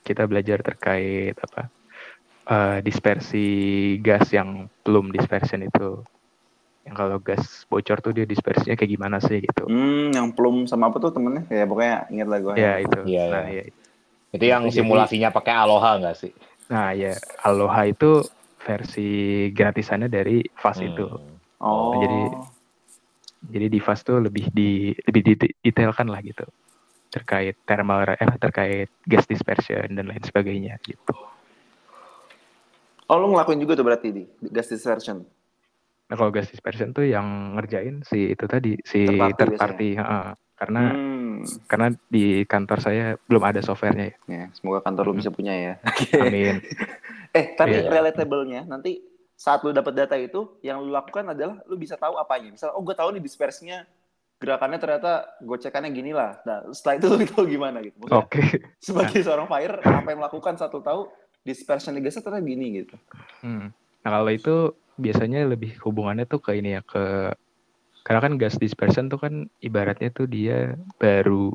kita 0.00 0.24
belajar 0.24 0.60
terkait 0.60 1.32
apa 1.34 1.72
eh, 2.42 2.78
dispersi 2.82 3.46
gas 3.98 4.28
yang 4.28 4.66
belum 4.82 5.08
dispersion 5.08 5.62
itu. 5.62 6.02
Yang 6.82 6.94
kalau 6.98 7.16
gas 7.16 7.44
bocor 7.64 8.02
tuh 8.02 8.10
dia 8.10 8.26
dispersinya 8.26 8.74
kayak 8.74 8.90
gimana 8.90 9.22
sih 9.22 9.38
gitu. 9.38 9.70
Hmm, 9.70 10.10
yang 10.10 10.34
plum 10.34 10.66
sama 10.66 10.90
apa 10.90 10.98
tuh 10.98 11.14
temennya? 11.14 11.46
Ya 11.48 11.64
pokoknya 11.64 12.10
ingat 12.10 12.28
lah 12.28 12.38
gue. 12.42 12.54
Ya 12.58 12.72
itu. 12.76 12.98
Iya, 13.06 13.24
nah, 13.30 13.44
iya. 13.46 13.62
ya. 13.62 13.72
Itu 14.32 14.44
yang 14.44 14.62
Jadi- 14.66 14.74
simulasinya 14.82 15.30
pakai 15.30 15.54
Aloha 15.54 15.90
nggak 15.96 16.16
sih? 16.18 16.32
Nah 16.68 16.90
ya, 16.92 17.14
Aloha 17.40 17.86
itu 17.86 18.20
versi 18.58 19.08
gratisannya 19.48 20.08
dari 20.08 20.42
Fast 20.52 20.82
Hmm. 20.82 20.90
itu. 20.90 21.06
Oh. 21.62 21.94
Jadi- 21.96 22.50
Jadi 23.42 23.66
di 23.68 23.80
Fast 23.82 24.06
tuh 24.06 24.22
lebih 24.22 24.54
di 24.54 24.94
lebih 25.02 25.22
detailkan 25.58 26.06
lah 26.06 26.22
gitu 26.22 26.46
terkait 27.10 27.58
thermal 27.66 28.06
eh 28.08 28.38
terkait 28.38 28.88
gas 29.02 29.26
dispersion 29.26 29.84
dan 29.92 30.06
lain 30.06 30.22
sebagainya 30.22 30.78
gitu. 30.80 31.12
Oh, 33.10 33.18
lu 33.18 33.34
ngelakuin 33.34 33.60
juga 33.60 33.74
tuh 33.74 33.84
berarti 33.84 34.08
di 34.14 34.22
gas 34.46 34.70
dispersion. 34.70 35.26
Nah 36.08 36.14
kalau 36.14 36.30
gas 36.30 36.48
dispersion 36.48 36.94
tuh 36.94 37.04
yang 37.04 37.58
ngerjain 37.58 38.00
si 38.06 38.30
itu 38.30 38.44
tadi 38.46 38.78
si 38.80 39.04
Third 39.04 39.18
party 39.18 39.36
third 39.36 39.52
party, 39.58 39.88
heeh. 39.98 40.26
karena 40.54 40.82
Hmm. 40.94 41.42
karena 41.66 41.86
di 42.06 42.24
kantor 42.46 42.78
saya 42.78 43.04
belum 43.26 43.42
ada 43.42 43.58
softwarenya 43.58 44.06
ya. 44.06 44.16
Ya, 44.30 44.44
semoga 44.54 44.86
kantor 44.86 45.10
lu 45.10 45.18
bisa 45.18 45.34
punya 45.34 45.52
ya. 45.52 45.74
Amin. 46.22 46.62
Eh, 47.34 47.56
tapi 47.56 47.80
Iya. 47.80 47.88
relatable-nya 47.88 48.68
nanti 48.68 49.00
saat 49.36 49.64
lu 49.66 49.74
dapat 49.74 49.94
data 49.96 50.14
itu, 50.14 50.58
yang 50.62 50.80
lu 50.82 50.94
lakukan 50.94 51.26
adalah 51.34 51.58
lu 51.66 51.74
bisa 51.74 51.98
tahu 51.98 52.16
apanya. 52.16 52.54
Misal, 52.54 52.72
oh 52.76 52.82
gue 52.84 52.94
tahu 52.94 53.14
nih 53.16 53.22
dispersinya 53.22 53.82
gerakannya 54.42 54.78
ternyata 54.82 55.38
gocekannya 55.38 55.90
gini 55.94 56.10
lah. 56.10 56.42
Nah, 56.42 56.66
setelah 56.74 56.94
itu 56.98 57.06
lu 57.14 57.16
tahu 57.26 57.44
gimana 57.46 57.78
gitu. 57.82 57.96
Oke. 58.10 58.42
sebagai 58.82 59.22
seorang 59.22 59.46
fire, 59.46 59.78
apa 59.82 60.08
yang 60.10 60.18
melakukan 60.18 60.58
saat 60.58 60.74
lu 60.74 60.82
tahu 60.82 61.06
dispersion 61.42 61.94
gasnya 61.98 62.22
ternyata 62.22 62.46
gini 62.46 62.66
gitu. 62.82 62.96
Hmm. 63.42 63.74
Nah 64.02 64.10
kalau 64.18 64.30
itu 64.30 64.54
biasanya 64.98 65.46
lebih 65.46 65.78
hubungannya 65.82 66.26
tuh 66.26 66.38
ke 66.42 66.58
ini 66.58 66.78
ya 66.78 66.82
ke 66.82 67.34
karena 68.02 68.20
kan 68.22 68.34
gas 68.38 68.58
dispersion 68.58 69.06
tuh 69.06 69.18
kan 69.18 69.46
ibaratnya 69.62 70.10
tuh 70.10 70.26
dia 70.26 70.74
baru 70.98 71.54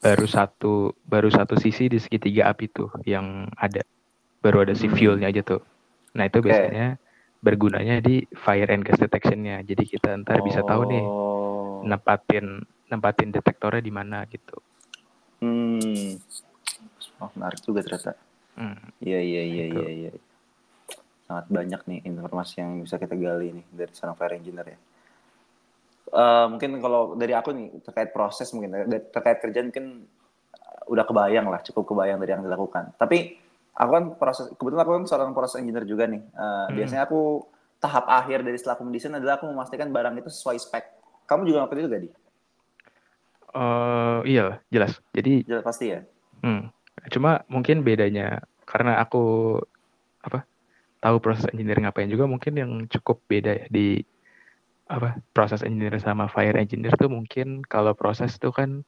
baru 0.00 0.24
satu 0.24 0.96
baru 1.04 1.28
satu 1.28 1.60
sisi 1.60 1.92
di 1.92 2.00
segitiga 2.00 2.48
api 2.48 2.72
tuh 2.72 2.88
yang 3.04 3.44
ada 3.60 3.84
baru 4.40 4.64
ada 4.64 4.72
si 4.72 4.88
Hmm. 4.88 4.96
fuelnya 4.96 5.28
aja 5.28 5.44
tuh. 5.44 5.60
Nah 6.14 6.24
itu 6.26 6.38
Oke. 6.38 6.50
biasanya 6.50 6.98
bergunanya 7.40 8.02
di 8.02 8.20
fire 8.36 8.68
and 8.68 8.84
gas 8.84 8.98
detectionnya. 8.98 9.62
Jadi 9.62 9.84
kita 9.86 10.12
ntar 10.20 10.42
bisa 10.42 10.60
tahu 10.60 10.82
nih 10.86 11.04
Oh. 11.04 11.80
nempatin 11.82 12.60
nempatin 12.86 13.30
detektornya 13.30 13.80
di 13.80 13.92
mana 13.94 14.26
gitu. 14.26 14.58
Hmm. 15.40 16.18
Oh, 17.16 17.30
menarik 17.32 17.60
juga 17.62 17.80
ternyata. 17.80 18.12
Hmm. 18.58 18.76
Iya, 19.00 19.20
iya, 19.22 19.42
iya, 19.42 19.64
Gitu. 19.70 19.80
iya, 19.80 19.90
iya. 19.94 20.10
Sangat 21.24 21.46
banyak 21.48 21.80
nih 21.86 22.00
informasi 22.04 22.60
yang 22.60 22.82
bisa 22.82 22.98
kita 22.98 23.14
gali 23.14 23.54
nih 23.54 23.66
dari 23.70 23.92
seorang 23.94 24.18
fire 24.18 24.34
engineer 24.36 24.74
ya. 24.74 24.78
Eh, 26.10 26.46
mungkin 26.50 26.82
kalau 26.82 27.14
dari 27.14 27.30
aku 27.32 27.54
nih 27.54 27.70
terkait 27.86 28.10
proses 28.10 28.50
mungkin 28.50 28.74
ter- 28.90 29.08
terkait 29.14 29.38
kerjaan 29.38 29.70
mungkin 29.70 29.86
eh, 30.50 30.82
udah 30.90 31.04
kebayang 31.06 31.46
lah 31.46 31.62
cukup 31.62 31.94
kebayang 31.94 32.18
dari 32.18 32.34
yang 32.34 32.42
dilakukan. 32.42 32.98
Tapi 32.98 33.38
aku 33.74 33.90
kan 33.90 34.04
proses 34.18 34.46
kebetulan 34.56 34.82
aku 34.84 34.92
kan 35.00 35.04
seorang 35.06 35.30
proses 35.32 35.60
engineer 35.62 35.86
juga 35.86 36.06
nih. 36.06 36.22
Eh, 36.22 36.66
Hmm. 36.70 36.74
Biasanya 36.76 37.02
aku 37.06 37.44
tahap 37.80 38.04
akhir 38.06 38.44
dari 38.44 38.56
setelah 38.60 38.76
aku 38.76 38.84
mendesain 38.84 39.16
adalah 39.16 39.40
aku 39.40 39.48
memastikan 39.48 39.88
barang 39.88 40.14
itu 40.20 40.28
sesuai 40.28 40.58
spek. 40.60 40.84
Kamu 41.24 41.48
juga 41.48 41.64
ngelakuin 41.64 41.80
itu 41.80 41.88
gak 41.88 42.02
di? 42.04 42.10
Eh, 43.50 44.18
iya 44.30 44.62
jelas. 44.70 44.98
Jadi 45.10 45.42
Jelas 45.48 45.64
pasti 45.66 45.90
ya. 45.90 46.00
Hmm. 46.44 46.70
Cuma 47.10 47.42
mungkin 47.48 47.82
bedanya 47.82 48.44
karena 48.68 49.00
aku 49.02 49.56
apa 50.22 50.44
tahu 51.00 51.16
proses 51.18 51.48
engineering 51.50 51.88
ngapain 51.88 52.12
juga 52.12 52.28
mungkin 52.28 52.52
yang 52.54 52.72
cukup 52.86 53.24
beda 53.24 53.64
ya 53.64 53.66
di 53.72 54.04
apa 54.90 55.16
proses 55.32 55.64
engineer 55.64 55.96
sama 56.02 56.28
fire 56.28 56.58
engineer 56.60 56.92
tuh 56.98 57.08
mungkin 57.08 57.64
kalau 57.64 57.96
proses 57.96 58.36
tuh 58.36 58.52
kan 58.52 58.84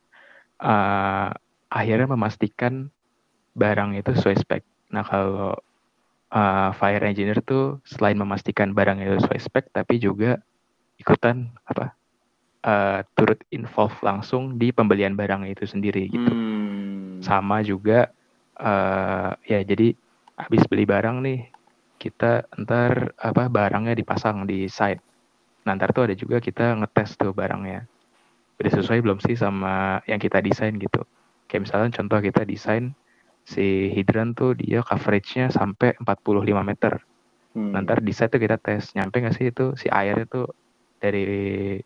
eh, 0.60 1.30
akhirnya 1.72 2.06
memastikan 2.12 2.92
barang 3.56 3.96
itu 3.96 4.12
sesuai 4.12 4.36
spek. 4.44 4.62
Nah 4.92 5.02
kalau 5.04 5.56
eh, 6.32 6.70
fire 6.76 7.04
engineer 7.04 7.40
tuh 7.44 7.80
selain 7.88 8.16
memastikan 8.16 8.72
barang 8.76 9.00
itu 9.02 9.16
sesuai 9.24 9.40
spek 9.40 9.64
tapi 9.72 9.98
juga 10.00 10.38
ikutan 11.00 11.50
apa 11.66 11.96
eh, 12.64 13.00
turut 13.16 13.40
involve 13.50 13.96
langsung 14.04 14.56
di 14.60 14.70
pembelian 14.70 15.16
barang 15.16 15.48
itu 15.48 15.64
sendiri 15.66 16.08
gitu. 16.12 16.32
Hmm. 16.32 17.22
sama 17.22 17.62
juga 17.62 18.10
eh 18.58 19.30
ya 19.48 19.64
jadi 19.64 19.96
habis 20.36 20.62
beli 20.68 20.84
barang 20.84 21.24
nih 21.24 21.40
kita 22.02 22.50
ntar 22.66 23.14
apa 23.14 23.46
barangnya 23.46 23.94
dipasang 23.94 24.44
di 24.44 24.66
site. 24.66 25.00
Nah 25.64 25.78
ntar 25.78 25.94
tuh 25.94 26.10
ada 26.10 26.14
juga 26.18 26.42
kita 26.42 26.74
ngetes 26.82 27.14
tuh 27.14 27.30
barangnya. 27.30 27.86
Udah 28.58 28.72
sesuai 28.74 29.00
belum 29.06 29.18
sih 29.22 29.38
sama 29.38 30.02
yang 30.10 30.18
kita 30.18 30.42
desain 30.42 30.74
gitu. 30.76 31.06
Kayak 31.46 31.62
misalnya 31.70 31.88
contoh 31.94 32.18
kita 32.18 32.42
desain 32.42 32.90
si 33.42 33.90
hidran 33.90 34.34
tuh 34.38 34.54
dia 34.54 34.86
coveragenya 34.86 35.50
sampai 35.50 35.98
45 35.98 36.62
meter 36.62 37.02
Hmm. 37.52 37.68
Nah, 37.72 37.84
ntar 37.84 38.00
di 38.00 38.12
site 38.16 38.32
tuh 38.32 38.40
kita 38.40 38.56
tes 38.56 38.96
nyampe 38.96 39.20
nggak 39.20 39.36
sih 39.36 39.52
itu 39.52 39.76
si 39.76 39.86
airnya 39.92 40.24
tuh 40.24 40.48
dari 40.96 41.76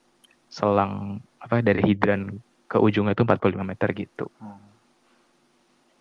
selang 0.47 1.19
apa 1.43 1.59
dari 1.59 1.83
hidran 1.83 2.39
ke 2.71 2.79
ujungnya 2.79 3.19
tuh 3.19 3.27
45 3.27 3.67
meter 3.67 3.91
gitu 3.95 4.31
Oh, 4.39 4.63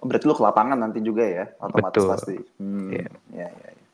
Berarti 0.06 0.30
lu 0.30 0.38
ke 0.38 0.44
lapangan 0.46 0.78
nanti 0.78 1.02
juga 1.02 1.26
ya, 1.26 1.46
otomatis 1.58 1.98
Betul. 1.98 2.10
pasti. 2.14 2.38
Hmm. 2.62 2.94
Iya. 2.94 3.08
Ya, 3.34 3.48
ya, 3.50 3.70
ya. 3.74 3.86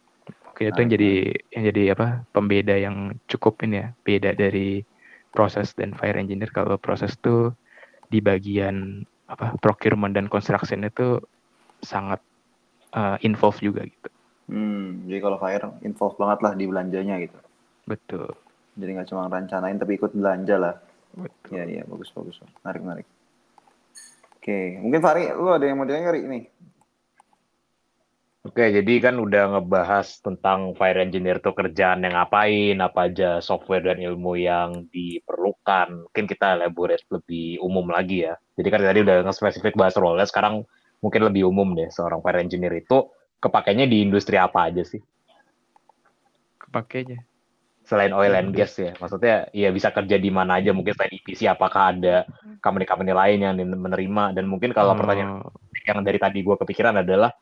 Oke, 0.52 0.68
itu 0.68 0.80
yang 0.84 0.92
jadi 0.92 1.12
yang 1.56 1.64
jadi 1.72 1.84
apa 1.96 2.08
pembeda 2.36 2.76
yang 2.76 3.16
cukup 3.32 3.64
ini 3.64 3.80
ya 3.80 3.88
beda 4.04 4.36
dari 4.36 4.84
proses 5.32 5.72
dan 5.72 5.96
fire 5.96 6.20
engineer 6.20 6.52
kalau 6.52 6.76
proses 6.76 7.16
tuh 7.24 7.56
di 8.12 8.20
bagian 8.20 9.08
apa 9.32 9.56
procurement 9.64 10.12
dan 10.12 10.28
construction 10.28 10.84
itu 10.84 11.24
sangat 11.82 12.22
uh, 12.96 13.18
involved 13.22 13.62
juga 13.62 13.86
gitu 13.86 14.10
Hmm, 14.52 15.08
jadi 15.08 15.24
kalau 15.24 15.40
fire 15.40 15.64
involve 15.80 16.20
banget 16.20 16.40
lah 16.44 16.54
di 16.60 16.68
belanjanya 16.68 17.16
gitu. 17.24 17.40
betul 17.88 18.36
Jadi 18.76 18.90
nggak 19.00 19.08
cuma 19.08 19.32
rencanain 19.32 19.80
tapi 19.80 19.96
ikut 19.96 20.12
belanja 20.12 20.56
lah. 20.60 20.76
betul 21.16 21.56
Iya, 21.56 21.64
iya, 21.72 21.82
bagus, 21.88 22.12
bagus. 22.12 22.36
Menarik, 22.60 22.82
menarik. 22.84 23.08
Oke, 24.36 24.76
mungkin 24.84 25.00
Fari, 25.00 25.32
lu 25.32 25.56
ada 25.56 25.64
yang 25.64 25.80
mau 25.80 25.88
ditanya 25.88 26.12
Ri, 26.12 26.28
nih? 26.28 26.44
Oke, 28.42 28.74
jadi 28.74 28.94
kan 29.00 29.22
udah 29.22 29.54
ngebahas 29.56 30.18
tentang 30.20 30.74
fire 30.74 31.00
engineer 31.00 31.38
tuh 31.40 31.54
kerjaan 31.54 32.02
yang 32.02 32.18
ngapain, 32.18 32.74
apa 32.82 33.08
aja 33.08 33.38
software 33.38 33.86
dan 33.86 34.02
ilmu 34.02 34.34
yang 34.36 34.90
diperlukan. 34.90 36.10
Mungkin 36.10 36.26
kita 36.26 36.58
elaborate 36.58 37.06
lebih 37.14 37.62
umum 37.62 37.86
lagi 37.94 38.26
ya. 38.26 38.36
Jadi 38.58 38.68
kan 38.68 38.82
tadi 38.82 39.00
udah 39.06 39.30
nge-spesifik 39.30 39.78
bahas 39.78 39.94
role 39.94 40.26
sekarang 40.26 40.66
mungkin 41.02 41.22
lebih 41.28 41.50
umum 41.50 41.74
deh 41.74 41.90
seorang 41.90 42.22
fire 42.22 42.40
engineer 42.46 42.78
itu 42.78 43.10
kepakainya 43.42 43.90
di 43.90 44.06
industri 44.06 44.38
apa 44.38 44.70
aja 44.70 44.86
sih? 44.86 45.02
kepakainya. 46.72 47.20
Selain 47.84 48.16
oil 48.16 48.32
and 48.32 48.56
gas 48.56 48.80
ya. 48.80 48.96
Maksudnya 48.96 49.52
ya 49.52 49.68
bisa 49.76 49.92
kerja 49.92 50.16
di 50.16 50.32
mana 50.32 50.64
aja, 50.64 50.72
mungkin 50.72 50.96
selain 50.96 51.12
EPC 51.20 51.52
apakah 51.52 51.92
ada 51.92 52.24
company-company 52.64 53.12
lain 53.12 53.40
yang 53.44 53.54
menerima? 53.60 54.32
Dan 54.32 54.48
mungkin 54.48 54.72
kalau 54.72 54.96
pertanyaan 54.96 55.44
Oh, 55.44 55.52
yang 55.84 56.06
dari 56.06 56.22
tadi 56.22 56.40
gue 56.46 56.56
kepikiran 56.56 57.04
adalah 57.04 57.34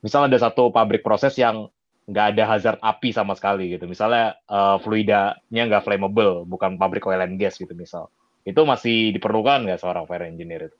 misal 0.00 0.30
ada 0.30 0.38
satu 0.38 0.70
pabrik 0.70 1.02
proses 1.02 1.34
yang 1.36 1.66
nggak 2.08 2.26
ada 2.32 2.44
hazard 2.48 2.78
api 2.80 3.12
sama 3.12 3.36
sekali 3.36 3.76
gitu. 3.76 3.84
Misalnya 3.84 4.38
eh, 4.48 4.76
fluidanya 4.80 5.62
nggak 5.68 5.84
flammable 5.84 6.48
bukan 6.48 6.80
pabrik 6.80 7.04
oil 7.04 7.20
and 7.20 7.36
gas 7.36 7.60
gitu 7.60 7.74
misal. 7.76 8.08
Itu 8.48 8.64
masih 8.64 9.12
diperlukan 9.12 9.68
nggak 9.68 9.82
seorang 9.82 10.08
fire 10.08 10.24
engineer 10.30 10.72
itu 10.72 10.78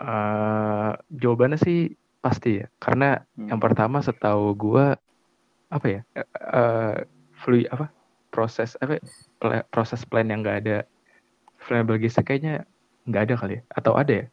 uh, 0.00 0.90
jawabannya 1.22 1.58
sih 1.66 1.76
pasti 2.24 2.48
ya 2.60 2.66
karena 2.84 3.04
Hmm. 3.36 3.48
yang 3.50 3.60
pertama 3.64 3.98
setahu 4.06 4.42
gua 4.62 4.84
apa 5.74 5.86
ya 5.94 6.00
eh 6.56 6.94
fluid 7.42 7.66
apa 7.74 7.84
proses 8.34 8.70
apa 8.82 8.94
pla- 9.40 9.66
proses 9.72 10.00
plan 10.10 10.26
yang 10.32 10.40
nggak 10.44 10.58
ada 10.62 10.74
flammable 11.64 11.98
gasnya 12.02 12.22
kayaknya 12.28 12.52
nggak 13.08 13.22
ada 13.26 13.34
kali 13.40 13.52
ya 13.58 13.62
atau 13.78 13.94
ada 14.02 14.14
ya, 14.22 14.26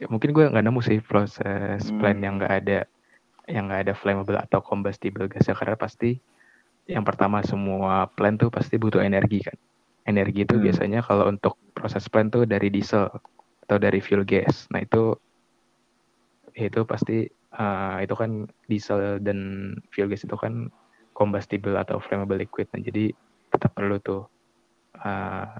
Ya, 0.00 0.06
mungkin 0.12 0.30
gue 0.36 0.44
nggak 0.50 0.64
nemu 0.66 0.80
sih 0.88 0.98
proses 1.10 1.82
plan 1.98 2.16
Hmm. 2.16 2.24
yang 2.24 2.34
nggak 2.40 2.52
ada 2.64 2.74
yang 3.54 3.64
nggak 3.68 3.80
ada 3.88 3.94
flammable 4.00 4.38
atau 4.44 4.60
combustible 4.68 5.26
gasnya 5.32 5.54
karena 5.60 5.76
pasti 5.84 6.06
yang 6.94 7.04
pertama 7.08 7.38
semua 7.50 8.08
plan 8.16 8.34
tuh 8.40 8.48
pasti 8.56 8.74
butuh 8.82 9.02
energi 9.08 9.36
kan 9.46 9.56
energi 10.10 10.38
itu 10.46 10.54
Hmm. 10.54 10.64
biasanya 10.64 11.00
kalau 11.08 11.24
untuk 11.32 11.54
proses 11.76 12.04
plan 12.12 12.26
tuh 12.34 12.42
dari 12.52 12.68
diesel 12.74 13.06
atau 13.70 13.78
dari 13.78 14.02
fuel 14.02 14.26
gas. 14.26 14.66
Nah 14.74 14.82
itu 14.82 15.14
itu 16.58 16.82
pasti 16.82 17.30
eh, 17.30 17.96
itu 18.02 18.14
kan 18.18 18.50
diesel 18.66 19.22
dan 19.22 19.38
fuel 19.94 20.10
gas 20.10 20.26
itu 20.26 20.34
kan 20.34 20.74
combustible 21.14 21.78
atau 21.78 22.02
flammable 22.02 22.42
liquid. 22.42 22.66
Nah 22.74 22.82
jadi 22.82 23.14
tetap 23.54 23.70
perlu 23.78 24.02
tuh 24.02 24.26
eh, 24.98 25.54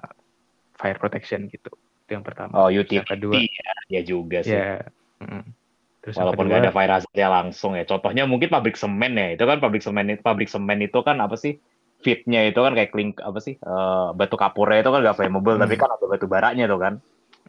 fire 0.74 0.98
protection 0.98 1.46
gitu. 1.46 1.70
Itu 2.02 2.10
yang 2.18 2.26
pertama. 2.26 2.58
Oh 2.58 2.66
yang 2.66 2.82
utility 2.82 3.06
kedua 3.06 3.38
ya, 3.38 3.70
ya 3.86 4.00
juga 4.02 4.42
sih. 4.42 4.58
Ya 4.58 4.82
mm. 5.22 5.62
terus 6.02 6.18
yang 6.18 6.26
walaupun 6.26 6.50
nggak 6.50 6.60
ada 6.66 6.74
fire 6.74 6.90
hazardnya 6.90 7.28
langsung 7.30 7.78
ya. 7.78 7.86
Contohnya 7.86 8.26
mungkin 8.26 8.50
pabrik 8.50 8.74
semen 8.74 9.14
ya. 9.14 9.38
Itu 9.38 9.46
kan 9.46 9.62
pabrik 9.62 9.86
semen 9.86 10.18
pabrik 10.18 10.50
semen 10.50 10.82
itu 10.82 10.98
kan 11.06 11.22
apa 11.22 11.38
sih? 11.38 11.62
Fitnya 12.02 12.42
itu 12.42 12.58
kan 12.58 12.74
kayak 12.74 12.90
klink 12.90 13.22
apa 13.22 13.38
sih? 13.38 13.54
Eh, 13.54 14.08
batu 14.18 14.34
kapurnya 14.34 14.82
itu 14.82 14.90
kan 14.90 14.98
nggak 14.98 15.14
flammable 15.14 15.54
Hmm. 15.54 15.62
tapi 15.62 15.78
kan 15.78 15.94
ada 15.94 16.10
batu 16.10 16.26
baranya 16.26 16.66
tuh 16.66 16.82
kan 16.82 16.94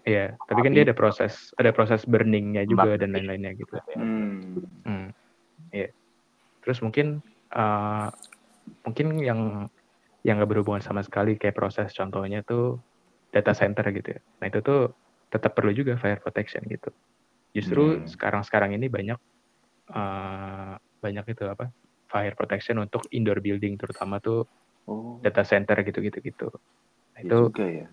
Iya, 0.02 0.34
tapi 0.50 0.66
kan 0.66 0.74
dia 0.74 0.82
ada 0.82 0.98
proses, 0.98 1.54
ada 1.62 1.70
proses 1.70 2.02
burningnya 2.10 2.66
juga 2.66 2.98
Bakti. 2.98 3.02
dan 3.06 3.10
lain-lainnya 3.14 3.52
gitu. 3.54 3.74
Hmm. 3.94 4.58
Hmm. 4.82 5.08
Iya. 5.70 5.94
Terus 6.66 6.82
mungkin 6.82 7.22
uh, 7.54 8.10
mungkin 8.82 9.08
yang 9.22 9.70
yang 10.26 10.42
nggak 10.42 10.50
berhubungan 10.50 10.82
sama 10.82 11.06
sekali 11.06 11.38
kayak 11.38 11.58
proses 11.58 11.94
contohnya 11.94 12.42
tuh 12.42 12.82
data 13.30 13.54
center 13.54 13.86
gitu 13.94 14.18
ya. 14.18 14.22
Nah 14.42 14.46
itu 14.50 14.60
tuh 14.66 14.82
tetap 15.30 15.54
perlu 15.54 15.70
juga 15.70 15.98
fire 16.02 16.18
protection 16.18 16.66
gitu. 16.66 16.90
Justru 17.54 18.02
Hmm. 18.02 18.06
sekarang-sekarang 18.10 18.74
ini 18.74 18.90
banyak 18.90 19.20
uh, 19.94 20.76
banyak 21.02 21.26
itu 21.30 21.46
apa 21.46 21.70
fire 22.10 22.34
protection 22.34 22.82
untuk 22.82 23.06
indoor 23.14 23.38
building 23.38 23.78
terutama 23.78 24.18
tuh 24.18 24.50
Oh, 24.90 25.22
data 25.22 25.46
center 25.46 25.78
gitu-gitu 25.86 26.18
gitu. 26.26 26.50
Nah, 27.14 27.22
iya 27.22 27.30
itu 27.30 27.38
juga 27.54 27.66
ya. 27.70 27.88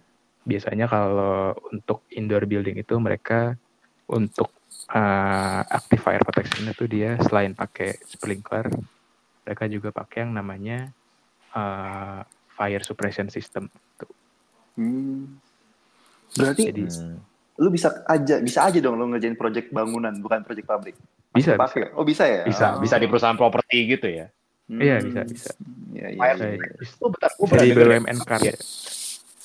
Biasanya 0.48 0.88
kalau 0.88 1.52
untuk 1.68 2.08
indoor 2.08 2.48
building 2.48 2.80
itu 2.80 2.96
mereka 2.96 3.52
untuk 4.08 4.48
uh, 4.88 5.60
active 5.68 6.00
fire 6.00 6.24
protection 6.24 6.64
itu 6.64 6.88
dia 6.88 7.20
selain 7.20 7.52
pakai 7.52 8.00
sprinkler 8.02 8.72
mereka 9.44 9.64
juga 9.68 9.92
pakai 9.92 10.24
yang 10.24 10.32
namanya 10.32 10.88
uh, 11.52 12.24
fire 12.48 12.80
suppression 12.80 13.28
system 13.28 13.68
tuh. 13.96 14.08
Hmm. 14.74 15.36
Berarti 16.32 16.72
Jadi 16.72 16.84
Hmm. 16.88 17.20
lu 17.58 17.68
bisa 17.68 17.90
aja 18.06 18.38
bisa 18.38 18.64
aja 18.64 18.78
dong 18.78 18.96
lu 18.96 19.10
ngerjain 19.10 19.34
project 19.34 19.68
bangunan 19.68 20.14
bukan 20.16 20.40
project 20.42 20.64
pabrik. 20.64 20.96
bisa 21.28 21.54
bisa 21.54 21.60
Pakai. 21.60 21.92
Oh 21.92 22.02
bisa 22.02 22.24
ya? 22.24 22.42
Bisa, 22.48 22.66
Oh. 22.72 22.80
Bisa 22.80 22.96
di 22.96 23.04
perusahaan 23.04 23.36
properti 23.36 23.84
gitu 23.84 24.08
ya. 24.08 24.32
Hmm. 24.68 24.80
Iya, 24.80 24.96
bisa, 25.00 25.20
bisa. 25.24 25.52
Iya, 25.92 26.06
iya. 26.12 26.20
Fire 26.20 26.36
iya, 26.36 26.44
suppression. 26.44 26.72
iya. 26.76 26.96
Oh, 27.00 27.08
bentar, 27.08 27.30
bisa 27.36 27.62
ya. 27.64 27.74
BUMN 27.74 28.18
card 28.20 28.42
Iya. 28.44 28.52
ya. 28.52 28.56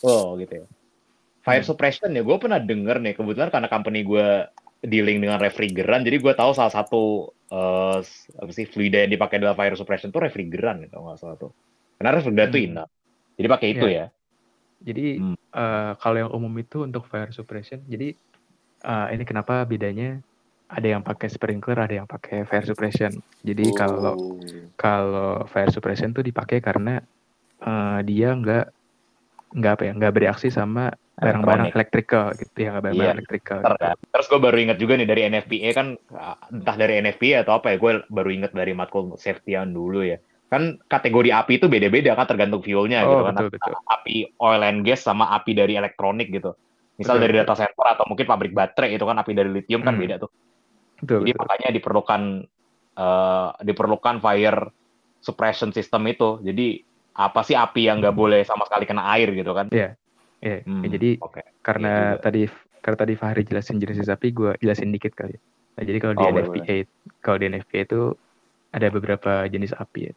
Oh, 0.04 0.36
gitu 0.36 0.54
ya. 0.60 0.66
Fire 1.44 1.64
Hmm. 1.64 1.68
suppression 1.68 2.10
ya, 2.16 2.24
gue 2.24 2.38
pernah 2.40 2.60
denger 2.60 3.04
nih. 3.04 3.14
Kebetulan 3.20 3.52
karena 3.52 3.68
company 3.68 4.00
gue 4.08 4.28
dealing 4.84 5.20
dengan 5.24 5.40
refrigeran, 5.40 6.04
jadi 6.04 6.20
gue 6.20 6.34
tahu 6.36 6.52
salah 6.56 6.72
satu 6.72 7.32
eh, 7.54 8.00
apa 8.42 8.52
sih 8.52 8.66
fluida 8.68 9.04
yang 9.06 9.12
dipakai 9.16 9.38
dalam 9.40 9.56
fire 9.56 9.78
suppression 9.80 10.10
itu 10.12 10.20
refrigeran 10.20 10.84
gitu 10.84 10.98
nggak 11.00 11.18
salah 11.20 11.36
tuh. 11.40 11.52
Karena 12.00 12.12
refrigeran 12.20 12.50
itu 12.52 12.60
Hmm. 12.60 12.68
indah. 12.68 12.88
Jadi 13.40 13.48
pakai 13.52 13.68
itu 13.76 13.86
Iya. 13.88 14.00
ya. 14.00 14.06
Jadi 14.84 15.06
Hmm. 15.20 15.36
eh, 15.36 15.92
kalau 16.02 16.18
yang 16.20 16.32
umum 16.34 16.54
itu 16.60 16.84
untuk 16.88 17.04
fire 17.08 17.32
suppression. 17.32 17.80
Jadi 17.88 18.16
eh, 18.84 19.08
ini 19.16 19.24
kenapa 19.24 19.64
bedanya 19.64 20.20
ada 20.68 20.88
yang 20.88 21.04
pakai 21.06 21.28
sprinkler, 21.32 21.78
ada 21.80 21.96
yang 22.04 22.08
pakai 22.10 22.44
fire 22.50 22.66
suppression. 22.68 23.14
Jadi 23.44 23.64
Oh. 23.64 23.76
kalau 23.76 24.16
kalau 24.76 25.46
fire 25.48 25.72
suppression 25.72 26.12
tuh 26.12 26.24
dipakai 26.26 26.60
karena 26.60 27.00
eh, 27.64 28.00
dia 28.10 28.34
nggak 28.36 28.66
nggak 29.54 29.74
apa 29.78 29.84
ya 29.86 29.92
nggak 29.94 30.14
bereaksi 30.14 30.50
sama 30.50 30.90
barang-barang 31.14 31.70
Elektronik. 31.70 31.78
electrical 31.78 32.26
gitu 32.42 32.58
ya 32.58 32.70
nggak 32.74 32.84
barang-barang 32.90 33.10
Iya, 33.14 33.18
electrical 33.22 33.58
Ntar 33.62 33.74
gitu. 33.74 33.84
kan. 33.86 33.98
Terus 34.10 34.28
gue 34.28 34.40
baru 34.42 34.58
ingat 34.58 34.78
juga 34.82 34.94
nih 34.98 35.08
dari 35.08 35.22
NFPA 35.30 35.70
kan, 35.78 35.88
ah, 36.18 36.38
entah 36.50 36.76
dari 36.76 36.94
NFPA 37.00 37.38
atau 37.46 37.54
apa 37.62 37.68
ya, 37.70 37.78
gue 37.78 37.92
baru 38.10 38.30
ingat 38.34 38.52
dari 38.58 38.74
matkul 38.74 39.14
safety 39.16 39.54
dulu 39.70 40.02
ya. 40.02 40.18
Kan 40.50 40.82
kategori 40.90 41.30
api 41.30 41.62
itu 41.62 41.66
beda-beda 41.70 42.18
kan 42.18 42.26
tergantung 42.26 42.66
fuelnya 42.66 43.06
gitu 43.06 43.22
oh 43.22 43.26
kan. 43.30 43.34
betul 43.38 43.50
betul 43.54 43.74
Api 43.90 44.16
oil 44.42 44.62
and 44.66 44.82
gas 44.82 45.06
sama 45.06 45.30
api 45.38 45.54
dari 45.54 45.78
elektronik 45.78 46.34
gitu. 46.34 46.58
Misal 46.94 47.18
Betul, 47.18 47.24
dari 47.26 47.34
data 47.42 47.54
center 47.58 47.86
atau 47.90 48.06
mungkin 48.06 48.26
pabrik 48.30 48.54
baterai 48.54 48.94
itu 48.94 49.02
kan 49.06 49.18
api 49.18 49.34
dari 49.34 49.50
lithium 49.50 49.82
kan 49.82 49.98
Hmm. 49.98 50.02
beda 50.06 50.16
tuh. 50.22 50.30
betul, 51.02 51.26
Jadi 51.26 51.32
betul. 51.34 51.42
makanya 51.42 51.70
diperlukan 51.74 52.22
eh, 52.94 53.50
diperlukan 53.66 54.16
fire 54.22 54.60
suppression 55.18 55.74
system 55.74 56.06
itu. 56.06 56.38
Jadi 56.46 56.86
apa 57.14 57.40
sih 57.46 57.56
api 57.58 57.88
yang 57.88 58.02
nggak 58.02 58.16
boleh 58.18 58.42
sama 58.50 58.66
sekali 58.68 58.86
kena 58.90 59.04
air 59.14 59.30
gitu 59.34 59.52
kan? 59.54 59.68
Iya, 59.74 59.88
ya, 60.46 60.54
Hmm, 60.66 60.86
jadi 60.94 61.08
oke. 61.22 61.42
karena 61.66 61.88
juga. 61.96 62.18
tadi 62.24 62.40
karena 62.84 62.98
tadi 63.04 63.14
Fahri 63.22 63.42
jelasin 63.50 63.78
jenis 63.82 64.10
api 64.16 64.28
gue 64.38 64.52
jelasin 64.64 64.90
dikit 64.96 65.14
kali 65.20 65.32
ya. 65.38 65.42
Nah, 65.76 65.84
jadi 65.90 65.98
kalau 66.04 66.16
di 66.20 66.24
Oh, 66.24 66.30
NFPA 66.34 66.76
kalau 67.24 67.38
di 67.42 67.46
NFPA 67.52 67.82
itu 67.88 67.96
ada 68.76 68.88
beberapa 68.96 69.32
jenis 69.54 69.72
api 69.84 70.00
ya. 70.10 70.14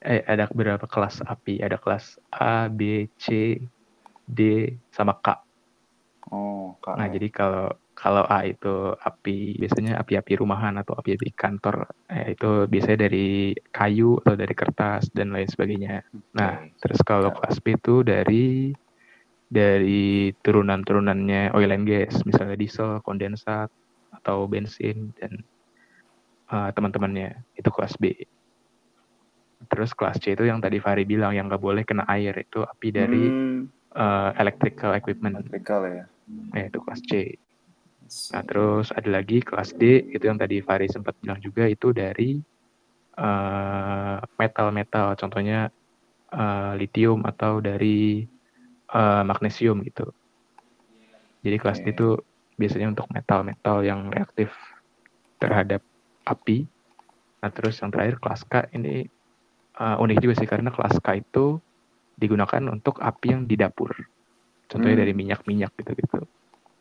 Eh, 0.00 0.20
ada 0.32 0.44
beberapa 0.52 0.86
kelas 0.88 1.16
api, 1.32 1.60
ada 1.66 1.76
kelas 1.82 2.04
A, 2.32 2.68
B, 2.72 2.80
C, 3.20 3.26
D, 4.26 4.38
sama 4.96 5.14
K. 5.24 5.26
Oh, 6.32 6.78
Kak. 6.82 6.98
Nah, 6.98 7.06
jadi 7.14 7.28
kalau 7.30 7.70
kalau 8.00 8.24
A 8.24 8.48
itu 8.48 8.96
api 8.96 9.60
biasanya 9.60 10.00
api-api 10.00 10.40
rumahan 10.40 10.72
atau 10.80 10.96
api-api 10.96 11.36
kantor, 11.36 11.84
eh, 12.08 12.32
itu 12.32 12.64
biasanya 12.64 13.12
dari 13.12 13.52
kayu 13.68 14.16
atau 14.24 14.40
dari 14.40 14.54
kertas 14.56 15.12
dan 15.12 15.36
lain 15.36 15.44
sebagainya. 15.44 16.00
Nah, 16.32 16.64
terus 16.80 17.04
kalau 17.04 17.28
kelas 17.28 17.60
B 17.60 17.76
itu 17.76 18.00
dari 18.00 18.72
dari 19.52 20.32
turunan-turunannya 20.40 21.52
oil 21.52 21.76
and 21.76 21.84
gas, 21.84 22.24
misalnya 22.24 22.56
diesel, 22.56 23.04
kondensat, 23.04 23.68
atau 24.16 24.48
bensin 24.48 25.12
dan 25.20 25.44
uh, 26.48 26.72
teman-temannya 26.72 27.36
itu 27.52 27.68
kelas 27.68 28.00
B. 28.00 28.16
Terus 29.68 29.92
kelas 29.92 30.16
C 30.24 30.32
itu 30.32 30.48
yang 30.48 30.64
tadi 30.64 30.80
Fahri 30.80 31.04
bilang 31.04 31.36
yang 31.36 31.52
nggak 31.52 31.60
boleh 31.60 31.84
kena 31.84 32.08
air 32.08 32.32
itu 32.32 32.64
api 32.64 32.88
dari 32.88 33.28
Hmm, 33.28 33.68
uh, 33.92 34.32
electrical 34.40 34.96
equipment, 34.96 35.36
electrical 35.36 35.84
ya. 35.84 36.04
ya 36.56 36.64
itu 36.72 36.78
kelas 36.80 37.00
C. 37.04 37.12
Nah 38.10 38.42
terus 38.42 38.90
ada 38.90 39.06
lagi 39.06 39.38
kelas 39.38 39.78
D 39.78 40.10
itu 40.10 40.24
yang 40.26 40.34
tadi 40.34 40.58
Fahri 40.58 40.90
sempat 40.90 41.14
bilang 41.22 41.38
juga 41.38 41.70
itu 41.70 41.94
dari 41.94 42.42
uh, 43.14 44.18
metal-metal, 44.34 45.14
contohnya 45.14 45.70
uh, 46.34 46.74
lithium 46.74 47.22
atau 47.22 47.62
dari 47.62 48.26
uh, 48.90 49.22
magnesium 49.22 49.86
gitu. 49.86 50.10
Jadi 51.46 51.56
kelas 51.56 51.78
D 51.86 51.94
itu 51.94 52.18
biasanya 52.58 52.90
untuk 52.92 53.06
metal-metal 53.14 53.86
yang 53.86 54.10
reaktif 54.10 54.50
terhadap 55.38 55.80
api. 56.26 56.66
Nah 57.40 57.50
terus 57.54 57.78
yang 57.78 57.94
terakhir 57.94 58.18
kelas 58.18 58.42
K 58.44 58.68
ini 58.74 59.06
uh, 59.78 60.02
unik 60.02 60.18
juga 60.18 60.34
sih 60.34 60.50
karena 60.50 60.74
kelas 60.74 60.98
K 60.98 61.22
itu 61.22 61.62
digunakan 62.20 62.60
untuk 62.68 63.00
api 63.00 63.26
yang 63.32 63.42
di 63.46 63.56
dapur. 63.56 63.94
Contohnya 64.68 64.98
Hmm. 64.98 65.02
dari 65.06 65.12
minyak-minyak 65.16 65.72
gitu-gitu. 65.78 66.20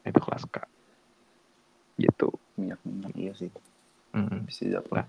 Nah, 0.04 0.08
itu 0.10 0.20
kelas 0.20 0.44
K. 0.52 0.62
Gitu. 2.00 2.32
Minyak 2.56 2.80
minyak 2.88 3.14
iya 3.20 3.34
sih. 3.36 3.52
Mm. 4.16 4.48
Bisa. 4.48 4.80
Nah. 4.90 5.06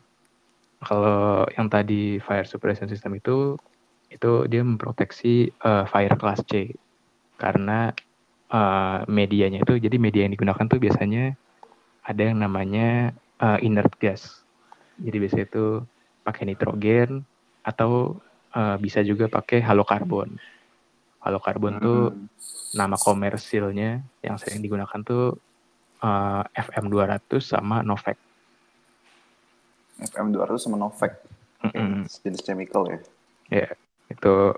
Kalau 0.81 1.45
yang 1.55 1.69
tadi 1.69 2.17
fire 2.25 2.49
suppression 2.49 2.89
system 2.89 3.13
itu 3.21 3.55
itu 4.09 4.33
dia 4.49 4.65
memproteksi 4.65 5.53
uh, 5.61 5.85
fire 5.87 6.17
class 6.17 6.41
C 6.49 6.73
karena 7.37 7.93
uh, 8.51 9.05
medianya 9.07 9.61
itu 9.61 9.77
jadi 9.77 9.97
media 10.01 10.25
yang 10.25 10.33
digunakan 10.35 10.65
tuh 10.67 10.81
biasanya 10.81 11.37
ada 12.03 12.23
yang 12.33 12.41
namanya 12.41 13.13
uh, 13.45 13.61
inert 13.61 13.93
gas. 14.01 14.41
Jadi 14.99 15.17
biasanya 15.21 15.47
itu 15.53 15.67
pakai 16.25 16.49
nitrogen 16.49 17.29
atau 17.61 18.17
uh, 18.57 18.77
bisa 18.81 19.05
juga 19.05 19.29
pakai 19.29 19.61
halokarbon. 19.61 20.41
Halokarbon 21.21 21.75
tuh 21.77 22.01
Hmm. 22.17 22.27
nama 22.73 22.97
komersilnya 22.97 24.01
yang 24.25 24.37
sering 24.41 24.65
digunakan 24.65 25.01
tuh 25.05 25.37
uh, 26.03 26.43
FM200 26.53 27.41
sama 27.41 27.81
Novec. 27.85 28.17
FM 30.01 30.33
200 30.33 30.57
sama 30.57 30.77
Novec. 30.81 31.13
Mm-mm. 31.61 32.09
Jenis 32.09 32.41
chemical 32.41 32.89
ya. 32.89 32.99
Ya, 33.53 33.69
itu 34.09 34.57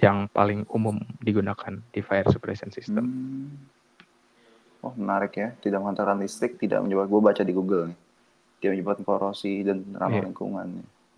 yang 0.00 0.30
paling 0.32 0.64
umum 0.72 0.96
digunakan 1.20 1.76
di 1.92 2.00
fire 2.00 2.28
suppression 2.32 2.72
system. 2.72 3.04
Hmm. 3.04 3.48
Oh 4.80 4.96
menarik 4.96 5.36
ya. 5.36 5.52
Tidak 5.60 5.76
menghantarkan 5.76 6.24
listrik, 6.24 6.56
tidak 6.56 6.80
menyebabkan. 6.80 7.12
Gue 7.12 7.20
baca 7.20 7.42
di 7.44 7.52
Google 7.52 7.92
nih. 7.92 7.98
Tidak 8.60 8.70
menyebabkan 8.72 9.04
korosi 9.04 9.60
dan 9.60 9.84
ramah 9.92 10.24
Iya. 10.24 10.26
lingkungan. 10.32 10.68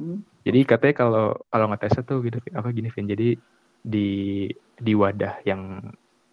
Hmm. 0.03 0.19
Jadi 0.43 0.61
katanya 0.67 0.95
kalau 0.99 1.27
kalau 1.47 1.67
ngetesnya 1.71 2.03
tuh 2.03 2.19
gitu 2.27 2.43
apa 2.51 2.69
gini 2.75 2.91
Vin. 2.91 3.07
Jadi 3.07 3.29
di 3.83 4.09
di 4.75 4.93
wadah 4.99 5.47
yang 5.47 5.79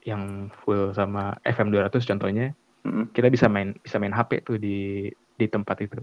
yang 0.01 0.49
full 0.65 0.89
sama 0.97 1.37
FM200 1.45 2.01
contohnya 2.09 2.57
Hmm. 2.79 3.11
kita 3.11 3.27
bisa 3.27 3.45
main 3.45 3.75
bisa 3.77 3.99
main 3.99 4.11
HP 4.11 4.39
tuh 4.41 4.55
di 4.55 5.07
di 5.35 5.45
tempat 5.45 5.79
itu. 5.79 5.99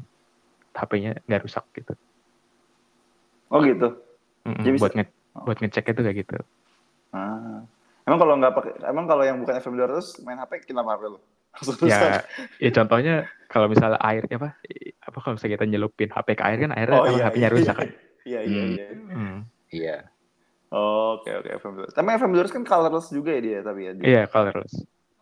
HP-nya 0.72 1.16
nggak 1.24 1.42
rusak 1.42 1.64
gitu. 1.72 1.96
Oh 3.48 3.60
gitu. 3.60 3.88
Mm-mm, 4.44 4.60
Jadi 4.60 4.70
bisa- 4.72 4.82
buat 4.82 4.92
nge 4.94 5.04
Oh. 5.32 5.44
buat 5.44 5.58
ngecek 5.58 5.92
itu 5.92 6.00
kayak 6.00 6.16
gitu. 6.18 6.36
Ah. 7.12 7.60
Emang 8.04 8.18
kalau 8.18 8.34
nggak 8.36 8.52
pakai, 8.52 8.72
emang 8.84 9.04
kalau 9.04 9.20
yang 9.20 9.36
bukan 9.36 9.56
FM 9.56 9.76
200 9.76 10.22
main 10.22 10.38
HP 10.38 10.64
kenapa 10.64 10.96
HP 10.96 11.02
rusak. 11.80 11.88
Ya, 11.88 12.24
ya 12.58 12.70
contohnya 12.72 13.14
kalau 13.46 13.66
misalnya 13.66 14.00
air 14.00 14.24
apa 14.26 14.56
apa 14.98 15.18
kalau 15.18 15.34
misalnya 15.34 15.54
kita 15.54 15.66
nyelupin 15.66 16.08
HP 16.08 16.28
ke 16.32 16.42
air 16.42 16.58
kan 16.58 16.72
airnya 16.72 16.94
Oh, 16.94 17.04
iya, 17.06 17.24
HP-nya 17.26 17.40
iya, 17.42 17.52
rusak 17.52 17.74
iya. 17.74 17.80
kan. 17.80 17.90
Iya 18.26 18.40
iya 18.42 18.58
Hmm. 18.58 18.72
iya. 18.72 18.86
Hmm. 19.12 19.38
Iya. 19.70 19.96
Oh, 20.66 21.14
Oke 21.16 21.30
oke 21.30 21.50
FM 21.54 21.72
200. 21.78 21.94
Tapi 21.94 22.08
FM 22.12 22.32
200 22.32 22.50
kan 22.50 22.62
colorless 22.64 23.08
juga 23.08 23.30
ya 23.30 23.40
dia 23.40 23.58
tapi 23.62 23.80
ya. 23.82 23.92
dia. 23.92 24.04
Iya, 24.04 24.22
colorless. 24.26 24.74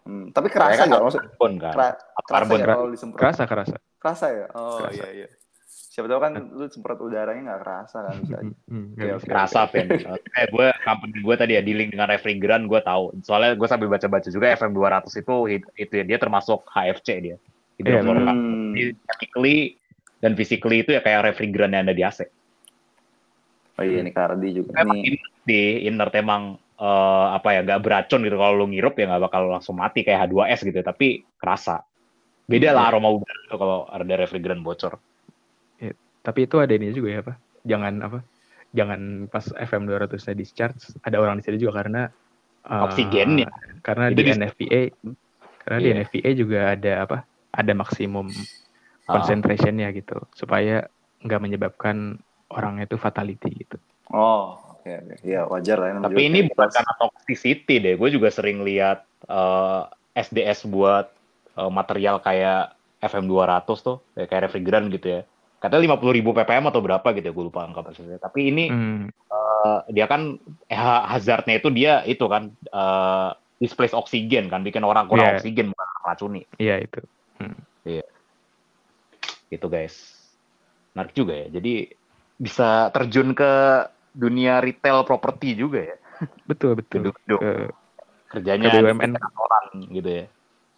Hmm. 0.05 0.29
Tapi 0.31 0.49
kerasa 0.53 0.85
Kayak 0.85 0.87
nggak 0.87 1.01
kan 1.01 1.07
maksud? 1.09 1.21
karbon 1.25 1.53
kan. 1.57 1.73
Kera- 1.73 1.97
kerasa 1.97 2.29
Karbon 2.29 2.59
kera- 2.61 2.77
kalau 2.77 2.89
disemprot? 2.93 3.21
Kerasa 3.21 3.43
kerasa. 3.49 3.77
Kerasa 3.97 4.27
ya? 4.29 4.47
Oh 4.53 4.79
Kerasa. 4.85 4.95
iya 4.95 5.09
iya. 5.11 5.29
Siapa 5.65 6.11
tahu 6.11 6.21
kan 6.21 6.33
lu 6.53 6.67
semprot 6.67 6.99
udaranya 7.01 7.41
nggak 7.49 7.61
kerasa 7.65 7.97
kan 8.05 8.15
bisa. 8.21 8.37
Hmm, 8.45 8.53
hmm, 8.69 8.87
Oke, 8.93 9.01
bisa. 9.01 9.15
oke. 9.17 9.27
Kerasa, 9.31 9.61
Fen. 9.71 9.87
Eh, 10.41 10.47
gue 10.51 10.67
company 10.83 11.17
gue 11.23 11.37
tadi 11.39 11.53
ya 11.57 11.63
dealing 11.65 11.89
dengan 11.89 12.09
refrigeran, 12.11 12.69
gue 12.69 12.81
tahu. 12.83 13.17
Soalnya 13.25 13.57
gue 13.57 13.69
sambil 13.71 13.89
baca-baca 13.89 14.29
juga 14.29 14.53
FM 14.53 14.73
200 14.75 15.09
itu 15.15 15.35
itu 15.79 15.93
ya, 15.95 16.05
dia 16.05 16.19
termasuk 16.21 16.67
HFC 16.69 17.09
dia. 17.17 17.37
Iya, 17.37 17.41
Hidrofluorokarbon. 17.81 18.45
Hmm. 18.45 18.75
Jadi, 18.77 18.93
chemically 19.09 19.59
dan 20.21 20.33
physically 20.37 20.79
itu 20.83 20.91
ya 20.93 21.01
kayak 21.01 21.33
refrigeran 21.33 21.73
yang 21.73 21.89
ada 21.89 21.95
di 21.97 22.05
AC. 22.05 22.29
Oh 23.75 23.83
iya, 23.83 24.05
ini 24.05 24.13
Kardi 24.13 24.49
juga. 24.55 24.71
Emang 24.79 25.01
Nih, 25.03 25.19
di 25.43 25.61
inert 25.83 26.15
emang 26.15 26.55
eh, 26.75 27.27
apa 27.37 27.49
ya 27.55 27.61
nggak 27.63 27.81
beracun 27.83 28.21
gitu 28.23 28.37
kalau 28.39 28.55
lu 28.59 28.67
ngirup 28.71 28.95
ya 28.99 29.07
nggak 29.11 29.23
bakal 29.31 29.43
langsung 29.51 29.77
mati 29.79 30.03
kayak 30.03 30.27
H2S 30.31 30.61
gitu 30.67 30.81
tapi 30.81 31.23
kerasa 31.39 31.83
beda 32.45 32.77
lah 32.77 32.93
aroma 32.93 33.09
udara 33.09 33.41
tuh 33.49 33.59
kalau 33.59 33.79
ada 33.89 34.15
refrigeran 34.19 34.61
bocor 34.61 34.99
Tapi 36.25 36.49
itu 36.49 36.57
ada 36.57 36.73
ini 36.73 36.89
juga 36.89 37.09
ya, 37.13 37.21
Pak. 37.21 37.37
Jangan 37.69 38.01
apa? 38.01 38.25
Jangan 38.73 39.29
pas 39.29 39.45
FM 39.45 39.85
200-nya 39.85 40.33
discharge, 40.33 40.97
ada 41.05 41.21
orang 41.21 41.37
di 41.37 41.45
situ 41.45 41.69
juga 41.69 41.85
karena 41.85 42.09
eh, 42.65 42.81
Oksigennya. 42.81 43.53
Karena 43.85 44.09
Itu 44.09 44.17
di 44.17 44.23
di- 44.25 44.33
NFPA 44.33 44.81
karena 45.61 45.79
di 45.85 45.89
Iya. 45.93 45.95
NFPA 46.01 46.31
juga 46.33 46.73
ada 46.73 46.93
apa? 47.05 47.19
Ada 47.53 47.77
maksimum 47.77 48.33
Ah. 49.05 49.21
concentration-nya 49.21 49.93
gitu 49.93 50.17
supaya 50.33 50.89
nggak 51.21 51.41
menyebabkan 51.45 52.17
orang 52.49 52.81
itu 52.81 52.97
fatality 52.97 53.69
gitu. 53.69 53.77
oh, 54.09 54.57
oke 54.85 54.93
oke. 55.01 55.15
Iya, 55.25 55.41
wajar 55.49 55.77
lah. 55.81 55.89
tapi 56.05 56.21
juga 56.21 56.29
ini 56.29 56.39
bukan 56.53 56.69
karena 56.69 56.93
toxicity 57.01 57.75
deh. 57.81 57.95
Gue 57.97 58.13
juga 58.13 58.29
sering 58.29 58.61
lihat 58.61 59.09
eh, 59.25 59.83
SDS 60.13 60.69
buat 60.69 61.09
eh, 61.57 61.71
material 61.73 62.21
kayak 62.21 62.77
FM 63.01 63.25
200 63.25 63.65
tuh 63.81 64.05
kayak 64.13 64.29
kayak 64.29 64.43
refrigeran 64.53 64.93
gitu 64.93 65.09
ya. 65.09 65.21
Katanya 65.65 65.97
50.000 65.97 66.13
ribu 66.21 66.37
ppm 66.37 66.69
atau 66.69 66.85
berapa 66.85 67.09
gitu 67.17 67.25
ya 67.25 67.33
gue 67.33 67.45
lupa 67.49 67.65
angka 67.65 67.81
persisnya. 67.81 68.21
Tapi 68.21 68.53
ini 68.53 68.65
Hmm, 68.69 69.09
eh, 69.09 69.79
dia 69.97 70.05
kan 70.05 70.37
eh, 70.69 70.77
hazardnya 71.09 71.57
itu 71.57 71.73
dia 71.73 72.05
itu 72.05 72.25
kan 72.29 72.53
eh, 72.53 73.31
displace 73.57 73.97
oksigen 73.97 74.53
kan 74.53 74.61
bikin 74.61 74.85
orang 74.85 75.09
kurang 75.09 75.33
Iya. 75.33 75.41
oksigen 75.41 75.73
bukan 75.73 75.89
racuni. 76.05 76.43
Iya 76.61 76.85
itu. 76.85 77.01
gitu 79.49 79.71
guys. 79.71 79.95
Menarik 80.93 81.15
juga 81.15 81.33
ya. 81.33 81.47
Jadi 81.49 81.87
bisa 82.35 82.91
terjun 82.91 83.33
ke 83.33 83.53
dunia 84.15 84.59
retail 84.59 85.03
properti 85.03 85.53
juga 85.53 85.83
ya 85.85 85.97
Betul 86.49 86.79
betul. 86.79 87.11
Duduk-duduk. 87.11 87.41
Ke 87.43 87.53
kerjanya 88.31 88.71
Ke 88.71 88.79
BUMN. 88.81 89.13
kantoran 89.15 89.65
gitu 89.91 90.11
ya 90.11 90.27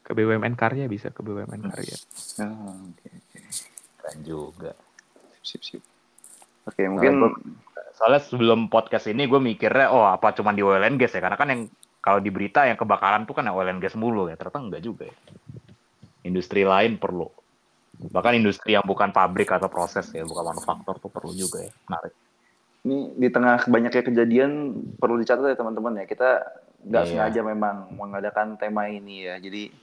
ke 0.01 0.11
BUMN 0.12 0.55
karya 0.55 0.84
bisa 0.87 1.11
ke 1.11 1.20
BUMN 1.20 1.66
karya. 1.66 1.97
Ah, 2.39 2.72
oke 2.72 3.07
oke. 3.07 3.39
keren 3.99 4.18
juga 4.22 4.72
Sip 5.43 5.62
sip. 5.62 5.82
Oke, 6.62 6.82
mungkin 6.87 7.22
gua- 7.22 7.39
soalnya 7.93 8.18
sebelum 8.20 8.66
podcast 8.66 9.07
ini 9.07 9.24
gue 9.24 9.39
mikirnya 9.39 9.89
oh 9.89 10.05
apa 10.05 10.30
cuma 10.30 10.51
di 10.51 10.61
oil 10.61 10.78
and 10.78 10.97
gas 10.97 11.11
ya 11.11 11.20
karena 11.20 11.34
kan 11.34 11.49
yang 11.49 11.62
kalau 11.99 12.18
di 12.18 12.28
berita 12.28 12.62
yang 12.62 12.76
kebakaran 12.76 13.24
tuh 13.24 13.32
kan 13.32 13.47
yang 13.47 13.55
oil 13.55 13.66
and 13.66 13.80
gas 13.80 13.95
mulu 13.95 14.26
ya 14.26 14.34
ternyata 14.34 14.61
enggak 14.61 14.82
juga 14.82 15.09
ya 15.09 15.16
industri 16.22 16.61
lain 16.62 16.99
perlu 16.99 17.30
bahkan 18.12 18.37
industri 18.37 18.76
yang 18.76 18.84
bukan 18.84 19.11
pabrik 19.11 19.49
atau 19.49 19.66
proses 19.66 20.05
ya 20.11 20.22
bukan 20.22 20.53
manufaktur 20.53 21.01
tuh 21.01 21.09
perlu 21.09 21.32
juga 21.32 21.64
ya 21.64 21.72
menarik 21.89 22.12
ini 22.87 23.11
di 23.18 23.28
tengah 23.28 23.66
banyaknya 23.66 24.03
kejadian 24.07 24.51
perlu 24.95 25.18
dicatat 25.18 25.43
ya 25.43 25.57
teman-teman 25.59 25.99
ya. 25.99 26.05
Kita 26.07 26.30
nggak 26.87 27.03
Iya. 27.03 27.11
sengaja 27.11 27.41
memang 27.43 27.91
mengadakan 27.99 28.55
tema 28.55 28.87
ini 28.87 29.26
ya. 29.26 29.43
Jadi 29.43 29.74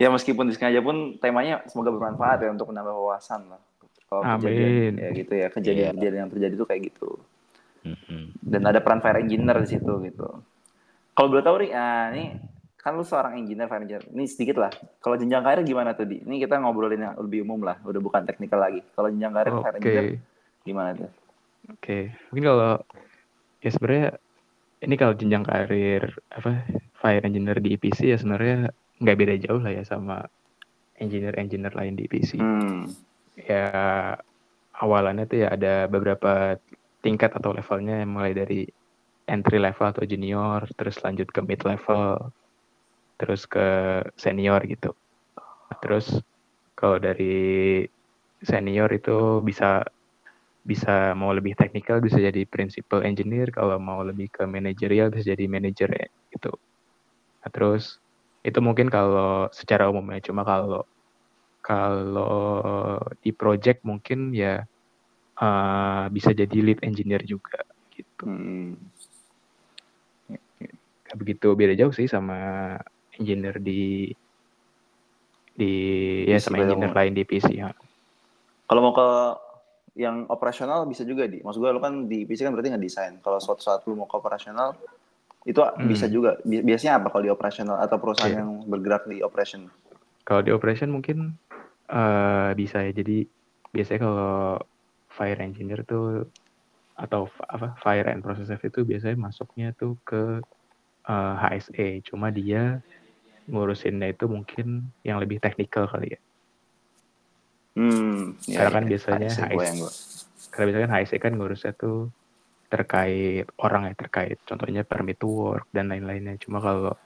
ya 0.00 0.08
meskipun 0.08 0.48
disengaja 0.48 0.80
pun 0.80 1.20
temanya 1.20 1.60
semoga 1.68 1.92
bermanfaat 1.92 2.40
ya 2.40 2.48
untuk 2.48 2.72
menambah 2.72 2.96
wawasan 2.96 3.52
lah. 3.52 3.60
Kalau 4.08 4.24
kejadian 4.40 4.72
Amin. 4.72 4.92
ya 4.96 5.08
gitu 5.12 5.32
ya 5.36 5.48
kejadian-kejadian 5.52 6.20
yang 6.24 6.32
terjadi 6.32 6.54
itu 6.56 6.64
kayak 6.64 6.82
gitu. 6.88 7.10
Dan 8.40 8.64
ada 8.64 8.80
peran 8.80 9.04
fire 9.04 9.20
engineer 9.20 9.60
di 9.60 9.68
situ 9.68 9.92
gitu. 10.08 10.28
Kalau 11.12 11.28
boleh 11.28 11.44
tahu 11.44 11.56
nih 11.60 11.70
ah, 11.76 12.08
ini 12.16 12.24
kan 12.80 12.96
lu 12.96 13.04
seorang 13.04 13.36
engineer 13.36 13.68
fire 13.68 13.84
engineer. 13.84 14.08
Ini 14.08 14.24
sedikit 14.24 14.56
lah. 14.56 14.72
Kalau 15.04 15.20
jenjang 15.20 15.44
karir 15.44 15.60
gimana 15.68 15.92
tuh 15.92 16.08
di? 16.08 16.24
Ini 16.24 16.40
kita 16.40 16.56
ngobrolin 16.56 16.96
yang 16.96 17.14
lebih 17.20 17.44
umum 17.44 17.60
lah 17.60 17.76
udah 17.84 18.00
bukan 18.00 18.24
teknikal 18.24 18.56
lagi. 18.56 18.80
Kalau 18.96 19.12
jenjang 19.12 19.36
karir 19.36 19.52
Oke. 19.52 19.60
fire 19.60 19.76
engineer 19.76 20.04
gimana 20.64 20.90
tuh 20.96 21.27
Oke, 21.66 22.14
mungkin 22.30 22.44
kalau 22.54 22.72
ya 23.58 23.70
sebenarnya 23.74 24.08
ini 24.86 24.94
kalau 24.94 25.14
jenjang 25.18 25.42
karir 25.42 26.14
apa 26.30 26.62
fire 26.98 27.24
engineer 27.26 27.58
di 27.58 27.74
EPC 27.74 28.14
ya 28.14 28.18
sebenarnya 28.18 28.70
nggak 29.02 29.18
beda 29.18 29.34
jauh 29.42 29.60
lah 29.62 29.74
ya 29.74 29.82
sama 29.82 30.22
engineer-engineer 30.98 31.74
lain 31.74 31.94
di 31.98 32.06
EPC. 32.06 32.38
hmm. 32.38 32.82
Ya 33.38 33.70
awalannya 34.74 35.26
tuh 35.26 35.46
ya 35.46 35.54
ada 35.54 35.86
beberapa 35.86 36.58
tingkat 37.02 37.30
atau 37.34 37.54
levelnya 37.54 38.02
yang 38.02 38.10
mulai 38.10 38.34
dari 38.34 38.66
entry 39.28 39.58
level 39.60 39.86
atau 39.86 40.02
junior, 40.08 40.66
terus 40.74 40.98
lanjut 41.04 41.28
ke 41.30 41.40
mid 41.44 41.62
level, 41.62 42.32
terus 43.20 43.46
ke 43.46 44.00
senior 44.18 44.62
gitu. 44.66 44.90
Terus 45.78 46.18
kalau 46.74 46.98
dari 46.98 47.84
senior 48.42 48.90
itu 48.94 49.42
bisa 49.42 49.84
bisa 50.68 51.16
mau 51.16 51.32
lebih 51.32 51.56
teknikal 51.56 52.04
bisa 52.04 52.20
jadi 52.20 52.44
principal 52.44 53.00
engineer, 53.00 53.48
kalau 53.48 53.80
mau 53.80 54.04
lebih 54.04 54.28
ke 54.28 54.44
manajerial 54.44 55.08
bisa 55.08 55.32
jadi 55.32 55.48
manager 55.48 55.88
ya, 55.88 56.08
gitu. 56.36 56.52
Nah, 57.40 57.48
terus 57.48 57.96
itu 58.44 58.60
mungkin 58.60 58.92
kalau 58.92 59.48
secara 59.48 59.88
umumnya 59.88 60.20
cuma 60.20 60.44
kalau 60.44 60.84
kalau 61.64 63.00
di 63.24 63.32
project 63.32 63.80
mungkin 63.88 64.36
ya 64.36 64.60
eh, 65.40 66.04
bisa 66.12 66.36
jadi 66.36 66.58
lead 66.60 66.84
engineer 66.84 67.24
juga 67.24 67.64
gitu. 67.96 68.28
Hmm. 68.28 68.76
Begitu 71.16 71.48
beda 71.56 71.72
jauh 71.80 71.96
sih 71.96 72.04
sama 72.04 72.76
engineer 73.16 73.56
di 73.56 74.12
di 75.58 75.72
ya 76.28 76.38
PC 76.38 76.44
sama 76.44 76.56
pada 76.60 76.64
engineer 76.68 76.92
lain 76.92 77.12
di 77.16 77.24
PC 77.24 77.48
ya. 77.56 77.72
Kalau 78.68 78.80
mau 78.84 78.92
ke 78.92 79.08
yang 79.98 80.30
operasional 80.30 80.86
bisa 80.86 81.02
juga 81.02 81.26
di. 81.26 81.42
Maksud 81.42 81.58
gue 81.58 81.70
lu 81.74 81.82
kan 81.82 82.06
di 82.06 82.22
PC 82.22 82.46
kan 82.46 82.54
berarti 82.54 82.70
nggak 82.70 82.84
desain. 82.86 83.14
Kalau 83.18 83.42
suatu 83.42 83.66
saat 83.66 83.82
lu 83.90 83.98
mau 83.98 84.06
ke 84.06 84.14
operasional 84.14 84.78
itu 85.42 85.58
bisa 85.82 86.06
juga. 86.06 86.38
Bi- 86.46 86.62
Biasanya 86.62 87.02
apa 87.02 87.10
kalau 87.10 87.26
di 87.26 87.32
operasional 87.34 87.82
atau 87.82 87.98
perusahaan 87.98 88.30
Iya. 88.30 88.40
yang 88.46 88.62
bergerak 88.70 89.10
di 89.10 89.18
operation? 89.20 89.66
Kalau 90.22 90.46
di 90.46 90.54
operation 90.54 90.94
mungkin 90.94 91.34
eh, 91.90 92.50
bisa 92.54 92.86
ya. 92.86 92.94
Jadi 92.94 93.26
biasanya 93.74 94.00
kalau 94.06 94.62
fire 95.10 95.40
engineer 95.42 95.82
tuh 95.82 96.30
atau 96.94 97.26
apa 97.42 97.74
fire 97.82 98.06
and 98.10 98.22
process 98.22 98.46
safety 98.46 98.70
itu 98.70 98.86
biasanya 98.86 99.18
masuknya 99.18 99.74
tuh 99.74 99.98
ke 100.06 100.38
eh, 101.10 101.34
HSE. 101.42 102.06
Cuma 102.06 102.30
dia 102.30 102.78
ngurusinnya 103.50 104.14
itu 104.14 104.28
mungkin 104.30 104.94
yang 105.02 105.18
lebih 105.18 105.42
teknikal 105.42 105.90
kali 105.90 106.14
ya. 106.14 106.20
Hmm. 107.78 108.34
Karena 108.42 108.70
kan 108.74 108.84
biasanya 108.90 109.30
HSE. 109.30 109.86
Karena 110.50 110.64
biasanya 110.66 110.84
kan 110.90 110.94
HSE 110.98 111.16
kan 111.22 111.32
ngurusnya 111.38 111.72
tuh 111.78 112.10
terkait 112.68 113.46
orang 113.64 113.88
ya 113.88 113.94
terkait 113.96 114.36
contohnya 114.44 114.84
permit 114.84 115.16
to 115.22 115.30
work 115.30 115.70
dan 115.70 115.94
lain-lainnya. 115.94 116.34
Cuma 116.42 116.58
kalau 116.58 116.98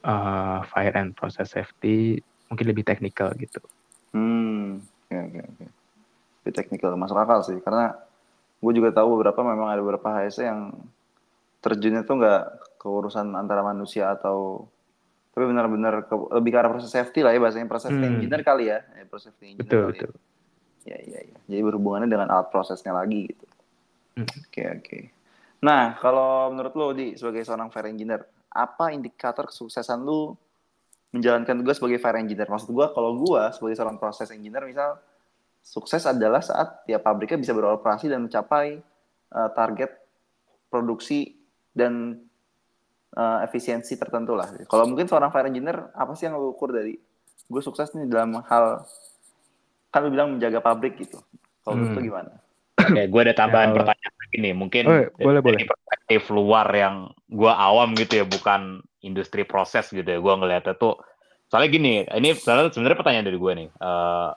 eh, 0.00 0.58
fire 0.64 0.96
and 0.96 1.12
process 1.12 1.52
safety 1.52 2.16
mungkin 2.48 2.66
lebih 2.72 2.88
teknikal 2.88 3.36
gitu. 3.36 3.60
Hmm. 4.16 4.80
Oke 5.12 5.16
oke 5.20 5.40
oke. 5.44 5.64
Lebih 6.42 6.52
teknikal 6.56 6.96
masuk 6.96 7.20
akal 7.20 7.44
sih 7.44 7.60
karena 7.60 7.92
gue 8.58 8.72
juga 8.72 8.90
tahu 8.90 9.20
beberapa 9.20 9.44
memang 9.44 9.68
ada 9.76 9.84
beberapa 9.84 10.08
HSE 10.24 10.48
yang 10.48 10.72
terjunnya 11.60 12.08
tuh 12.08 12.16
nggak 12.16 12.42
ke 12.80 12.86
urusan 12.88 13.36
antara 13.36 13.60
manusia 13.60 14.08
atau 14.14 14.64
tapi 15.38 15.54
benar-benar 15.54 15.94
ke- 16.10 16.30
lebih 16.34 16.50
ke 16.50 16.58
arah 16.58 16.70
proses 16.74 16.90
safety 16.90 17.22
lah 17.22 17.30
ya 17.30 17.38
bahasanya 17.38 17.70
proses 17.70 17.94
Hmm. 17.94 18.02
engineer 18.02 18.42
kali 18.42 18.74
ya, 18.74 18.82
ya 18.82 19.06
proses 19.06 19.30
engineer 19.38 19.70
Betul 19.70 19.82
kali 19.86 19.94
ya. 19.94 20.02
betul. 20.02 20.12
Ya, 20.82 20.98
ya, 20.98 21.20
ya. 21.30 21.38
Jadi 21.46 21.62
berhubungannya 21.62 22.10
dengan 22.10 22.26
alat 22.34 22.50
prosesnya 22.50 22.90
lagi 22.90 23.30
gitu. 23.30 23.46
Hmm. 24.18 24.26
Oke, 24.26 24.62
oke. 24.66 24.98
Nah, 25.62 25.94
kalau 26.02 26.50
menurut 26.50 26.74
lo, 26.74 26.90
Di, 26.90 27.14
sebagai 27.14 27.46
seorang 27.46 27.70
fire 27.70 27.86
engineer, 27.86 28.26
apa 28.50 28.90
indikator 28.90 29.46
kesuksesan 29.46 30.02
lu 30.02 30.34
menjalankan 31.14 31.54
tugas 31.62 31.78
sebagai 31.78 32.02
fire 32.02 32.18
engineer? 32.18 32.50
Maksud 32.50 32.74
gua, 32.74 32.90
kalau 32.90 33.14
gua 33.14 33.54
sebagai 33.54 33.78
seorang 33.78 33.94
proses 34.02 34.34
engineer, 34.34 34.66
misal, 34.66 34.98
sukses 35.62 36.02
adalah 36.02 36.42
saat 36.42 36.82
tiap 36.82 37.06
pabriknya 37.06 37.38
bisa 37.38 37.54
beroperasi 37.54 38.10
dan 38.10 38.26
mencapai 38.26 38.82
uh, 39.38 39.50
target 39.54 39.94
produksi 40.66 41.38
dan 41.70 42.26
uh, 43.14 43.38
efisiensi 43.40 43.94
tertentu 43.94 44.34
lah. 44.34 44.50
Kalau 44.66 44.84
mungkin 44.84 45.06
seorang 45.06 45.30
fire 45.30 45.46
engineer, 45.46 45.88
apa 45.92 46.12
sih 46.12 46.26
yang 46.26 46.36
lu 46.36 46.52
ukur 46.52 46.72
dari 46.72 46.98
gue 47.48 47.62
sukses 47.62 47.94
nih 47.94 48.04
dalam 48.04 48.44
hal 48.44 48.84
kan 49.88 50.04
lu 50.04 50.12
bilang 50.12 50.36
menjaga 50.36 50.60
pabrik 50.60 51.00
gitu. 51.00 51.16
Kalau 51.62 51.74
menurut 51.74 51.92
Hmm. 51.92 51.98
lu 51.98 52.04
gimana? 52.04 52.30
Oke, 52.78 53.02
gue 53.08 53.20
ada 53.22 53.34
tambahan 53.34 53.72
Kalau- 53.72 53.78
pertanyaan 53.82 54.14
lagi 54.14 54.36
nih. 54.38 54.54
Mungkin 54.54 54.82
Oh, 54.84 54.92
boleh, 55.16 55.40
dari 55.40 55.64
boleh. 55.64 55.66
perspektif 55.66 56.20
luar 56.28 56.68
yang 56.70 56.94
gue 57.26 57.52
awam 57.52 57.92
gitu 57.94 58.20
ya, 58.20 58.24
bukan 58.24 58.60
industri 59.00 59.42
proses 59.42 59.88
gitu 59.88 60.04
ya. 60.04 60.18
Gue 60.18 60.34
ngeliatnya 60.34 60.74
tuh, 60.74 61.00
soalnya 61.46 61.68
gini, 61.68 61.92
ini 62.04 62.28
sebenarnya 62.32 62.70
sebenarnya 62.70 62.98
pertanyaan 62.98 63.26
dari 63.26 63.38
gue 63.38 63.52
nih. 63.56 63.68
Eh, 63.72 64.30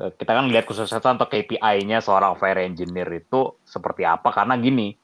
eh, 0.00 0.10
kita 0.14 0.30
kan 0.30 0.46
lihat 0.50 0.64
kesuksesan 0.64 1.16
atau 1.16 1.26
KPI-nya 1.26 1.98
seorang 2.00 2.34
fire 2.36 2.60
engineer 2.60 3.08
itu 3.08 3.54
seperti 3.62 4.02
apa? 4.02 4.30
Karena 4.30 4.58
gini, 4.58 4.94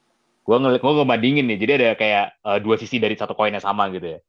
gue 0.47 0.57
ngeliat, 0.57 0.79
gue 0.79 0.93
ngebandingin 0.95 1.45
nih. 1.51 1.57
Jadi 1.59 1.71
ada 1.75 1.87
kayak 1.99 2.25
eh, 2.39 2.59
dua 2.63 2.75
sisi 2.79 3.03
dari 3.03 3.19
satu 3.19 3.35
koin 3.35 3.51
yang 3.51 3.63
sama 3.63 3.91
gitu 3.91 4.15
ya. 4.15 4.19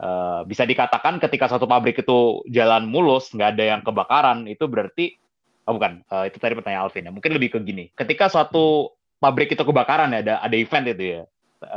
Eh, 0.00 0.40
bisa 0.46 0.62
dikatakan 0.62 1.18
ketika 1.18 1.50
satu 1.50 1.66
pabrik 1.66 1.98
itu 2.00 2.46
jalan 2.48 2.86
mulus, 2.86 3.34
nggak 3.34 3.58
ada 3.58 3.64
yang 3.76 3.80
kebakaran, 3.82 4.46
itu 4.46 4.64
berarti 4.70 5.20
Oh 5.68 5.76
bukan, 5.76 6.02
Eh, 6.02 6.24
itu 6.32 6.42
tadi 6.42 6.58
pertanyaan 6.58 6.90
Alvin 6.90 7.06
ya. 7.06 7.12
Mungkin 7.14 7.30
lebih 7.30 7.54
ke 7.54 7.58
gini. 7.62 7.94
Ketika 7.94 8.26
suatu 8.26 8.90
pabrik 9.22 9.54
itu 9.54 9.62
kebakaran 9.62 10.10
ya, 10.10 10.18
ada 10.26 10.34
ada 10.42 10.56
event 10.58 10.86
itu 10.90 11.04
ya. 11.20 11.22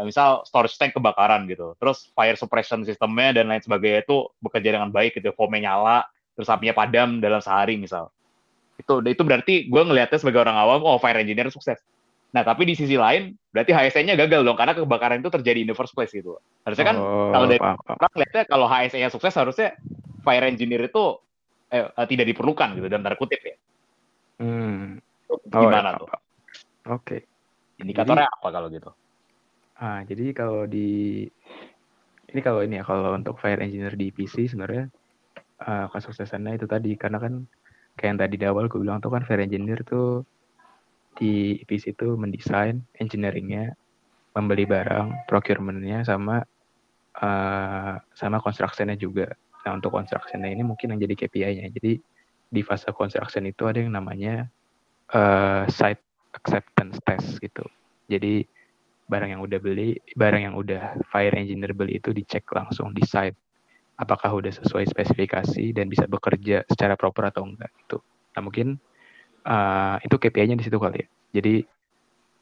Misal 0.02 0.48
storage 0.48 0.74
tank 0.80 0.96
kebakaran 0.96 1.46
gitu. 1.46 1.76
Terus 1.78 2.10
fire 2.16 2.40
suppression 2.40 2.82
sistemnya 2.88 3.36
dan 3.36 3.52
lain 3.52 3.62
sebagainya 3.62 4.02
itu 4.08 4.32
bekerja 4.40 4.80
dengan 4.80 4.90
baik 4.90 5.20
gitu. 5.20 5.36
Foamnya 5.36 5.70
nyala, 5.70 5.98
terus 6.34 6.50
apinya 6.50 6.74
padam 6.74 7.22
dalam 7.22 7.44
sehari 7.44 7.76
misal. 7.78 8.10
Itu 8.80 9.04
itu 9.06 9.22
berarti 9.22 9.68
gue 9.70 9.82
ngelihatnya 9.84 10.18
sebagai 10.18 10.42
orang 10.42 10.58
awam, 10.58 10.82
oh 10.88 10.98
fire 10.98 11.20
engineer 11.22 11.52
sukses. 11.54 11.78
Nah 12.34 12.42
tapi 12.42 12.66
di 12.66 12.74
sisi 12.74 12.98
lain 12.98 13.38
berarti 13.54 13.70
HSE-nya 13.70 14.18
gagal 14.18 14.42
dong 14.42 14.58
karena 14.58 14.74
kebakaran 14.74 15.22
itu 15.22 15.30
terjadi 15.30 15.60
in 15.62 15.70
the 15.70 15.78
first 15.78 15.94
place 15.94 16.10
gitu. 16.10 16.42
Harusnya 16.66 16.86
kan 16.90 16.98
Oh, 16.98 17.30
kalau 17.30 17.46
dari 17.46 17.62
paham, 17.62 17.78
paham. 17.86 17.98
orang 18.02 18.14
lihatnya 18.18 18.44
kalau 18.50 18.66
HSE-nya 18.66 19.10
sukses 19.14 19.34
harusnya 19.38 19.78
fire 20.26 20.46
engineer 20.50 20.90
itu 20.90 21.22
eh, 21.70 21.86
eh, 21.86 22.08
tidak 22.10 22.26
diperlukan 22.34 22.74
gitu 22.78 22.90
dalam 22.90 23.06
tanda 23.06 23.18
kutip 23.18 23.42
ya. 23.42 23.56
Hmm. 24.42 24.98
Itu 25.30 25.34
Oh, 25.54 25.62
Gimana 25.70 25.94
ya, 25.94 26.00
tuh? 26.02 26.10
Oke. 26.90 27.18
Indikatornya 27.82 28.30
apa 28.30 28.48
kalau 28.50 28.68
gitu? 28.74 28.90
Ah, 29.78 30.02
jadi 30.06 30.34
kalau 30.34 30.66
di 30.66 31.26
ini 32.34 32.42
kalau 32.42 32.66
ini 32.66 32.82
ya 32.82 32.84
kalau 32.86 33.14
untuk 33.14 33.38
fire 33.38 33.62
engineer 33.62 33.94
di 33.94 34.10
PC 34.10 34.50
sebenarnya 34.50 34.90
eh, 35.62 35.86
kesuksesannya 35.90 36.58
itu 36.58 36.66
tadi 36.66 36.98
karena 36.98 37.22
kan 37.22 37.46
kayak 37.94 38.10
yang 38.10 38.20
tadi 38.22 38.36
di 38.42 38.46
awal 38.50 38.66
gue 38.66 38.82
bilang 38.82 38.98
tuh 39.02 39.14
kan 39.14 39.22
fire 39.22 39.42
engineer 39.46 39.86
tuh 39.86 40.26
di 41.18 41.62
PC 41.66 41.94
itu 41.94 42.16
mendesain 42.18 42.82
engineeringnya, 42.98 43.74
membeli 44.34 44.66
barang, 44.66 45.30
procurement-nya 45.30 46.06
sama 46.06 46.42
eh, 47.18 47.94
sama 48.18 48.38
construction-nya 48.42 48.98
juga. 48.98 49.30
Nah 49.64 49.72
untuk 49.78 49.94
construction-nya 49.94 50.50
ini 50.52 50.64
mungkin 50.66 50.96
yang 50.96 51.00
jadi 51.02 51.16
KPI-nya. 51.26 51.68
Jadi 51.72 51.94
di 52.54 52.62
fase 52.62 52.94
construction 52.94 53.50
itu 53.50 53.66
ada 53.66 53.80
yang 53.82 53.94
namanya 53.94 54.46
eh, 55.14 55.64
site 55.70 56.04
acceptance 56.34 56.98
test 57.06 57.38
gitu. 57.40 57.64
Jadi 58.10 58.44
barang 59.08 59.30
yang 59.38 59.42
udah 59.44 59.60
beli, 59.62 60.00
barang 60.16 60.42
yang 60.52 60.56
udah 60.58 60.98
fire 61.12 61.36
engineer 61.38 61.76
beli 61.76 62.02
itu 62.02 62.10
dicek 62.16 62.48
langsung 62.56 62.96
di 62.96 63.06
site 63.06 63.38
apakah 63.98 64.34
udah 64.34 64.50
sesuai 64.50 64.90
spesifikasi 64.90 65.72
dan 65.76 65.86
bisa 65.86 66.10
bekerja 66.10 66.66
secara 66.66 66.98
proper 66.98 67.30
atau 67.30 67.46
enggak 67.46 67.70
gitu. 67.86 68.02
Nah 68.34 68.42
mungkin 68.42 68.82
uh, 69.46 69.96
itu 70.04 70.16
KPI-nya 70.16 70.56
di 70.60 70.66
situ 70.66 70.78
kali 70.80 71.04
ya. 71.04 71.08
Jadi 71.40 71.64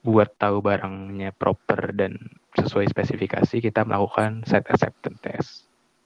buat 0.01 0.33
tahu 0.41 0.65
barangnya 0.65 1.29
proper 1.37 1.93
dan 1.93 2.17
sesuai 2.57 2.89
spesifikasi 2.89 3.61
kita 3.61 3.85
melakukan 3.85 4.41
site 4.49 4.65
acceptance 4.73 5.19
test. 5.21 5.49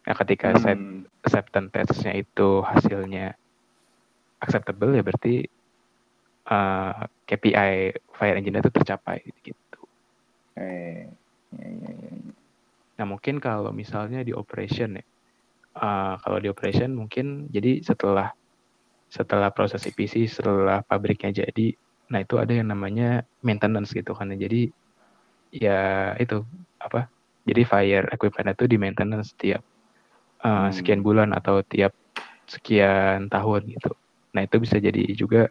Nah 0.06 0.14
ketika 0.20 0.54
site 0.60 0.78
Hmm. 0.78 1.08
acceptance 1.24 1.72
testnya 1.72 2.14
itu 2.14 2.62
hasilnya 2.62 3.40
acceptable 4.44 4.92
ya 4.94 5.02
berarti 5.02 5.48
uh, 6.52 7.08
KPI 7.26 7.96
fire 8.14 8.36
engineer 8.36 8.62
itu 8.62 8.74
tercapai 8.76 9.24
gitu. 9.42 9.82
Eh, 10.60 11.08
ya, 11.56 11.68
ya, 11.68 11.92
ya. 11.92 12.14
Nah 13.00 13.06
mungkin 13.08 13.40
kalau 13.40 13.72
misalnya 13.72 14.22
di 14.22 14.36
operation 14.36 15.00
ya, 15.00 15.06
uh, 15.80 16.20
kalau 16.20 16.38
di 16.44 16.52
operation 16.52 16.94
mungkin 16.94 17.48
jadi 17.50 17.82
setelah 17.82 18.36
setelah 19.16 19.50
proses 19.56 19.88
EPC, 19.88 20.28
setelah 20.28 20.84
pabriknya 20.84 21.48
jadi, 21.48 21.68
nah 22.12 22.20
itu 22.20 22.36
ada 22.36 22.52
yang 22.52 22.68
namanya 22.68 23.24
maintenance 23.40 23.96
gitu 23.96 24.12
kan. 24.12 24.28
Jadi 24.36 24.68
ya 25.56 26.12
itu 26.20 26.44
apa? 26.84 27.08
Jadi 27.48 27.62
fire 27.64 28.12
equipment 28.12 28.52
itu 28.52 28.66
di 28.68 28.76
maintenance 28.76 29.32
tiap 29.40 29.64
uh, 30.44 30.68
Hmm. 30.68 30.72
sekian 30.76 31.00
bulan 31.00 31.32
atau 31.32 31.64
tiap 31.64 31.96
sekian 32.46 33.32
tahun 33.32 33.62
gitu. 33.72 33.96
Nah 34.36 34.42
itu 34.44 34.56
bisa 34.60 34.78
jadi 34.84 35.02
juga 35.16 35.48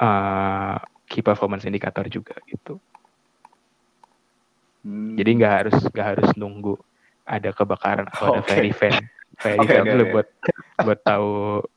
uh, 0.00 0.76
key 1.10 1.20
performance 1.20 1.68
indicator 1.68 2.08
juga 2.08 2.34
gitu. 2.48 2.80
Hmm. 4.84 5.16
Jadi 5.18 5.30
nggak 5.38 5.54
harus 5.60 5.76
nggak 5.92 6.08
harus 6.16 6.28
nunggu 6.40 6.74
ada 7.24 7.50
kebakaran 7.52 8.06
atau 8.08 8.32
ada 8.32 8.40
Oke. 8.44 8.48
fire 8.48 8.66
event, 8.68 8.98
event 9.36 9.58
oke, 9.60 9.74
dulu 9.90 10.04
oke. 10.04 10.12
buat 10.12 10.28
buat 10.80 11.00
tahu 11.02 11.30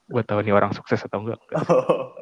buat 0.08 0.26
tahu 0.26 0.40
nih 0.42 0.54
orang 0.54 0.72
sukses 0.72 1.02
atau 1.02 1.22
enggak. 1.22 1.40
enggak. 1.42 1.64
Oh. 1.68 2.14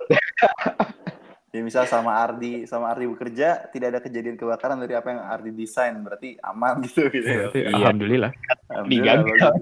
ya 1.50 1.64
misal 1.64 1.88
sama 1.88 2.20
Ardi 2.20 2.68
sama 2.68 2.92
Ardi 2.92 3.08
bekerja 3.08 3.72
tidak 3.72 3.88
ada 3.96 4.00
kejadian 4.00 4.36
kebakaran 4.36 4.76
dari 4.76 4.92
apa 4.92 5.08
yang 5.08 5.22
Ardi 5.24 5.52
desain 5.52 5.96
berarti 6.00 6.36
aman 6.44 6.84
gitu 6.84 7.08
gitu 7.08 7.24
ya. 7.24 7.48
Berarti 7.48 7.60
Iya. 7.64 7.72
Alhamdulillah. 7.74 8.32
Alhamdulillah. 8.70 9.54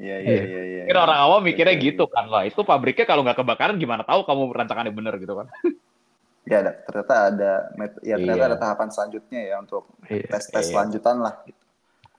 Iya 0.00 0.16
iya 0.16 0.32
Iya. 0.32 0.42
iya 0.42 0.62
iya. 0.64 0.80
Mungkin 0.88 0.98
orang 0.98 1.18
awam 1.20 1.40
mikirnya 1.44 1.76
Oke, 1.76 1.84
gitu 1.92 2.04
kan 2.08 2.26
lah. 2.26 2.42
Itu 2.42 2.64
pabriknya 2.64 3.04
kalau 3.04 3.22
nggak 3.22 3.38
kebakaran 3.38 3.76
gimana 3.76 4.02
tahu 4.02 4.24
kamu 4.24 4.42
rancangannya 4.50 4.90
bener 4.90 5.14
gitu 5.20 5.36
kan? 5.36 5.46
Ya 6.48 6.64
ada 6.66 6.72
ternyata 6.82 7.14
ada 7.30 7.52
ya 8.02 8.16
ternyata 8.16 8.42
Iya. 8.42 8.48
ada 8.50 8.58
tahapan 8.58 8.88
selanjutnya 8.90 9.40
ya 9.44 9.54
untuk 9.60 9.86
Iya. 10.08 10.26
tes-tes 10.26 10.66
Iya. 10.66 10.76
lanjutan 10.82 11.16
lah. 11.22 11.34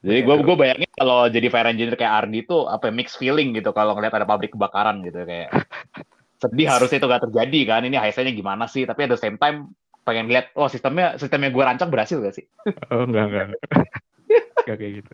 Jadi 0.02 0.20
gue 0.26 0.36
gue 0.42 0.56
bayangin 0.58 0.90
kalau 0.98 1.30
jadi 1.30 1.48
fire 1.54 1.70
engineer 1.70 1.94
kayak 1.94 2.26
Ardi 2.26 2.42
itu 2.42 2.66
apa 2.66 2.90
ya, 2.90 2.94
mixed 2.94 3.22
feeling 3.22 3.54
gitu 3.54 3.70
kalau 3.70 3.94
ngeliat 3.94 4.18
ada 4.18 4.26
pabrik 4.26 4.50
kebakaran 4.58 5.06
gitu 5.06 5.22
kayak 5.30 5.54
sedih 6.42 6.68
harusnya 6.74 6.98
itu 6.98 7.06
gak 7.06 7.24
terjadi 7.30 7.60
kan 7.70 7.82
ini 7.86 8.02
HSE-nya 8.02 8.34
gimana 8.34 8.66
sih 8.66 8.90
tapi 8.90 9.06
at 9.06 9.14
the 9.14 9.20
same 9.22 9.38
time 9.38 9.70
pengen 10.02 10.26
lihat 10.26 10.50
oh 10.58 10.66
sistemnya 10.66 11.22
sistemnya 11.22 11.54
gue 11.54 11.62
rancang 11.62 11.94
berhasil 11.94 12.18
gak 12.18 12.34
sih? 12.34 12.46
Oh 12.90 13.06
enggak 13.06 13.26
enggak. 13.30 13.46
enggak. 13.54 13.62
Enggak 14.66 14.78
kayak 14.82 14.94
gitu. 15.06 15.12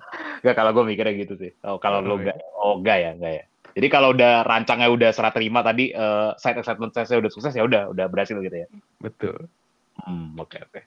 Gak 0.48 0.56
kalau 0.56 0.72
gue 0.72 0.84
mikirnya 0.88 1.14
gitu 1.20 1.36
sih. 1.36 1.52
Oh 1.68 1.76
kalau 1.84 2.00
Oh, 2.00 2.08
lo 2.08 2.16
iya. 2.24 2.32
gak 2.32 2.38
oh 2.56 2.74
enggak 2.80 2.98
ya 3.04 3.10
enggak 3.12 3.34
ya. 3.44 3.46
Jadi 3.78 3.88
kalau 3.92 4.10
udah 4.16 4.34
rancangnya 4.48 4.88
udah 4.88 5.10
serah 5.12 5.36
terima 5.36 5.60
tadi 5.68 5.92
eh, 5.92 6.30
site 6.40 6.64
acceptance 6.64 6.96
testnya 6.96 7.20
udah 7.20 7.32
sukses 7.36 7.52
ya 7.52 7.68
udah 7.68 7.92
udah 7.92 8.06
berhasil 8.08 8.40
gitu 8.40 8.56
ya. 8.64 8.68
Betul. 9.04 9.52
Hmm, 10.00 10.32
oke 10.40 10.64
oke. 10.64 10.82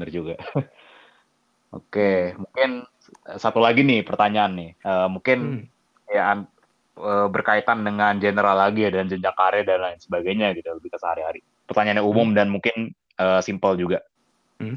Bener 0.00 0.08
juga. 0.08 0.34
oke, 1.72 2.36
mungkin 2.38 2.84
satu 3.36 3.58
lagi 3.58 3.82
nih 3.82 4.04
pertanyaan 4.04 4.52
nih. 4.54 4.70
Eh, 4.78 5.08
mungkin 5.08 5.38
Hmm. 5.42 5.64
ya 6.12 6.22
eh, 6.92 7.26
berkaitan 7.32 7.82
dengan 7.82 8.20
general 8.20 8.56
lagi 8.56 8.84
ya 8.84 8.92
dan 8.92 9.08
jenjang 9.08 9.34
karir 9.34 9.64
dan 9.64 9.80
lain 9.80 9.98
sebagainya 9.98 10.52
gitu 10.52 10.76
lebih 10.76 10.92
ke 10.92 10.98
sehari-hari. 11.00 11.40
Pertanyaannya 11.66 12.04
umum 12.04 12.36
dan 12.36 12.52
mungkin 12.52 12.92
eh, 13.16 13.40
simple 13.40 13.74
juga. 13.80 14.04
Hmm. 14.60 14.76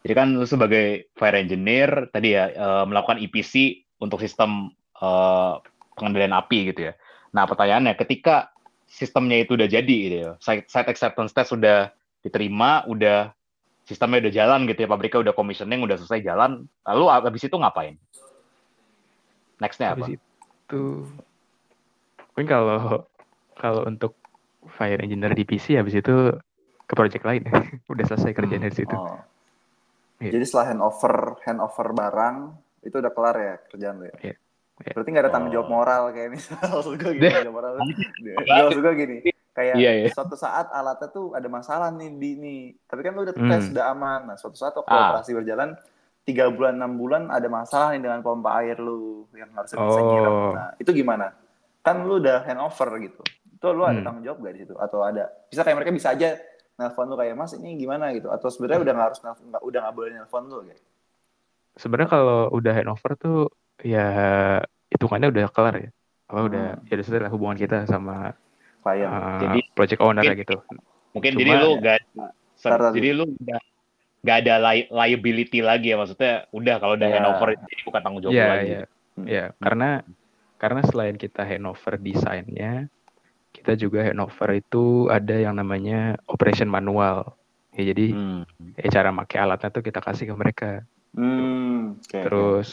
Jadi 0.00 0.12
kan 0.16 0.32
lu 0.32 0.46
sebagai 0.48 1.12
fire 1.18 1.36
engineer 1.36 2.08
tadi 2.08 2.32
ya 2.38 2.48
eh, 2.48 2.84
melakukan 2.86 3.20
EPC 3.20 3.84
untuk 4.00 4.22
sistem 4.22 4.72
eh, 5.02 5.54
pengendalian 5.98 6.32
api 6.38 6.72
gitu 6.72 6.88
ya. 6.88 6.92
Nah 7.36 7.44
pertanyaannya 7.44 7.94
ketika 7.98 8.50
sistemnya 8.90 9.38
itu 9.46 9.54
udah 9.54 9.70
jadi 9.70 9.96
gitu 10.02 10.16
ya, 10.18 10.30
site, 10.42 10.66
site 10.66 10.90
acceptance 10.90 11.30
test 11.30 11.54
sudah 11.54 11.94
diterima, 12.26 12.82
udah 12.90 13.30
sistemnya 13.90 14.22
udah 14.22 14.32
jalan 14.32 14.60
gitu 14.70 14.86
ya, 14.86 14.88
pabriknya 14.88 15.20
udah 15.26 15.34
commissioning, 15.34 15.82
udah 15.82 15.98
selesai 15.98 16.22
jalan, 16.22 16.62
lalu 16.86 17.04
habis 17.10 17.42
itu 17.42 17.56
ngapain? 17.58 17.98
Nextnya 19.58 19.98
apa? 19.98 20.06
Habis 20.06 20.14
itu 20.14 20.82
mungkin 22.30 22.46
kalau 22.46 23.02
kalau 23.58 23.82
untuk 23.90 24.14
fire 24.78 25.02
engineer 25.02 25.34
di 25.34 25.42
PC 25.42 25.74
habis 25.76 25.98
itu 25.98 26.14
ke 26.86 26.94
project 26.94 27.26
lain 27.26 27.42
udah 27.92 28.04
selesai 28.06 28.30
kerjaan 28.30 28.62
dari 28.62 28.76
situ. 28.78 28.94
Oh. 28.94 29.18
Iya. 30.20 30.38
Jadi 30.38 30.44
setelah 30.46 30.72
handover 30.72 31.40
handover 31.48 31.88
barang 31.96 32.36
itu 32.84 32.96
udah 32.96 33.12
kelar 33.12 33.36
ya 33.36 33.54
kerjaan 33.68 33.94
lo 33.98 34.04
ya. 34.08 34.14
Iya. 34.20 34.34
Iya. 34.80 34.92
Berarti 34.96 35.08
nggak 35.12 35.24
ada 35.28 35.32
tanggung 35.32 35.52
jawab 35.52 35.68
Oh. 35.68 35.72
moral 35.76 36.02
kayak 36.16 36.30
misal 36.32 36.56
maksud 36.72 36.94
gue 36.96 37.12
gini, 37.18 37.20
tanggung 37.28 37.44
jawab 37.44 37.56
moral. 37.56 37.72
Maksud 38.48 38.80
gue 38.80 38.94
gini, 38.96 39.16
kayak 39.50 39.76
Iya, 39.76 39.90
iya. 40.00 40.08
suatu 40.10 40.34
saat 40.34 40.70
alatnya 40.70 41.08
tuh 41.08 41.34
ada 41.34 41.46
masalah 41.46 41.90
nih 41.90 42.10
di 42.14 42.30
nih, 42.38 42.60
tapi 42.86 43.00
kan 43.02 43.12
lu 43.14 43.26
udah 43.26 43.34
Hmm. 43.34 43.50
tes 43.50 43.68
udah 43.68 43.84
aman. 43.90 44.20
Nah, 44.30 44.36
suatu 44.38 44.54
saat 44.54 44.74
waktu 44.74 44.88
Ah. 44.88 45.14
operasi 45.14 45.34
berjalan 45.34 45.74
tiga 46.22 46.46
bulan 46.48 46.78
enam 46.78 46.94
bulan 46.94 47.26
ada 47.28 47.48
masalah 47.48 47.90
nih 47.92 48.02
dengan 48.02 48.20
pompa 48.20 48.62
air 48.62 48.78
lu 48.78 49.26
yang 49.34 49.50
harusnya 49.50 49.78
bisa 49.80 50.00
nyiram. 50.00 50.30
Oh. 50.30 50.52
Nah, 50.54 50.70
itu 50.78 50.90
gimana? 50.92 51.34
Kan 51.80 52.04
lu 52.04 52.20
udah 52.20 52.44
handover 52.44 52.90
gitu. 53.00 53.22
Itu 53.50 53.66
lu 53.72 53.82
ada 53.82 53.98
Hmm. 53.98 54.06
tanggung 54.06 54.24
jawab 54.24 54.38
gak 54.40 54.54
di 54.54 54.60
situ? 54.62 54.74
Atau 54.78 55.02
ada? 55.02 55.26
Bisa 55.48 55.60
kayak 55.60 55.76
mereka 55.80 55.90
bisa 55.90 56.12
aja 56.12 56.38
nelpon 56.76 57.08
lu 57.08 57.16
kayak 57.16 57.36
mas 57.36 57.52
ini 57.52 57.76
gimana 57.76 58.08
gitu? 58.14 58.30
Atau 58.30 58.48
sebenarnya 58.48 58.80
udah 58.80 58.92
nggak 58.96 59.06
harus 59.12 59.20
nelfon, 59.20 59.46
nggak 59.50 59.62
udah 59.64 59.78
nggak 59.84 59.94
boleh 59.96 60.10
nelpon 60.14 60.44
lu 60.46 60.58
kayak? 60.64 60.80
Sebenarnya 61.76 62.10
kalau 62.10 62.40
udah 62.52 62.72
handover 62.72 63.12
tuh 63.16 63.38
ya 63.80 64.06
hitungannya 64.88 65.28
udah 65.28 65.44
kelar 65.50 65.76
ya. 65.76 65.90
Apa 66.30 66.40
udah 66.46 66.66
Hmm. 66.78 66.86
ya 66.86 67.18
lah 67.20 67.30
hubungan 67.32 67.56
kita 67.58 67.84
sama 67.84 68.32
Klien. 68.80 69.08
uh, 69.08 69.40
Jadi- 69.40 69.64
project 69.72 70.00
owner 70.00 70.22
mungkin- 70.22 70.40
gitu. 70.40 70.56
Mungkin 71.10 71.30
Cuma 71.34 71.40
jadi 71.40 71.52
lu 71.56 71.70
ya- 71.70 71.80
gak 71.80 71.98
jadi 72.94 73.10
lu 73.12 73.24
udah 73.30 73.60
gak 74.20 74.36
ada 74.44 74.54
li- 74.62 74.88
liability 74.88 75.58
lagi 75.60 75.90
ya 75.90 75.96
maksudnya 75.96 76.44
udah 76.50 76.76
kalau 76.76 76.94
udah 76.94 77.08
Iya. 77.08 77.16
handover 77.18 77.48
jadi 77.56 77.82
bukan 77.84 78.00
tanggung 78.00 78.22
jawab 78.22 78.34
lu 78.34 78.44
lagi. 78.44 78.68
iya. 78.68 78.82
Hmm. 79.16 79.26
Ya, 79.26 79.44
karena 79.58 79.90
karena 80.56 80.80
selain 80.84 81.16
kita 81.16 81.40
handover 81.42 81.96
desainnya, 81.96 82.92
kita 83.50 83.74
juga 83.74 84.04
handover 84.04 84.54
itu 84.54 85.08
ada 85.08 85.34
yang 85.34 85.56
namanya 85.56 86.20
operation 86.24 86.68
manual. 86.68 87.32
Ya 87.72 87.90
jadi 87.90 88.12
Hmm. 88.12 88.42
ya 88.76 88.86
cara 88.92 89.08
pakai 89.10 89.38
alatnya 89.40 89.70
tuh 89.70 89.80
kita 89.80 89.98
kasih 89.98 90.28
ke 90.28 90.34
mereka. 90.36 90.70
Hmm, 91.10 91.96
oke, 91.96 92.06
oke. 92.06 92.18
Terus 92.22 92.68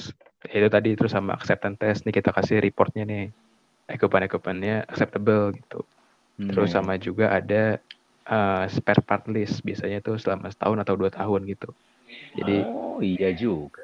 ya 0.46 0.62
itu 0.62 0.70
tadi 0.70 0.90
terus 0.94 1.12
sama 1.12 1.34
acceptance 1.34 1.80
test 1.80 2.00
nih 2.04 2.14
kita 2.14 2.30
kasih 2.30 2.60
reportnya 2.60 3.02
nih. 3.02 3.32
Equipment-equipmentnya 3.88 4.84
acceptable 4.84 5.56
gitu. 5.56 5.80
Hmm. 6.38 6.50
Terus 6.54 6.70
sama 6.74 6.96
juga 7.02 7.34
ada 7.34 7.82
uh, 8.30 8.64
spare 8.70 9.02
part 9.02 9.26
list 9.30 9.66
biasanya 9.66 10.00
tuh 10.06 10.22
selama 10.22 10.54
setahun 10.54 10.78
atau 10.86 10.94
dua 10.94 11.10
tahun 11.10 11.50
gitu. 11.50 11.70
Jadi 12.38 12.56
oh 12.64 13.02
iya 13.02 13.34
juga. 13.34 13.84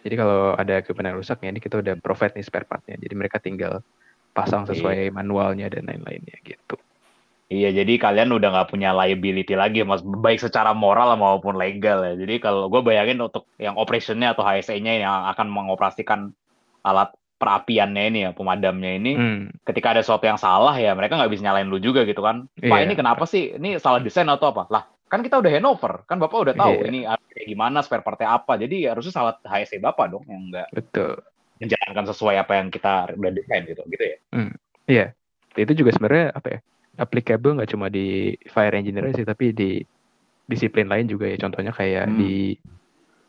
Jadi 0.00 0.14
kalau 0.16 0.56
ada 0.56 0.80
equipment 0.80 1.12
yang 1.12 1.18
rusak 1.20 1.44
ya 1.44 1.52
ini 1.52 1.60
kita 1.60 1.82
udah 1.82 1.94
provide 2.00 2.32
nih 2.38 2.46
spare 2.46 2.64
partnya. 2.64 2.96
Jadi 2.96 3.14
mereka 3.18 3.36
tinggal 3.36 3.84
pasang 4.30 4.64
sesuai 4.64 5.10
manualnya 5.10 5.68
dan 5.68 5.90
lain-lainnya 5.90 6.38
gitu. 6.46 6.78
Iya, 7.50 7.82
jadi 7.82 7.98
kalian 7.98 8.30
udah 8.30 8.48
nggak 8.54 8.70
punya 8.70 8.94
liability 8.94 9.58
lagi, 9.58 9.82
mas, 9.82 10.06
baik 10.06 10.38
secara 10.38 10.70
moral 10.70 11.18
maupun 11.18 11.58
legal 11.58 12.06
ya. 12.06 12.14
Jadi 12.14 12.38
kalau 12.38 12.70
gue 12.70 12.78
bayangin 12.78 13.18
untuk 13.18 13.50
yang 13.58 13.74
operationnya 13.74 14.38
atau 14.38 14.46
HSE-nya 14.46 15.02
yang 15.02 15.26
akan 15.34 15.50
mengoperasikan 15.50 16.30
alat 16.86 17.10
perapiannya 17.40 18.04
ini 18.12 18.18
ya, 18.28 18.30
pemadamnya 18.36 18.92
ini, 19.00 19.12
hmm. 19.16 19.64
ketika 19.64 19.96
ada 19.96 20.04
sesuatu 20.04 20.28
yang 20.28 20.36
salah 20.36 20.76
ya 20.76 20.92
mereka 20.92 21.16
nggak 21.16 21.32
bisa 21.32 21.48
nyalain 21.48 21.72
lu 21.72 21.80
juga 21.80 22.04
gitu 22.04 22.20
kan. 22.20 22.44
Pak 22.60 22.68
yeah. 22.68 22.84
ini 22.84 22.92
kenapa 22.92 23.24
sih? 23.24 23.56
Ini 23.56 23.80
salah 23.80 24.04
desain 24.04 24.28
atau 24.28 24.52
apa? 24.52 24.68
Lah 24.68 24.84
kan 25.08 25.24
kita 25.24 25.40
udah 25.40 25.50
handover, 25.50 26.04
kan 26.04 26.20
bapak 26.20 26.38
udah 26.38 26.54
tahu 26.54 26.84
yeah. 26.84 26.88
ini 26.92 26.98
kayak 27.08 27.48
gimana, 27.48 27.80
spare 27.80 28.04
partnya 28.04 28.36
apa. 28.36 28.60
Jadi 28.60 28.84
harusnya 28.84 29.16
salah 29.16 29.34
HSE 29.40 29.80
bapak 29.80 30.12
dong 30.12 30.28
yang 30.28 30.52
nggak 30.52 30.68
betul 30.76 31.16
menjalankan 31.60 32.04
sesuai 32.12 32.36
apa 32.40 32.52
yang 32.56 32.68
kita 32.68 33.12
udah 33.16 33.32
desain 33.32 33.64
gitu, 33.64 33.82
gitu 33.88 34.04
ya. 34.04 34.16
Hmm. 34.32 34.52
Iya, 34.88 35.06
itu 35.56 35.72
juga 35.72 35.92
sebenarnya 35.96 36.36
apa 36.36 36.48
ya? 36.56 36.60
applicable 37.00 37.56
nggak 37.56 37.70
cuma 37.72 37.88
di 37.88 38.36
fire 38.52 38.76
engineer 38.76 39.08
sih 39.16 39.24
tapi 39.24 39.56
di 39.56 39.80
disiplin 40.44 40.90
lain 40.90 41.08
juga 41.08 41.32
ya 41.32 41.40
contohnya 41.40 41.72
kayak 41.72 42.12
hmm. 42.12 42.16
di 42.20 42.34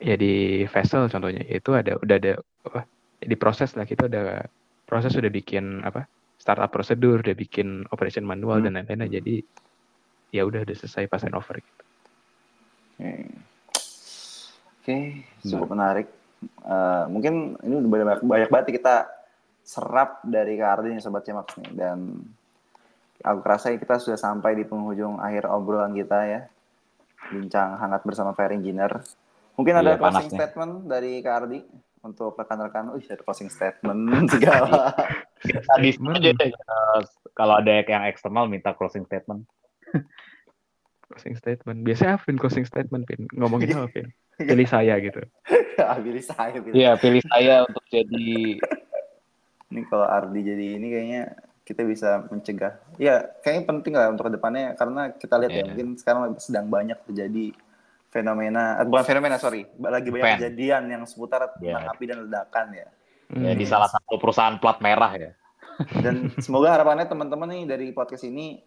ya 0.02 0.16
di 0.20 0.66
vessel 0.68 1.08
contohnya 1.08 1.46
itu 1.48 1.72
ada 1.72 1.96
udah 2.02 2.16
ada 2.20 2.34
apa 2.68 2.84
di 3.22 3.36
proses 3.38 3.78
lah 3.78 3.86
kita 3.86 4.10
udah 4.10 4.42
proses 4.90 5.14
udah 5.14 5.30
bikin 5.30 5.86
apa 5.86 6.10
startup 6.42 6.74
prosedur 6.74 7.22
udah 7.22 7.38
bikin 7.38 7.86
operation 7.94 8.26
manual 8.26 8.60
hmm. 8.60 8.66
dan 8.74 8.82
lain-lain 8.82 9.22
jadi 9.22 9.36
ya 10.34 10.42
udah 10.48 10.66
udah 10.66 10.76
selesai 10.76 11.06
pas 11.06 11.22
over 11.30 11.62
gitu. 11.62 11.84
Oke, 13.02 13.18
okay. 14.82 15.04
cukup 15.46 15.70
hmm. 15.70 15.74
menarik. 15.78 16.08
Uh, 16.66 17.06
mungkin 17.14 17.54
ini 17.62 17.86
udah 17.86 17.90
banyak, 17.90 18.20
banyak 18.26 18.50
banget 18.50 18.68
kita 18.82 18.96
serap 19.62 20.26
dari 20.26 20.58
Kardin 20.58 20.98
sobat 20.98 21.22
cemak 21.22 21.54
nih 21.62 21.70
dan 21.78 22.18
aku 23.22 23.40
rasa 23.46 23.78
kita 23.78 24.02
sudah 24.02 24.18
sampai 24.18 24.58
di 24.58 24.66
penghujung 24.66 25.22
akhir 25.22 25.46
obrolan 25.46 25.94
kita 25.94 26.20
ya. 26.26 26.42
Bincang 27.30 27.78
hangat 27.78 28.02
bersama 28.02 28.34
Fire 28.34 28.58
Engineer. 28.58 29.06
Mungkin 29.54 29.78
ada 29.78 29.94
iya, 29.94 30.00
closing 30.02 30.34
statement 30.34 30.74
dari 30.90 31.22
Kak 31.22 31.36
Ardi 31.46 31.60
untuk 32.02 32.34
rekan-rekan. 32.38 32.92
Oh, 32.92 32.98
ada 32.98 33.22
closing 33.22 33.50
statement 33.50 34.10
segala. 34.34 34.94
Tadi 35.42 35.90
aja 35.98 36.30
deh. 36.34 36.50
Kalau 37.38 37.58
ada 37.58 37.82
yang 37.82 38.04
eksternal 38.06 38.50
minta 38.50 38.74
closing 38.74 39.06
statement. 39.06 39.46
closing 41.12 41.38
statement. 41.38 41.86
Biasanya 41.86 42.18
Vin 42.26 42.38
closing 42.42 42.66
statement, 42.66 43.06
Vin. 43.06 43.30
Ngomongin 43.38 43.78
apa, 43.78 43.88
Vin? 43.94 44.08
Pilih 44.50 44.66
saya 44.66 44.98
gitu. 44.98 45.22
pilih 46.02 46.24
saya. 46.26 46.58
Iya, 46.74 46.92
pilih 46.98 47.22
saya 47.26 47.66
untuk 47.66 47.86
jadi... 47.90 48.58
Ini 49.72 49.82
kalau 49.88 50.04
Ardi 50.04 50.42
jadi 50.44 50.66
ini 50.82 50.88
kayaknya 50.90 51.24
kita 51.64 51.86
bisa 51.86 52.26
mencegah. 52.28 52.76
Ya, 52.98 53.32
kayaknya 53.46 53.64
penting 53.70 53.94
lah 53.94 54.10
untuk 54.10 54.28
ke 54.28 54.34
depannya 54.36 54.74
karena 54.76 55.14
kita 55.14 55.36
lihat 55.40 55.52
yeah. 55.54 55.58
ya 55.58 55.64
iya. 55.64 55.70
mungkin 55.72 55.88
sekarang 55.96 56.22
sedang 56.42 56.68
banyak 56.68 56.98
terjadi 57.06 57.54
fenomena, 58.12 58.78
eh, 58.78 58.86
bukan 58.86 59.04
fenomena 59.08 59.40
sorry, 59.40 59.64
lagi 59.80 60.12
banyak 60.12 60.24
Fan. 60.28 60.38
kejadian 60.44 60.84
yang 60.92 61.02
seputar 61.08 61.48
yeah. 61.64 61.80
tentang 61.80 61.96
api 61.96 62.04
dan 62.06 62.18
ledakan 62.28 62.68
ya. 62.76 62.88
Ya, 63.32 63.56
di 63.56 63.64
salah 63.64 63.88
satu 63.88 64.20
perusahaan 64.20 64.60
plat 64.60 64.84
merah 64.84 65.16
ya. 65.16 65.32
Dan 66.04 66.36
semoga 66.44 66.76
harapannya 66.76 67.08
teman-teman 67.08 67.48
nih 67.48 67.64
dari 67.64 67.88
podcast 67.96 68.28
ini 68.28 68.60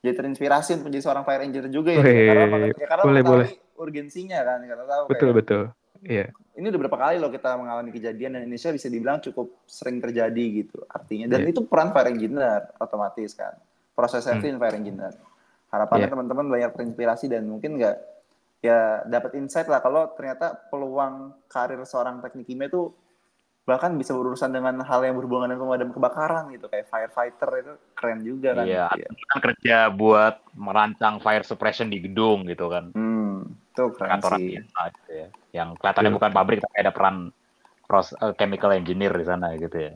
jadi 0.00 0.18
terinspirasi 0.18 0.80
untuk 0.80 0.88
menjadi 0.90 1.04
seorang 1.04 1.24
fire 1.28 1.44
engineer 1.44 1.68
juga 1.68 1.92
ya. 1.92 2.00
Wee, 2.00 2.26
karena 2.26 2.44
ya, 2.72 2.86
karena 2.88 3.04
boleh, 3.04 3.22
boleh. 3.22 3.48
urgensinya 3.76 4.40
kan, 4.42 4.58
karena 4.64 4.84
tahu 4.88 5.04
betul 5.12 5.28
kayak, 5.30 5.38
betul. 5.38 5.62
Iya. 6.00 6.26
Ini 6.56 6.66
udah 6.72 6.80
berapa 6.80 6.98
kali 6.98 7.16
loh 7.20 7.30
kita 7.30 7.50
mengalami 7.60 7.90
kejadian 7.92 8.30
dan 8.36 8.40
Indonesia 8.48 8.72
bisa 8.72 8.88
dibilang 8.88 9.20
cukup 9.20 9.60
sering 9.68 10.00
terjadi 10.00 10.64
gitu 10.64 10.80
artinya. 10.88 11.36
Dan 11.36 11.44
yeah. 11.44 11.52
itu 11.52 11.60
peran 11.68 11.92
fire 11.92 12.08
engineer 12.08 12.72
otomatis 12.80 13.36
kan. 13.36 13.52
Proses 13.92 14.24
safety 14.24 14.48
hmm. 14.48 14.60
fire 14.60 14.76
engineer. 14.80 15.12
Harapannya 15.68 16.08
yeah. 16.08 16.12
teman-teman 16.16 16.46
banyak 16.48 16.70
terinspirasi 16.72 17.28
dan 17.28 17.44
mungkin 17.44 17.76
nggak 17.76 18.15
ya 18.66 19.06
dapat 19.06 19.38
insight 19.38 19.70
lah 19.70 19.78
kalau 19.78 20.10
ternyata 20.18 20.58
peluang 20.70 21.34
karir 21.46 21.78
seorang 21.86 22.18
teknik 22.20 22.46
kimia 22.50 22.66
itu 22.66 22.90
bahkan 23.66 23.98
bisa 23.98 24.14
berurusan 24.14 24.54
dengan 24.54 24.78
hal 24.86 25.02
yang 25.02 25.18
berhubungan 25.18 25.50
dengan 25.50 25.66
pemadam 25.66 25.90
kebakaran 25.90 26.54
gitu 26.54 26.70
kayak 26.70 26.86
firefighter 26.86 27.50
itu 27.58 27.72
keren 27.98 28.22
juga 28.22 28.54
kan 28.54 28.62
iya 28.62 28.86
ya. 28.94 29.08
kan 29.10 29.38
kerja 29.42 29.76
buat 29.90 30.38
merancang 30.54 31.18
fire 31.18 31.42
suppression 31.42 31.90
di 31.90 31.98
gedung 31.98 32.46
gitu 32.46 32.70
kan 32.70 32.94
hmm, 32.94 33.42
itu 33.74 33.84
keren 33.98 34.10
kantoran 34.18 34.38
sih. 34.38 34.62
gitu 34.62 35.10
ya 35.10 35.28
yang 35.50 35.74
kelihatannya 35.82 36.12
bukan 36.14 36.30
pabrik 36.30 36.62
tapi 36.62 36.76
ada 36.78 36.94
peran 36.94 37.34
pros, 37.86 38.12
uh, 38.18 38.34
chemical 38.34 38.74
engineer 38.74 39.14
di 39.14 39.24
sana 39.24 39.54
gitu 39.56 39.78
ya. 39.78 39.94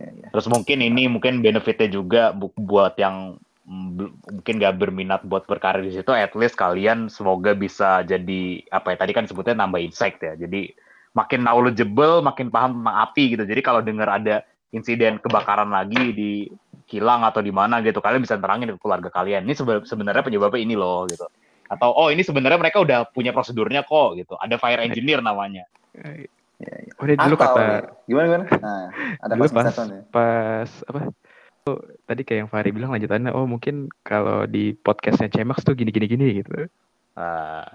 Ya, 0.00 0.08
ya. 0.08 0.28
Terus 0.32 0.46
mungkin 0.48 0.80
ini 0.80 1.06
mungkin 1.06 1.44
benefitnya 1.44 1.88
juga 1.92 2.32
bu 2.32 2.50
buat 2.56 2.96
yang 2.96 3.36
mungkin 3.70 4.58
gak 4.58 4.82
berminat 4.82 5.22
buat 5.22 5.46
berkarir 5.46 5.86
di 5.86 5.94
situ, 5.94 6.10
at 6.10 6.34
least 6.34 6.58
kalian 6.58 7.06
semoga 7.06 7.54
bisa 7.54 8.02
jadi 8.02 8.66
apa 8.74 8.94
ya 8.94 8.96
tadi 8.98 9.12
kan 9.14 9.30
sebutnya 9.30 9.54
nambah 9.62 9.78
insight 9.78 10.18
ya. 10.18 10.34
Jadi 10.34 10.74
makin 11.14 11.46
knowledgeable, 11.46 12.18
makin 12.26 12.50
paham 12.50 12.82
tentang 12.82 12.98
api 13.06 13.38
gitu. 13.38 13.44
Jadi 13.46 13.60
kalau 13.62 13.80
dengar 13.80 14.10
ada 14.10 14.42
insiden 14.74 15.22
kebakaran 15.22 15.70
lagi 15.70 16.10
di 16.10 16.32
kilang 16.90 17.22
atau 17.22 17.38
di 17.38 17.54
mana 17.54 17.78
gitu, 17.78 18.02
kalian 18.02 18.26
bisa 18.26 18.34
terangin 18.34 18.74
ke 18.74 18.78
keluarga 18.82 19.08
kalian. 19.14 19.46
Ini 19.46 19.54
sebenarnya 19.86 20.26
penyebabnya 20.26 20.58
ini 20.58 20.74
loh 20.74 21.06
gitu 21.06 21.30
atau 21.70 21.94
oh 21.94 22.10
ini 22.10 22.26
sebenarnya 22.26 22.58
mereka 22.58 22.82
udah 22.82 23.06
punya 23.14 23.30
prosedurnya 23.30 23.86
kok 23.86 24.18
gitu 24.18 24.34
ada 24.42 24.58
fire 24.58 24.82
engineer 24.82 25.22
namanya 25.22 25.70
ya, 25.94 26.26
ya. 26.58 26.74
udah 26.98 27.14
dulu 27.14 27.34
atau, 27.38 27.46
kata 27.46 27.66
gimana 28.10 28.26
gimana 28.26 28.44
nah, 28.58 28.86
ada 29.22 29.32
dulu 29.38 29.48
pas 29.54 29.66
ya. 29.70 30.02
pas 30.10 30.70
apa 30.90 31.00
oh, 31.70 31.78
tadi 32.06 32.26
kayak 32.26 32.46
yang 32.46 32.50
Fahri 32.50 32.74
bilang 32.74 32.90
lanjutannya 32.90 33.30
oh 33.30 33.46
mungkin 33.46 33.86
kalau 34.02 34.48
di 34.50 34.74
podcastnya 34.74 35.30
Cemax 35.30 35.62
tuh 35.62 35.78
gini 35.78 35.94
gini 35.94 36.06
gini 36.10 36.26
gitu 36.42 36.66
uh, 37.18 37.66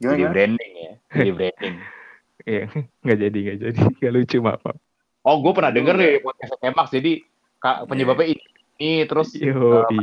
gimana, 0.00 0.16
jadi 0.16 0.24
branding 0.28 0.72
ya 0.76 0.92
jadi 1.16 1.32
branding 1.32 1.76
Iya, 2.44 2.68
nggak 3.00 3.18
jadi 3.24 3.38
nggak 3.40 3.58
jadi 3.62 3.80
nggak 4.02 4.12
lucu 4.12 4.38
maaf. 4.44 4.64
Oh, 5.24 5.40
gue 5.40 5.52
pernah 5.56 5.72
denger 5.72 5.94
nih 5.96 6.12
podcast 6.20 6.52
Cemax 6.60 6.86
jadi 6.92 7.12
kak 7.62 7.88
penyebabnya 7.88 8.36
ini, 8.36 8.44
ini 8.76 8.90
terus 9.08 9.32
Yo, 9.32 9.56
uh, 9.80 9.88
di 9.88 10.02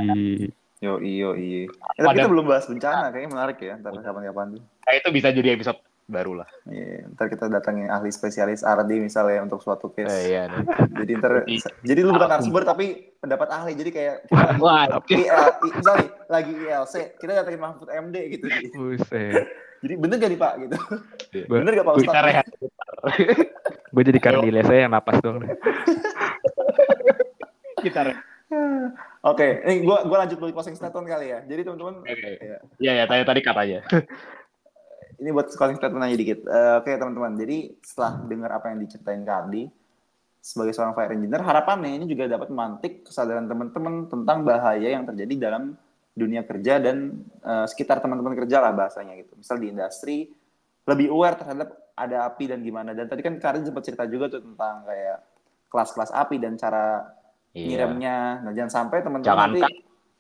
Yo 0.82 0.98
iyo 0.98 1.38
iyo. 1.38 1.70
Ya, 1.94 2.10
tapi 2.10 2.18
kita 2.18 2.32
belum 2.34 2.50
bahas 2.50 2.66
bencana, 2.66 3.14
kayaknya 3.14 3.30
menarik 3.30 3.58
ya. 3.62 3.78
Ntar 3.78 4.02
kapan-kapan 4.02 4.58
tuh. 4.58 4.62
Nah, 4.66 4.94
itu 4.98 5.10
bisa 5.14 5.30
jadi 5.30 5.54
episode 5.54 5.78
baru 6.12 6.44
lah. 6.44 6.50
Iya, 6.68 7.08
ntar 7.16 7.32
kita 7.32 7.48
datangin 7.48 7.88
ahli 7.88 8.12
spesialis 8.12 8.62
Ardi 8.68 9.00
misalnya 9.00 9.48
untuk 9.48 9.64
suatu 9.64 9.90
case. 9.96 10.12
Eh, 10.12 10.36
iya, 10.36 10.52
jadi 11.00 11.12
ntar, 11.18 11.48
jadi 11.82 12.00
lu 12.04 12.12
bukan 12.12 12.28
narasumber 12.28 12.68
tapi 12.68 13.16
pendapat 13.24 13.48
ahli. 13.50 13.72
Jadi 13.80 13.90
kayak 13.96 14.16
kita 14.28 14.44
lagi, 14.52 14.62
Wah, 14.62 14.86
misalnya 15.64 16.08
lagi 16.28 16.54
ILC, 16.54 16.96
kita 17.18 17.32
datangin 17.42 17.62
Mahfud 17.64 17.88
MD 17.88 18.16
gitu. 18.36 18.46
Buset. 18.76 19.48
Jadi 19.82 19.94
bener 19.98 20.16
gak 20.22 20.30
nih 20.30 20.38
Pak 20.38 20.54
gitu? 20.62 20.78
Iya. 21.34 21.46
bener 21.50 21.72
gak 21.74 21.88
Pak 21.90 21.96
Ustadz? 21.98 22.46
Gue 23.90 24.04
jadi 24.06 24.20
kardile 24.22 24.62
saya 24.62 24.86
yang 24.86 24.94
napas 24.94 25.18
dong. 25.26 25.42
Kita 27.82 28.14
Oke, 29.22 29.64
ini 29.64 29.86
gue 29.86 29.98
gua 30.12 30.18
lanjut 30.26 30.38
dulu 30.42 30.52
closing 30.52 30.76
statement 30.76 31.08
kali 31.08 31.32
ya. 31.32 31.40
Jadi 31.46 31.62
teman-teman, 31.62 32.04
okay. 32.04 32.36
ya. 32.42 32.58
Iya 32.82 32.92
ya, 33.00 33.04
tadi 33.08 33.22
tadi 33.24 33.42
kata 33.46 33.62
aja. 33.64 33.80
Ini 35.22 35.30
buat 35.30 35.54
closing 35.54 35.78
statement 35.78 36.02
aja 36.02 36.18
dikit. 36.18 36.40
Uh, 36.50 36.82
Oke 36.82 36.90
okay, 36.90 36.96
teman-teman, 36.98 37.38
jadi 37.38 37.58
setelah 37.86 38.12
dengar 38.26 38.52
apa 38.58 38.66
yang 38.74 38.82
diceritain 38.82 39.22
Kardi 39.22 39.70
sebagai 40.42 40.74
seorang 40.74 40.98
fire 40.98 41.14
engineer, 41.14 41.46
harapannya 41.46 42.02
ini 42.02 42.10
juga 42.10 42.26
dapat 42.26 42.50
memantik 42.50 43.06
kesadaran 43.06 43.46
teman-teman 43.46 44.10
tentang 44.10 44.42
bahaya 44.42 44.90
yang 44.90 45.06
terjadi 45.06 45.54
dalam 45.54 45.78
dunia 46.18 46.42
kerja 46.44 46.82
dan 46.82 47.22
uh, 47.46 47.70
sekitar 47.70 48.02
teman-teman 48.02 48.34
kerja 48.34 48.58
lah 48.60 48.74
bahasanya 48.74 49.22
gitu. 49.22 49.38
Misal 49.38 49.62
di 49.62 49.70
industri 49.70 50.18
lebih 50.90 51.14
aware 51.14 51.38
terhadap 51.38 51.70
ada 51.94 52.26
api 52.26 52.50
dan 52.50 52.66
gimana. 52.66 52.98
Dan 52.98 53.06
tadi 53.06 53.22
kan 53.22 53.38
Karin 53.38 53.62
sempat 53.62 53.86
cerita 53.86 54.10
juga 54.10 54.34
tuh 54.34 54.42
tentang 54.42 54.82
kayak 54.90 55.18
kelas-kelas 55.70 56.12
api 56.12 56.36
dan 56.42 56.58
cara 56.58 57.06
iya. 57.54 57.78
ngirimnya. 57.78 58.18
Nah, 58.42 58.52
jangan 58.58 58.72
sampai 58.74 59.06
teman-teman 59.06 59.56
nanti 59.56 59.62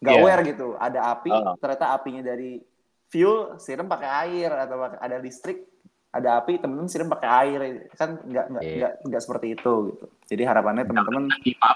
nggak 0.01 0.15
yeah. 0.15 0.21
aware 0.21 0.41
gitu. 0.45 0.67
Ada 0.77 0.99
api, 1.17 1.31
uh. 1.33 1.57
ternyata 1.57 1.85
apinya 1.97 2.21
dari 2.21 2.61
fuel, 3.11 3.59
siram 3.59 3.91
pakai 3.91 4.09
air 4.25 4.49
atau 4.55 4.79
ada 4.87 5.17
listrik, 5.19 5.67
ada 6.15 6.39
api, 6.39 6.57
teman-teman 6.57 6.87
siram 6.87 7.11
pakai 7.11 7.29
air. 7.45 7.59
Kan 7.99 8.23
nggak 8.23 8.45
nggak 8.55 8.63
yeah. 8.63 8.95
nggak 9.03 9.21
seperti 9.21 9.59
itu 9.59 9.73
gitu. 9.91 10.05
Jadi 10.31 10.43
harapannya 10.47 10.87
teman-teman 10.87 11.27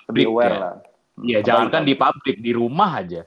lebih 0.10 0.26
aware 0.32 0.56
ya. 0.56 0.60
lah. 0.60 0.76
Iya, 1.16 1.40
jangankan 1.44 1.84
di 1.88 1.96
pabrik, 1.96 2.38
di 2.40 2.52
rumah 2.52 3.04
aja. 3.04 3.24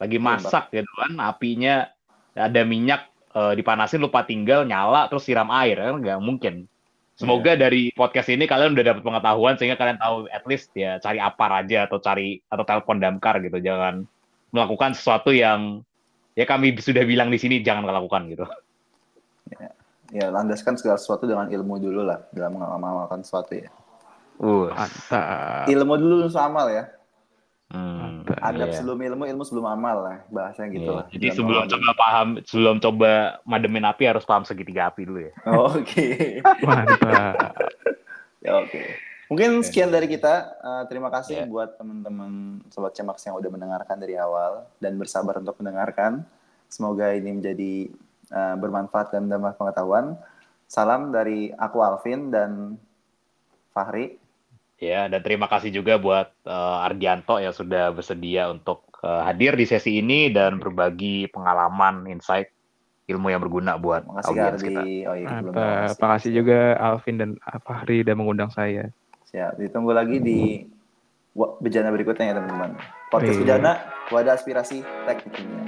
Lagi 0.00 0.18
iya, 0.18 0.24
masak 0.24 0.72
gitu 0.72 0.92
kan, 0.96 1.12
apinya 1.20 1.86
ada 2.34 2.62
minyak 2.64 3.10
uh, 3.34 3.52
dipanasin 3.52 4.00
lupa 4.00 4.22
tinggal 4.24 4.62
nyala 4.64 5.10
terus 5.10 5.26
siram 5.26 5.50
air 5.50 5.76
kan 5.76 5.98
nggak 5.98 6.22
mungkin 6.22 6.70
Semoga 7.20 7.52
yeah. 7.52 7.68
dari 7.68 7.92
podcast 7.92 8.32
ini 8.32 8.48
kalian 8.48 8.72
udah 8.72 8.96
dapat 8.96 9.04
pengetahuan 9.04 9.54
sehingga 9.60 9.76
kalian 9.76 10.00
tahu 10.00 10.24
at 10.32 10.40
least 10.48 10.72
ya 10.72 10.96
cari 11.04 11.20
apa 11.20 11.60
aja 11.60 11.84
atau 11.84 12.00
cari 12.00 12.40
atau 12.48 12.64
telepon 12.64 12.96
damkar 12.96 13.44
gitu. 13.44 13.60
Jangan 13.60 14.08
melakukan 14.56 14.96
sesuatu 14.96 15.28
yang 15.28 15.84
ya 16.34 16.44
kami 16.46 16.74
sudah 16.78 17.02
bilang 17.06 17.28
di 17.28 17.38
sini 17.38 17.62
jangan 17.62 17.86
lakukan 17.86 18.30
gitu. 18.30 18.46
Ya, 20.10 20.26
landaskan 20.26 20.74
segala 20.74 20.98
sesuatu 20.98 21.22
dengan 21.22 21.46
ilmu 21.46 21.78
dulu 21.78 22.02
lah 22.02 22.26
dalam 22.34 22.58
mengamalkan 22.58 23.22
sesuatu 23.22 23.54
ya. 23.54 23.70
Uh, 24.42 24.66
Mantap. 24.74 25.70
Ilmu 25.70 25.94
dulu 26.00 26.26
sama 26.26 26.50
amal 26.50 26.66
ya. 26.72 26.84
hmm. 27.70 28.26
Adab 28.42 28.72
iya. 28.72 28.74
sebelum 28.74 28.98
ilmu, 28.98 29.22
ilmu 29.30 29.42
sebelum 29.46 29.70
amal 29.70 30.02
lah. 30.02 30.16
Bahasanya 30.34 30.68
gitu 30.74 30.90
Iya, 30.90 30.98
lah. 30.98 31.06
Jadi 31.14 31.26
sebelum 31.30 31.62
coba 31.70 31.90
paham, 31.94 32.28
sebelum 32.42 32.76
coba 32.82 33.38
mademin 33.46 33.86
api 33.86 34.02
harus 34.10 34.26
paham 34.26 34.42
segitiga 34.42 34.90
api 34.90 35.06
dulu 35.06 35.30
ya. 35.30 35.32
Oh, 35.46 35.70
Oke. 35.78 36.42
Mantap. 36.66 37.54
Ya 38.40 38.56
oke. 38.56 38.80
Mungkin 39.30 39.62
sekian 39.62 39.94
dari 39.94 40.10
kita. 40.10 40.58
Eh, 40.58 40.82
terima 40.90 41.06
kasih 41.06 41.42
Ya. 41.42 41.46
buat 41.46 41.78
teman-teman 41.78 42.58
sobat 42.74 42.98
Cemaks 42.98 43.22
yang 43.22 43.38
udah 43.38 43.46
mendengarkan 43.46 43.96
dari 43.96 44.18
awal 44.18 44.66
dan 44.82 44.98
bersabar 44.98 45.38
untuk 45.38 45.54
mendengarkan. 45.62 46.26
Semoga 46.66 47.14
ini 47.14 47.38
menjadi 47.38 47.72
eh, 48.30 48.54
bermanfaat 48.58 49.14
dan 49.14 49.30
menambah 49.30 49.54
pengetahuan. 49.54 50.18
Salam 50.66 51.14
dari 51.14 51.50
aku 51.54 51.78
Alvin 51.78 52.30
dan 52.34 52.74
Fahri. 53.70 54.18
Ya, 54.80 55.06
dan 55.12 55.20
terima 55.22 55.44
kasih 55.46 55.70
juga 55.70 55.94
buat 55.94 56.34
eh, 56.42 56.86
Ardianto 56.90 57.38
yang 57.38 57.54
sudah 57.54 57.94
bersedia 57.94 58.50
untuk 58.50 58.82
eh, 58.98 59.22
hadir 59.30 59.54
di 59.54 59.62
sesi 59.62 60.02
ini 60.02 60.26
dan 60.34 60.58
berbagi 60.58 61.30
pengalaman, 61.30 62.10
insight, 62.10 62.50
ilmu 63.06 63.30
yang 63.30 63.42
berguna 63.42 63.78
buat 63.78 64.06
Makasih 64.06 64.26
audiens 64.30 64.62
kita. 64.62 64.82
Oh 65.06 65.14
iya, 65.14 65.26
belum 65.38 65.54
Mantap. 65.54 65.54
makasih. 65.54 66.00
Makasih 66.02 66.30
juga 66.34 66.58
Alvin 66.78 67.16
dan 67.18 67.30
Fahri 67.62 68.02
udah 68.02 68.14
mengundang 68.18 68.50
saya. 68.50 68.90
Siap. 69.30 69.62
Ditunggu 69.62 69.94
lagi 69.94 70.18
di 70.18 70.66
bejana 71.62 71.94
berikutnya 71.94 72.34
ya 72.34 72.34
teman-teman. 72.42 72.74
Podcast 73.14 73.38
Iya. 73.38 73.42
bejana, 73.46 73.72
wadah 74.10 74.34
aspirasi 74.34 74.82
teknik 75.06 75.30
kimia. 75.38 75.64